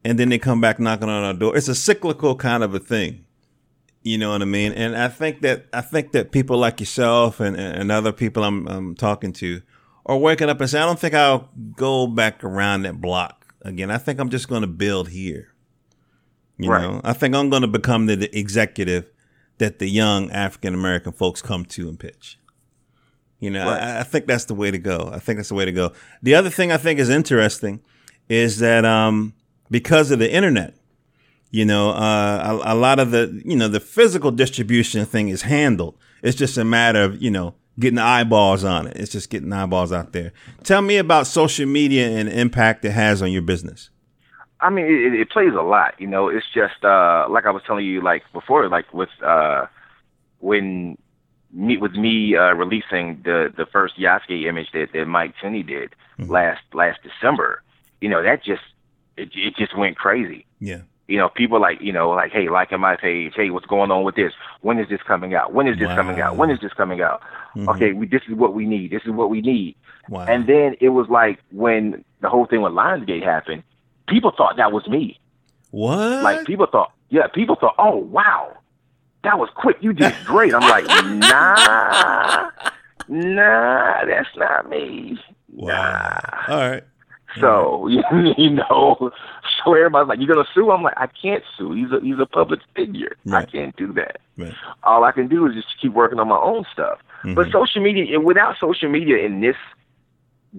and 0.03 0.19
then 0.19 0.31
they 0.31 0.39
come 0.39 0.63
back 0.63 0.81
knocking 0.81 1.11
on 1.11 1.25
our 1.25 1.35
door. 1.35 1.55
It's 1.55 1.69
a 1.69 1.75
cyclical 1.75 2.35
kind 2.35 2.63
of 2.63 2.75
a 2.75 2.79
thing. 2.79 3.27
You 4.03 4.19
know 4.19 4.33
what 4.33 4.43
I 4.43 4.47
mean? 4.47 4.73
And 4.73 4.97
I 4.97 5.09
think 5.09 5.43
that 5.43 5.67
I 5.73 5.81
think 5.81 6.13
that 6.13 6.33
people 6.33 6.59
like 6.59 6.81
yourself 6.81 7.39
and, 7.39 7.57
and 7.57 7.93
other 7.93 8.13
people 8.13 8.43
I'm, 8.43 8.67
I'm 8.67 8.95
talking 8.95 9.33
to 9.35 9.63
are 10.07 10.17
waking 10.17 10.49
up 10.49 10.61
and 10.61 10.69
saying, 10.69 10.83
I 10.83 10.87
don't 10.87 10.99
think 10.99 11.15
I'll 11.15 11.51
go 11.77 12.09
back 12.09 12.43
around 12.43 12.83
that 12.83 13.01
block 13.01 13.55
again. 13.63 13.91
I 13.91 13.99
think 13.99 14.19
I'm 14.19 14.29
just 14.29 14.49
going 14.49 14.63
to 14.63 14.67
build 14.67 15.11
here. 15.11 15.55
You 16.59 16.71
right. 16.71 16.83
know, 16.83 17.01
I 17.05 17.13
think 17.13 17.35
I'm 17.35 17.51
going 17.51 17.63
to 17.63 17.69
become 17.69 18.07
the 18.07 18.37
executive 18.37 19.11
that 19.59 19.79
the 19.79 19.89
young 19.89 20.31
African 20.31 20.75
American 20.75 21.13
folks 21.13 21.41
come 21.41 21.65
to 21.67 21.89
and 21.89 21.99
pitch. 21.99 22.39
You 23.39 23.51
know, 23.51 23.67
right. 23.67 23.83
I, 23.83 24.01
I, 24.01 24.03
think 24.05 24.27
that's 24.27 24.45
the 24.45 24.55
way 24.55 24.71
to 24.71 24.79
go. 24.79 25.11
I 25.13 25.19
think 25.19 25.39
that's 25.39 25.49
the 25.49 25.57
way 25.57 25.65
to 25.65 25.73
go. 25.73 25.93
The 26.23 26.35
other 26.35 26.51
thing 26.51 26.71
I 26.71 26.77
think 26.77 27.01
is 27.01 27.09
interesting 27.09 27.81
is 28.29 28.59
that 28.61 28.85
um, 28.85 29.35
because 29.71 30.13
of 30.13 30.21
the 30.21 30.33
internet, 30.33 30.77
you 31.53 31.67
know, 31.67 31.91
uh, 31.91 32.61
a, 32.65 32.73
a, 32.73 32.75
lot 32.75 32.99
of 32.99 33.11
the 33.11 33.43
you 33.45 33.55
know 33.55 33.69
the 33.69 33.79
physical 33.79 34.31
distribution 34.31 35.05
thing 35.05 35.29
is 35.29 35.43
handled. 35.43 35.97
It's 36.23 36.37
just 36.37 36.57
a 36.57 36.65
matter 36.65 37.03
of 37.03 37.23
you 37.23 37.31
know 37.31 37.55
getting 37.79 37.99
eyeballs 37.99 38.65
on 38.65 38.87
it. 38.87 38.97
It's 38.97 39.13
just 39.13 39.29
getting 39.29 39.53
eyeballs 39.53 39.93
out 39.93 40.13
there. 40.13 40.33
Tell 40.65 40.81
me 40.81 40.97
about 40.97 41.27
social 41.27 41.67
media 41.67 42.09
and 42.09 42.29
impact 42.29 42.87
it 42.87 42.93
has 42.93 43.21
on 43.21 43.31
your 43.31 43.43
business. 43.43 43.91
I 44.61 44.71
mean, 44.71 44.87
it, 44.87 45.21
it 45.21 45.31
plays 45.31 45.53
a 45.53 45.63
lot. 45.63 45.95
You 45.99 46.07
know, 46.07 46.29
it's 46.29 46.47
just 46.55 46.83
uh, 46.85 47.27
like 47.29 47.45
I 47.45 47.51
was 47.51 47.63
telling 47.67 47.85
you, 47.85 48.01
like 48.01 48.23
before, 48.33 48.67
like 48.71 48.93
with 48.95 49.11
uh, 49.23 49.67
when 50.39 50.97
me 51.53 51.77
with 51.77 51.93
me 51.93 52.35
uh, 52.35 52.55
releasing 52.55 53.21
the 53.25 53.53
the 53.55 53.67
first 53.67 53.99
Yasuke 53.99 54.49
image 54.49 54.69
that, 54.73 54.89
that 54.95 55.05
Mike 55.05 55.35
Tenney 55.43 55.63
did 55.63 55.95
mm-hmm. 56.19 56.31
last 56.31 56.63
last 56.73 57.01
December. 57.03 57.63
You 58.01 58.09
know, 58.09 58.23
that 58.23 58.43
just 58.43 58.63
it 59.19 59.29
it 59.35 59.55
just 59.57 59.77
went 59.77 59.99
crazy. 59.99 60.47
Yeah. 60.59 60.83
You 61.13 61.19
know, 61.19 61.29
people 61.29 61.61
like, 61.61 61.79
you 61.83 61.93
know, 61.93 62.09
like, 62.09 62.33
hey, 62.33 62.49
liking 62.49 62.81
my 62.81 62.97
page. 62.97 63.35
Hey, 63.37 63.51
what's 63.51 63.67
going 63.67 63.91
on 63.91 64.03
with 64.03 64.15
this? 64.15 64.33
When 64.63 64.79
is 64.79 64.89
this 64.89 65.03
coming 65.07 65.35
out? 65.35 65.53
When 65.53 65.69
is 65.69 65.79
this 65.79 65.89
wow. 65.89 65.97
coming 65.97 66.23
out? 66.23 66.39
When 66.39 66.49
is 66.49 66.59
this 66.61 66.73
coming 66.73 67.03
out? 67.03 67.21
Mm-hmm. 67.55 67.69
Okay, 67.69 67.93
we, 67.93 68.07
this 68.07 68.23
is 68.31 68.35
what 68.35 68.55
we 68.55 68.65
need. 68.65 68.93
This 68.93 69.03
is 69.05 69.11
what 69.11 69.29
we 69.29 69.43
need. 69.43 69.77
Wow. 70.09 70.25
And 70.25 70.47
then 70.47 70.75
it 70.81 70.89
was 70.89 71.11
like 71.11 71.39
when 71.51 72.03
the 72.23 72.31
whole 72.31 72.47
thing 72.47 72.63
with 72.63 72.73
Lionsgate 72.73 73.23
happened, 73.23 73.63
people 74.09 74.33
thought 74.35 74.57
that 74.57 74.73
was 74.73 74.89
me. 74.89 75.21
What? 75.71 76.23
Like 76.23 76.47
people 76.47 76.67
thought, 76.67 76.93
yeah, 77.11 77.27
people 77.27 77.57
thought, 77.57 77.75
oh 77.77 77.97
wow, 77.97 78.57
that 79.23 79.39
was 79.39 79.51
quick. 79.55 79.77
You 79.83 79.93
did 79.93 80.15
great. 80.25 80.55
I'm 80.55 80.63
like, 80.63 80.87
nah, 80.87 82.51
nah, 83.09 84.05
that's 84.07 84.35
not 84.35 84.71
me. 84.71 85.19
Wow. 85.51 85.75
Nah. 86.49 86.55
All 86.55 86.71
right. 86.71 86.85
So 87.41 87.89
you 88.37 88.51
know, 88.51 89.11
so 89.65 89.75
everybody's 89.75 90.09
like, 90.09 90.19
"You're 90.19 90.35
gonna 90.35 90.49
sue?" 90.55 90.71
I'm 90.71 90.83
like, 90.83 90.95
"I 90.97 91.07
can't 91.07 91.43
sue. 91.57 91.73
He's 91.73 91.91
a 91.91 92.01
he's 92.01 92.19
a 92.19 92.27
public 92.27 92.61
figure. 92.75 93.17
Right. 93.25 93.49
I 93.49 93.51
can't 93.51 93.77
do 93.77 93.93
that. 93.95 94.21
Right. 94.37 94.53
All 94.83 95.05
I 95.05 95.13
can 95.13 95.29
do 95.29 95.47
is 95.47 95.55
just 95.55 95.69
keep 95.81 95.93
working 95.93 96.19
on 96.19 96.29
my 96.29 96.39
own 96.39 96.65
stuff." 96.73 96.99
Mm-hmm. 97.25 97.35
But 97.35 97.51
social 97.51 97.83
media, 97.83 98.21
without 98.21 98.57
social 98.59 98.89
media 98.89 99.19
in 99.19 99.41
this 99.41 99.57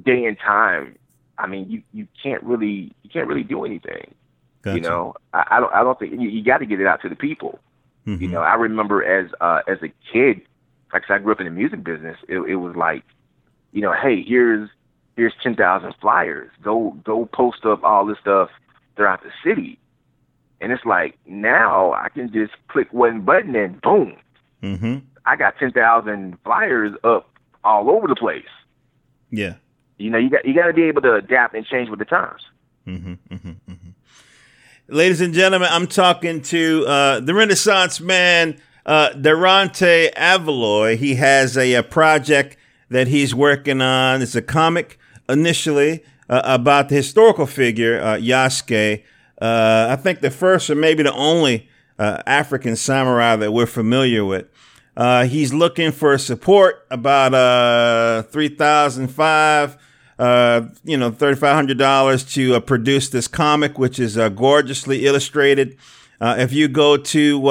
day 0.01 0.25
and 0.25 0.37
time, 0.39 0.97
I 1.37 1.47
mean, 1.47 1.69
you 1.69 1.83
you 1.93 2.07
can't 2.21 2.41
really 2.43 2.91
you 3.03 3.09
can't 3.11 3.27
really 3.27 3.43
do 3.43 3.65
anything. 3.65 4.13
Gotcha. 4.61 4.77
You 4.77 4.81
know, 4.81 5.15
I, 5.33 5.45
I 5.51 5.59
don't 5.59 5.73
I 5.73 5.83
don't 5.83 5.99
think 5.99 6.13
you, 6.13 6.29
you 6.29 6.43
got 6.43 6.59
to 6.59 6.65
get 6.65 6.79
it 6.79 6.87
out 6.87 7.01
to 7.01 7.09
the 7.09 7.15
people. 7.15 7.59
Mm-hmm. 8.07 8.21
You 8.21 8.29
know, 8.29 8.41
I 8.41 8.55
remember 8.55 9.03
as 9.03 9.31
uh, 9.41 9.61
as 9.67 9.77
a 9.81 9.91
kid, 10.11 10.41
like 10.91 11.09
I 11.09 11.19
grew 11.19 11.31
up 11.31 11.39
in 11.39 11.45
the 11.45 11.51
music 11.51 11.83
business. 11.83 12.17
It, 12.27 12.37
it 12.39 12.55
was 12.55 12.75
like, 12.75 13.03
you 13.71 13.81
know, 13.81 13.93
hey, 13.93 14.23
here's 14.23 14.69
here's 15.15 15.33
ten 15.41 15.55
thousand 15.55 15.93
flyers. 16.01 16.51
Go 16.61 16.91
go 17.03 17.25
post 17.25 17.65
up 17.65 17.83
all 17.83 18.05
this 18.05 18.17
stuff 18.19 18.49
throughout 18.95 19.23
the 19.23 19.31
city. 19.43 19.79
And 20.61 20.71
it's 20.71 20.85
like 20.85 21.17
now 21.25 21.93
I 21.93 22.09
can 22.09 22.31
just 22.31 22.53
click 22.69 22.91
one 22.93 23.21
button 23.21 23.55
and 23.55 23.81
boom, 23.81 24.15
mm-hmm. 24.61 24.99
I 25.25 25.35
got 25.35 25.57
ten 25.57 25.71
thousand 25.71 26.37
flyers 26.43 26.93
up 27.03 27.29
all 27.63 27.89
over 27.89 28.07
the 28.07 28.15
place. 28.15 28.45
Yeah, 29.29 29.55
you 29.97 30.09
know 30.09 30.17
you 30.17 30.29
got 30.29 30.45
you 30.45 30.53
got 30.53 30.67
to 30.67 30.73
be 30.73 30.83
able 30.83 31.01
to 31.01 31.15
adapt 31.15 31.55
and 31.55 31.65
change 31.65 31.89
with 31.89 31.99
the 31.99 32.05
times. 32.05 32.41
Mm-hmm, 32.87 33.13
mm-hmm, 33.33 33.49
mm-hmm. 33.49 33.89
Ladies 34.89 35.21
and 35.21 35.33
gentlemen, 35.33 35.69
I'm 35.71 35.87
talking 35.87 36.41
to 36.43 36.85
uh, 36.85 37.19
the 37.21 37.33
Renaissance 37.33 38.01
man, 38.01 38.59
uh, 38.85 39.11
Deranta 39.11 40.13
Avaloy. 40.13 40.97
He 40.97 41.15
has 41.15 41.57
a, 41.57 41.75
a, 41.75 41.83
project 41.83 42.57
that 42.89 43.07
he's 43.07 43.33
working 43.33 43.81
on. 43.81 44.21
It's 44.21 44.35
a 44.35 44.41
comic 44.41 44.99
initially 45.29 46.03
uh, 46.29 46.41
about 46.43 46.89
the 46.89 46.95
historical 46.95 47.45
figure 47.45 48.01
uh, 48.01 48.15
Yasuke. 48.15 49.03
Uh, 49.41 49.87
I 49.89 49.95
think 49.95 50.21
the 50.21 50.31
first 50.31 50.69
or 50.69 50.75
maybe 50.75 51.03
the 51.03 51.13
only 51.13 51.67
uh, 51.99 52.21
African 52.25 52.75
samurai 52.75 53.35
that 53.35 53.51
we're 53.51 53.65
familiar 53.65 54.25
with. 54.25 54.47
Uh, 54.95 55.25
he's 55.25 55.53
looking 55.53 55.91
for 55.91 56.17
support 56.17 56.85
about 56.91 57.33
uh, 57.33 58.21
three 58.23 58.49
thousand 58.49 59.07
five, 59.07 59.75
uh, 60.19 60.61
you 60.83 60.95
know, 60.97 61.09
thirty 61.11 61.39
five 61.39 61.55
hundred 61.55 61.79
dollars 61.79 62.23
to 62.23 62.55
uh, 62.55 62.59
produce 62.59 63.09
this 63.09 63.27
comic, 63.27 63.79
which 63.79 63.99
is 63.99 64.17
uh, 64.17 64.29
gorgeously 64.29 65.05
illustrated. 65.05 65.75
Uh, 66.21 66.35
if 66.37 66.53
you 66.53 66.67
go 66.67 66.95
to 66.95 67.41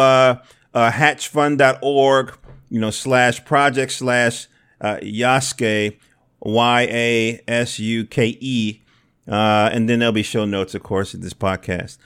hatchfund.org, 0.75 2.39
you 2.71 2.81
know, 2.81 2.91
slash 2.91 3.45
project 3.45 3.93
slash 3.93 4.47
Yasuke, 4.81 5.99
Y 6.43 6.89
A 6.91 7.41
S 7.49 7.79
U 7.79 8.05
K 8.05 8.37
E, 8.41 8.83
and 9.27 9.89
then 9.89 10.01
there'll 10.01 10.13
be 10.13 10.23
show 10.23 10.45
notes, 10.45 10.75
of 10.75 10.83
course, 10.83 11.15
in 11.15 11.21
this 11.21 11.35
podcast. 11.35 11.99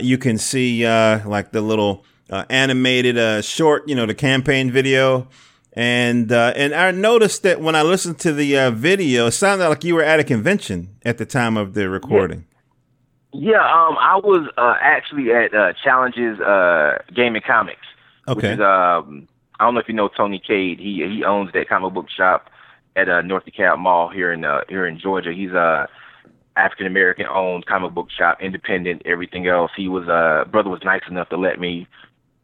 you 0.00 0.18
can 0.18 0.38
see 0.38 0.86
like 0.86 1.52
the 1.52 1.60
little 1.60 2.04
uh, 2.30 2.44
animated 2.48 3.18
uh, 3.18 3.42
short, 3.42 3.88
you 3.88 3.94
know, 3.94 4.06
the 4.06 4.14
campaign 4.14 4.70
video. 4.70 5.28
And 5.76 6.30
uh, 6.30 6.52
and 6.54 6.72
I 6.72 6.92
noticed 6.92 7.42
that 7.42 7.60
when 7.60 7.74
I 7.74 7.82
listened 7.82 8.20
to 8.20 8.32
the 8.32 8.56
uh, 8.58 8.70
video, 8.70 9.26
it 9.26 9.32
sounded 9.32 9.68
like 9.68 9.82
you 9.82 9.96
were 9.96 10.04
at 10.04 10.20
a 10.20 10.24
convention 10.24 10.96
at 11.04 11.18
the 11.18 11.26
time 11.26 11.56
of 11.56 11.74
the 11.74 11.88
recording. 11.88 12.46
Yeah, 13.32 13.52
yeah 13.52 13.58
um, 13.58 13.96
I 13.98 14.16
was 14.22 14.48
uh, 14.56 14.74
actually 14.80 15.32
at 15.32 15.52
uh, 15.52 15.72
Challenges 15.82 16.38
uh, 16.38 16.98
Gaming 17.12 17.42
Comics. 17.44 17.80
Okay. 18.28 18.50
Which 18.50 18.54
is, 18.54 18.60
um, 18.60 19.26
I 19.58 19.64
don't 19.64 19.74
know 19.74 19.80
if 19.80 19.88
you 19.88 19.94
know 19.94 20.08
Tony 20.08 20.38
Cade. 20.38 20.78
He 20.78 21.04
he 21.08 21.24
owns 21.24 21.52
that 21.54 21.68
comic 21.68 21.92
book 21.92 22.06
shop 22.08 22.50
at 22.96 23.08
uh, 23.08 23.22
North 23.22 23.44
DeKalb 23.44 23.78
Mall 23.78 24.08
here 24.08 24.32
in 24.32 24.44
uh, 24.44 24.62
here 24.68 24.86
in 24.86 24.98
Georgia. 24.98 25.32
He's 25.32 25.50
a 25.50 25.88
African 26.56 26.86
American 26.86 27.26
owned 27.26 27.66
comic 27.66 27.92
book 27.92 28.10
shop, 28.10 28.38
independent, 28.40 29.02
everything 29.04 29.46
else. 29.46 29.72
He 29.76 29.88
was 29.88 30.08
uh 30.08 30.44
brother 30.50 30.70
was 30.70 30.82
nice 30.84 31.02
enough 31.08 31.28
to 31.30 31.36
let 31.36 31.58
me 31.58 31.88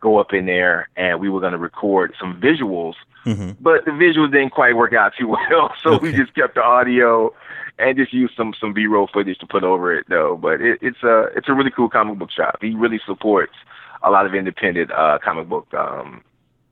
go 0.00 0.18
up 0.18 0.32
in 0.32 0.46
there 0.46 0.88
and 0.96 1.20
we 1.20 1.28
were 1.28 1.40
going 1.40 1.52
to 1.52 1.58
record 1.58 2.14
some 2.18 2.40
visuals, 2.40 2.94
mm-hmm. 3.26 3.50
but 3.60 3.84
the 3.84 3.90
visuals 3.90 4.32
didn't 4.32 4.50
quite 4.50 4.74
work 4.74 4.94
out 4.94 5.12
too 5.18 5.28
well. 5.50 5.74
So 5.82 5.94
okay. 5.94 6.10
we 6.10 6.12
just 6.16 6.34
kept 6.34 6.54
the 6.54 6.62
audio 6.62 7.32
and 7.78 7.96
just 7.96 8.12
used 8.12 8.34
some 8.36 8.54
some 8.60 8.72
B-roll 8.72 9.08
footage 9.12 9.38
to 9.38 9.46
put 9.46 9.62
over 9.62 9.94
it 9.94 10.06
though. 10.08 10.36
But 10.36 10.60
it, 10.60 10.78
it's 10.82 11.02
a 11.02 11.28
it's 11.36 11.48
a 11.48 11.54
really 11.54 11.70
cool 11.70 11.88
comic 11.88 12.18
book 12.18 12.30
shop. 12.30 12.58
He 12.60 12.74
really 12.74 13.00
supports 13.06 13.54
a 14.02 14.10
lot 14.10 14.26
of 14.26 14.34
independent 14.34 14.90
uh, 14.90 15.18
comic 15.22 15.48
book 15.48 15.72
um, 15.74 16.22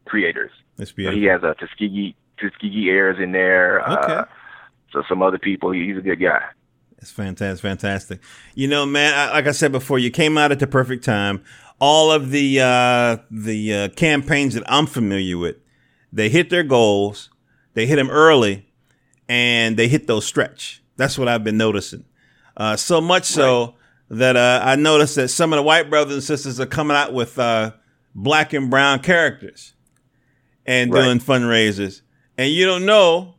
creators. 0.07 0.51
That's 0.77 0.93
beautiful. 0.93 1.17
So 1.17 1.21
he 1.21 1.27
has 1.27 1.43
a 1.43 1.55
Tuskegee 1.55 2.17
Tuskegee 2.41 2.89
Airs 2.91 3.19
in 3.19 3.33
there. 3.33 3.87
Uh, 3.87 3.97
okay. 3.97 4.13
Uh, 4.15 4.25
so 4.93 5.03
some 5.09 5.23
other 5.23 5.39
people. 5.39 5.71
He's 5.71 5.97
a 5.97 6.01
good 6.01 6.21
guy. 6.21 6.43
It's 6.99 7.13
fantastic, 7.13 7.63
fantastic. 7.63 8.21
You 8.55 8.67
know, 8.67 8.85
man, 8.85 9.15
I, 9.15 9.33
like 9.33 9.47
I 9.47 9.53
said 9.53 9.71
before, 9.71 9.99
you 9.99 10.11
came 10.11 10.37
out 10.37 10.51
at 10.51 10.59
the 10.59 10.67
perfect 10.67 11.05
time 11.05 11.45
all 11.81 12.11
of 12.11 12.31
the 12.31 12.61
uh, 12.61 13.19
the 13.31 13.75
uh, 13.75 13.89
campaigns 13.91 14.55
that 14.55 14.65
I'm 14.67 14.87
familiar 14.87 15.39
with, 15.39 15.57
they 16.13 16.29
hit 16.29 16.51
their 16.51 16.63
goals, 16.63 17.31
they 17.75 17.87
hit 17.87 17.97
them 17.97 18.11
early, 18.11 18.67
and 19.29 19.77
they 19.77 19.89
hit 19.89 20.07
those 20.07 20.27
stretch. 20.27 20.83
That's 20.97 21.19
what 21.19 21.29
I've 21.29 21.45
been 21.45 21.57
noticing. 21.57 22.05
Uh, 22.57 22.77
so 22.77 23.01
much 23.01 23.25
so 23.25 23.67
right. 23.67 23.75
that 24.19 24.37
uh, 24.37 24.61
I 24.65 24.75
noticed 24.75 25.15
that 25.15 25.29
some 25.29 25.53
of 25.53 25.59
the 25.59 25.63
white 25.63 25.89
brothers 25.89 26.15
and 26.15 26.23
sisters 26.23 26.59
are 26.59 26.67
coming 26.67 26.97
out 26.97 27.13
with 27.13 27.39
uh, 27.39 27.73
black 28.15 28.53
and 28.53 28.69
brown 28.69 28.99
characters 28.99 29.75
and 30.67 30.93
right. 30.93 31.05
doing 31.05 31.21
fundraisers, 31.21 32.03
and 32.39 32.51
you 32.51 32.65
don't 32.65 32.87
know. 32.87 33.35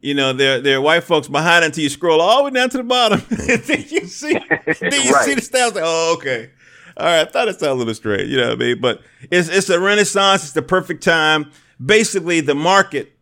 You 0.00 0.14
know, 0.14 0.32
there 0.32 0.60
there 0.60 0.78
are 0.78 0.80
white 0.80 1.04
folks 1.04 1.28
behind 1.28 1.64
until 1.64 1.84
you 1.84 1.88
scroll 1.88 2.20
all 2.20 2.38
the 2.38 2.44
way 2.44 2.50
down 2.50 2.70
to 2.70 2.78
the 2.78 2.82
bottom. 2.82 3.22
then 3.28 3.84
you 3.88 4.06
see, 4.06 4.32
then 4.80 5.04
you 5.04 5.12
right. 5.12 5.24
see 5.24 5.34
the 5.34 5.40
stats. 5.40 5.74
Like, 5.74 5.84
oh, 5.86 6.16
okay 6.18 6.50
all 6.96 7.06
right, 7.06 7.20
I 7.20 7.24
thought 7.24 7.48
it 7.48 7.58
sounded 7.58 7.74
a 7.74 7.78
little 7.78 7.94
strange, 7.94 8.28
you 8.30 8.36
know 8.36 8.50
what 8.50 8.62
I 8.62 8.64
mean? 8.64 8.80
But 8.80 9.02
it's 9.30 9.48
it's 9.48 9.68
a 9.68 9.80
renaissance. 9.80 10.44
It's 10.44 10.52
the 10.52 10.62
perfect 10.62 11.02
time. 11.02 11.50
Basically, 11.84 12.40
the 12.40 12.54
market, 12.54 13.16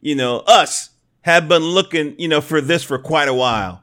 you 0.00 0.14
know, 0.14 0.38
us 0.40 0.90
have 1.22 1.48
been 1.48 1.62
looking, 1.62 2.18
you 2.18 2.28
know, 2.28 2.40
for 2.40 2.60
this 2.60 2.84
for 2.84 2.98
quite 2.98 3.28
a 3.28 3.34
while, 3.34 3.82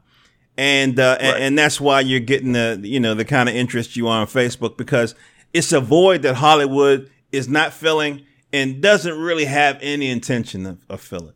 and 0.58 0.98
uh, 0.98 1.18
right. 1.20 1.22
and, 1.22 1.44
and 1.44 1.58
that's 1.58 1.82
why 1.82 2.00
you're 2.00 2.22
getting 2.22 2.54
the 2.54 2.80
you 2.82 3.00
know 3.00 3.14
the 3.14 3.26
kind 3.26 3.50
of 3.50 3.56
interest 3.56 3.98
you 3.98 4.08
are 4.08 4.22
on 4.22 4.28
Facebook 4.28 4.78
because 4.78 5.14
it's 5.54 5.74
a 5.74 5.82
void 5.82 6.22
that 6.22 6.36
Hollywood 6.36 7.12
is 7.32 7.50
not 7.50 7.74
filling 7.74 8.26
and 8.54 8.82
doesn't 8.82 9.18
really 9.18 9.46
have 9.46 9.78
any 9.82 10.10
intention 10.10 10.66
of, 10.66 10.86
of 10.90 11.02
filling. 11.02 11.34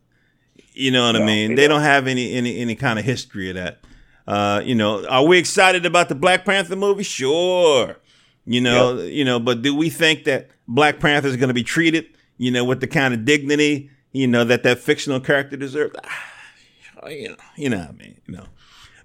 You 0.74 0.90
know 0.90 1.06
what 1.06 1.12
no, 1.12 1.22
I 1.22 1.26
mean? 1.26 1.54
They 1.54 1.68
don't 1.68 1.82
have 1.82 2.06
any 2.06 2.32
any 2.34 2.58
any 2.58 2.74
kind 2.74 2.98
of 2.98 3.04
history 3.04 3.50
of 3.50 3.56
that. 3.56 3.80
Uh, 4.26 4.62
you 4.64 4.74
know, 4.74 5.06
are 5.06 5.24
we 5.24 5.38
excited 5.38 5.84
about 5.84 6.08
the 6.08 6.14
Black 6.14 6.44
Panther 6.44 6.76
movie? 6.76 7.02
Sure. 7.02 7.96
You 8.44 8.60
know, 8.60 8.94
yep. 8.94 9.12
you 9.12 9.24
know, 9.24 9.38
but 9.38 9.62
do 9.62 9.74
we 9.74 9.90
think 9.90 10.24
that 10.24 10.50
Black 10.66 10.98
Panther 10.98 11.28
is 11.28 11.36
going 11.36 11.48
to 11.48 11.54
be 11.54 11.62
treated, 11.62 12.06
you 12.38 12.50
know, 12.50 12.64
with 12.64 12.80
the 12.80 12.86
kind 12.86 13.14
of 13.14 13.24
dignity, 13.24 13.90
you 14.12 14.26
know, 14.26 14.44
that 14.44 14.62
that 14.62 14.78
fictional 14.78 15.20
character 15.20 15.56
deserves? 15.56 15.94
Ah, 16.04 17.08
you 17.08 17.28
know, 17.28 17.36
you 17.56 17.68
know 17.68 17.78
what 17.78 17.88
I 17.88 17.92
mean, 17.92 18.20
you 18.26 18.34
know. 18.34 18.46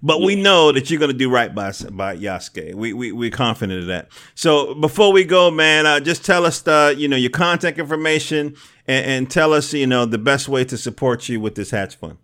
But 0.02 0.20
we 0.20 0.36
know 0.36 0.72
that 0.72 0.90
you're 0.90 1.00
going 1.00 1.12
to 1.12 1.16
do 1.16 1.30
right 1.30 1.54
by 1.54 1.72
by 1.90 2.16
Yasuke. 2.16 2.74
We 2.74 2.92
we 2.92 3.12
we're 3.12 3.30
confident 3.30 3.80
of 3.80 3.86
that. 3.86 4.08
So 4.34 4.74
before 4.74 5.12
we 5.12 5.24
go, 5.24 5.50
man, 5.50 5.86
uh, 5.86 6.00
just 6.00 6.24
tell 6.24 6.46
us 6.46 6.60
the 6.60 6.94
you 6.96 7.08
know 7.08 7.16
your 7.16 7.30
contact 7.30 7.78
information 7.78 8.56
and, 8.86 9.06
and, 9.06 9.30
tell 9.30 9.52
us 9.52 9.72
you 9.72 9.86
know 9.86 10.04
the 10.06 10.18
best 10.18 10.48
way 10.48 10.64
to 10.64 10.76
support 10.76 11.28
you 11.28 11.40
with 11.40 11.54
this 11.54 11.70
hatch 11.70 11.96
fund. 11.96 12.18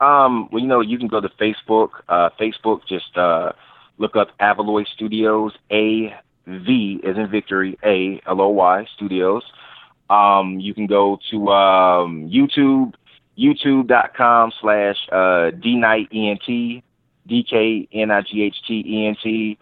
Um, 0.00 0.48
well, 0.52 0.62
you 0.62 0.68
know, 0.68 0.80
you 0.80 0.98
can 0.98 1.08
go 1.08 1.20
to 1.20 1.28
Facebook. 1.28 1.90
Uh, 2.08 2.30
Facebook, 2.40 2.86
just 2.88 3.16
uh, 3.16 3.52
look 3.98 4.14
up 4.16 4.36
Avaloy 4.38 4.86
Studios. 4.86 5.52
A 5.72 6.14
V 6.46 7.00
is 7.02 7.16
in 7.16 7.28
Victory. 7.30 7.78
A 7.84 8.20
L 8.26 8.40
O 8.40 8.48
Y 8.48 8.86
Studios. 8.94 9.42
Um, 10.10 10.58
you 10.58 10.74
can 10.74 10.86
go 10.86 11.18
to 11.30 11.48
um, 11.48 12.30
YouTube, 12.30 12.94
youtube.com 13.38 14.52
slash 14.60 14.96
uh, 15.12 15.50
D-Knight-E-N-T, 15.50 16.82
D-K-N-I-G-H-T-E-N-T. 17.28 19.58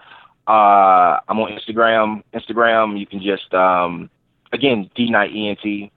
Uh, 0.46 1.18
I'm 1.28 1.40
on 1.40 1.58
Instagram. 1.58 2.22
Instagram, 2.32 2.98
you 2.98 3.06
can 3.06 3.20
just, 3.20 3.52
um, 3.52 4.08
again, 4.52 4.88
D-Knight-E-N-T. 4.94 5.90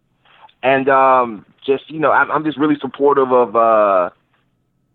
And 0.62 0.90
um, 0.90 1.46
just, 1.66 1.90
you 1.90 2.00
know, 2.00 2.12
I'm, 2.12 2.30
I'm 2.32 2.44
just 2.44 2.58
really 2.58 2.76
supportive 2.82 3.32
of, 3.32 3.56
uh, 3.56 4.10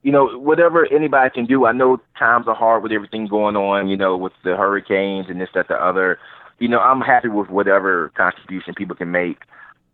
you 0.03 0.13
know, 0.13 0.39
whatever 0.39 0.87
anybody 0.93 1.31
can 1.31 1.47
do. 1.47 1.65
I 1.65 1.73
know 1.73 2.03
times 2.19 2.47
are 2.49 2.55
hard 2.55 2.83
with 2.83 2.93
everything 2.93 3.27
going 3.27 3.57
on, 3.57 3.89
you 3.89 3.97
know, 3.97 4.15
with 4.17 4.35
the 4.45 4.57
hurricanes 4.57 5.31
and 5.31 5.41
this, 5.41 5.49
that, 5.55 5.69
the 5.69 5.77
other 5.77 6.19
you 6.59 6.69
know, 6.69 6.79
I'm 6.79 7.01
happy 7.01 7.29
with 7.29 7.51
whatever 7.51 8.11
contribution 8.17 8.75
people 8.75 8.97
can 8.97 9.11
make. 9.11 9.39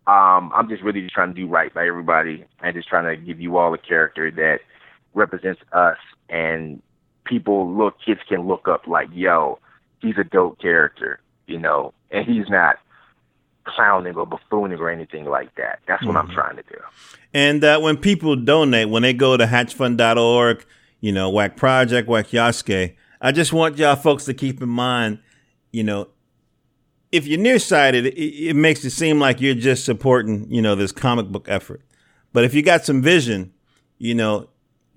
Um, 0.07 0.51
I'm 0.55 0.69
just 0.69 0.83
really 0.83 1.03
just 1.03 1.15
trying 1.15 1.35
to 1.35 1.41
do 1.41 1.47
right 1.47 1.73
by 1.73 1.87
everybody 1.87 2.45
and 2.63 2.75
just 2.75 2.89
trying 2.89 3.05
to 3.05 3.23
give 3.23 3.41
you 3.41 3.57
all 3.57 3.73
a 3.75 3.79
character 3.79 4.31
that 4.31 4.61
represents 5.15 5.61
us 5.73 5.99
and 6.29 6.83
people 7.25 7.71
look 7.71 7.97
kids 8.05 8.21
can 8.29 8.47
look 8.47 8.69
up 8.69 8.87
like, 8.87 9.09
yo, 9.13 9.59
he's 10.01 10.17
a 10.19 10.25
dope 10.25 10.61
character, 10.61 11.21
you 11.47 11.59
know, 11.59 11.93
and 12.11 12.27
he's 12.27 12.49
not 12.49 12.79
clowning 13.65 14.17
or 14.17 14.27
buffooning 14.27 14.79
or 14.79 14.91
anything 14.91 15.25
like 15.25 15.55
that. 15.57 15.81
That's 15.87 16.05
what 16.05 16.17
mm-hmm. 16.17 16.29
I'm 16.29 16.35
trying 16.35 16.57
to 16.57 16.63
do. 16.63 16.79
And 17.33 17.63
uh, 17.63 17.79
when 17.81 17.97
people 17.97 18.37
donate, 18.37 18.89
when 18.89 19.03
they 19.03 19.13
go 19.13 19.37
to 19.37 19.45
hatchfund.org, 19.45 20.65
you 21.01 21.13
know, 21.13 21.31
Whack 21.31 21.57
Project, 21.57 22.09
Whack 22.09 22.29
Yasuke, 22.29 22.95
I 23.21 23.33
just 23.33 23.53
want 23.53 23.77
y'all 23.79 23.97
folks 23.97 24.25
to 24.25 24.35
keep 24.35 24.63
in 24.63 24.69
mind, 24.69 25.19
you 25.73 25.85
know, 25.85 26.09
if 27.13 27.27
you're 27.27 27.41
nearsighted, 27.41 28.07
it, 28.07 28.19
it 28.19 28.55
makes 28.55 28.85
it 28.85 28.91
seem 28.91 29.19
like 29.19 29.41
you're 29.41 29.55
just 29.55 29.85
supporting, 29.85 30.51
you 30.51 30.63
know, 30.63 30.75
this 30.75 30.93
comic 30.93 31.27
book 31.27 31.47
effort. 31.49 31.83
But 32.33 32.45
if 32.45 32.55
you 32.55 32.63
got 32.63 32.85
some 32.85 33.03
vision, 33.03 33.53
you 33.99 34.15
know, 34.15 34.49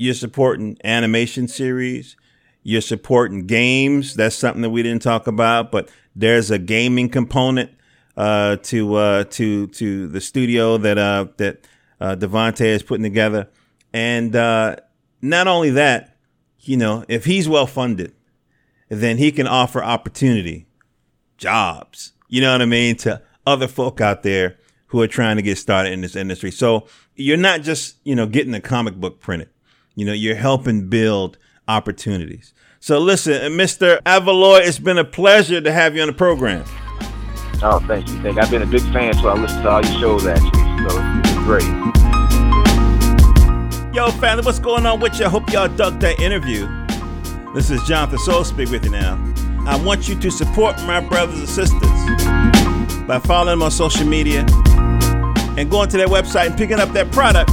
you're 0.04 0.14
supporting 0.14 0.78
animation 0.84 1.48
series, 1.48 2.18
you're 2.62 2.82
supporting 2.82 3.48
games. 3.48 4.16
That's 4.16 4.36
something 4.36 4.62
that 4.62 4.70
we 4.70 4.84
didn't 4.84 5.02
talk 5.02 5.28
about, 5.28 5.72
but 5.72 5.90
there's 6.14 6.52
a 6.52 6.60
gaming 6.60 7.08
component 7.08 7.72
uh, 8.18 8.58
to 8.58 8.96
uh, 8.96 9.24
to 9.26 9.68
to 9.68 10.08
the 10.08 10.20
studio 10.20 10.78
that 10.78 10.98
uh, 10.98 11.28
that 11.38 11.66
uh, 12.02 12.16
Devontae 12.18 12.66
is 12.66 12.84
putting 12.84 13.04
together, 13.04 13.48
and 13.94 14.36
uh, 14.36 14.76
not 15.22 15.48
only 15.48 15.70
that, 15.70 16.18
you 16.60 16.76
know, 16.76 17.06
if 17.08 17.24
he's 17.24 17.48
well 17.48 17.66
funded, 17.66 18.14
then 18.90 19.18
he 19.18 19.32
can 19.32 19.48
offer 19.48 19.82
opportunity 19.82 20.68
jobs. 21.38 22.12
You 22.28 22.42
know 22.42 22.52
what 22.52 22.62
I 22.62 22.66
mean? 22.66 22.98
To 22.98 23.22
other 23.48 23.70
folk 23.70 24.02
out 24.02 24.24
there 24.24 24.58
who 24.88 25.02
are 25.02 25.08
trying 25.08 25.38
to 25.38 25.42
get 25.42 25.58
started 25.58 25.94
in 25.94 26.02
this 26.02 26.16
industry. 26.16 26.52
So 26.52 26.88
you're 27.16 27.38
not 27.38 27.62
just, 27.62 27.96
you 28.04 28.16
know, 28.16 28.28
getting 28.28 28.54
a 28.54 28.62
comic 28.62 28.96
book 28.96 29.20
printed. 29.20 29.50
You 29.96 30.06
know, 30.06 30.14
you're 30.14 30.36
helping 30.36 30.90
build 30.90 31.38
opportunities. 31.68 32.54
So 32.80 33.00
listen, 33.00 33.54
Mr. 33.54 34.02
Avaloy, 34.02 34.68
it's 34.68 34.80
been 34.80 34.98
a 34.98 35.06
pleasure 35.06 35.62
to 35.62 35.72
have 35.72 35.96
you 35.96 36.02
on 36.02 36.08
the 36.08 36.14
program. 36.14 36.66
Oh, 37.62 37.80
thank 37.88 38.10
you. 38.10 38.22
Thank 38.22 38.36
you. 38.36 38.42
I've 38.42 38.52
been 38.52 38.64
a 38.64 38.66
big 38.66 38.82
fan, 38.92 39.14
so 39.14 39.30
I 39.30 39.36
listen 39.36 39.62
to 39.62 39.70
all 39.70 39.86
your 39.86 40.00
shows 40.00 40.26
actually. 40.26 40.50
So 40.90 41.00
it's 41.00 41.32
been 41.32 41.44
great. 41.44 41.64
Yo, 43.96 44.10
family, 44.12 44.44
what's 44.44 44.60
going 44.60 44.86
on 44.86 45.00
with 45.00 45.20
you? 45.20 45.26
I 45.26 45.30
hope 45.30 45.52
y'all 45.52 45.68
dug 45.68 46.00
that 46.00 46.20
interview. 46.20 46.68
This 47.54 47.70
is 47.70 47.80
Johnathan 47.82 48.18
Soul 48.20 48.44
speak 48.44 48.72
with 48.72 48.84
you 48.84 48.92
now. 48.92 49.18
I 49.68 49.82
want 49.82 50.10
you 50.10 50.20
to 50.20 50.32
support 50.32 50.76
my 50.80 51.00
brothers 51.00 51.40
and 51.40 51.48
sisters 51.48 51.80
by 53.08 53.20
following 53.24 53.60
them 53.60 53.64
on 53.64 53.72
social 53.72 54.08
media 54.08 54.46
and 55.56 55.70
going 55.70 55.88
to 55.90 55.98
their 55.98 56.08
website 56.08 56.48
and 56.48 56.58
picking 56.58 56.80
up 56.80 56.90
their 56.90 57.06
product 57.06 57.52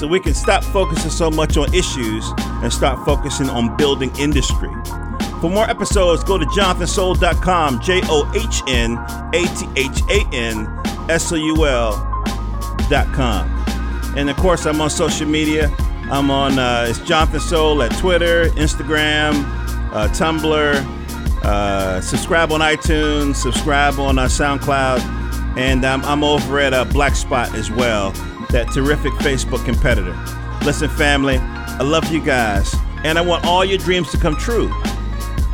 so 0.00 0.06
we 0.06 0.18
can 0.18 0.32
stop 0.32 0.64
focusing 0.64 1.10
so 1.10 1.30
much 1.30 1.58
on 1.58 1.72
issues 1.74 2.24
and 2.38 2.72
start 2.72 3.04
focusing 3.04 3.50
on 3.50 3.76
building 3.76 4.10
industry. 4.18 4.70
For 5.42 5.50
more 5.50 5.68
episodes, 5.68 6.24
go 6.24 6.38
to 6.38 6.46
johnathansoul.com, 6.46 7.82
J 7.82 8.00
O 8.04 8.32
H 8.34 8.62
N 8.66 8.96
A 9.34 9.44
T 9.56 9.68
H 9.76 10.00
A 10.08 10.26
N 10.34 10.66
S 11.10 11.30
O 11.32 11.36
U 11.36 11.66
L.com. 11.66 12.04
And 14.16 14.30
of 14.30 14.38
course, 14.38 14.64
I'm 14.64 14.80
on 14.80 14.88
social 14.88 15.28
media. 15.28 15.70
I'm 16.10 16.30
on, 16.30 16.58
uh, 16.58 16.86
it's 16.88 16.98
Johnathan 17.00 17.40
Soul 17.40 17.82
at 17.82 17.94
Twitter, 17.98 18.46
Instagram, 18.52 19.44
uh, 19.92 20.08
Tumblr. 20.08 21.44
Uh, 21.44 22.00
subscribe 22.00 22.52
on 22.52 22.60
iTunes, 22.60 23.36
subscribe 23.36 23.98
on 23.98 24.18
uh, 24.18 24.24
SoundCloud, 24.24 25.00
and 25.58 25.84
um, 25.84 26.02
I'm 26.06 26.24
over 26.24 26.58
at 26.58 26.72
uh, 26.72 26.86
Black 26.86 27.14
Spot 27.14 27.54
as 27.54 27.70
well, 27.70 28.12
that 28.50 28.70
terrific 28.72 29.12
Facebook 29.14 29.64
competitor. 29.64 30.16
Listen, 30.64 30.88
family, 30.88 31.38
I 31.38 31.82
love 31.82 32.10
you 32.12 32.20
guys, 32.20 32.74
and 33.04 33.18
I 33.18 33.22
want 33.22 33.44
all 33.44 33.64
your 33.64 33.78
dreams 33.78 34.10
to 34.10 34.18
come 34.18 34.36
true. 34.36 34.70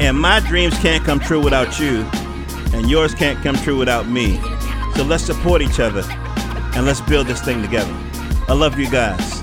And 0.00 0.18
my 0.18 0.40
dreams 0.40 0.76
can't 0.78 1.04
come 1.04 1.20
true 1.20 1.40
without 1.40 1.78
you, 1.78 2.00
and 2.72 2.90
yours 2.90 3.14
can't 3.14 3.42
come 3.42 3.56
true 3.56 3.78
without 3.78 4.08
me. 4.08 4.40
So 4.94 5.04
let's 5.04 5.24
support 5.24 5.62
each 5.62 5.80
other, 5.80 6.02
and 6.74 6.86
let's 6.86 7.00
build 7.00 7.26
this 7.26 7.40
thing 7.42 7.62
together. 7.62 7.94
I 8.48 8.54
love 8.54 8.78
you 8.78 8.90
guys. 8.90 9.42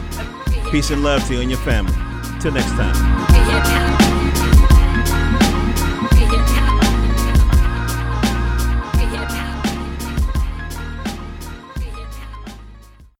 Peace 0.70 0.92
and 0.92 1.04
love 1.04 1.26
to 1.28 1.36
you 1.36 1.42
and 1.42 1.50
your 1.50 1.60
family. 1.60 1.94
Till 2.40 2.52
next 2.52 2.72
time. 2.72 4.03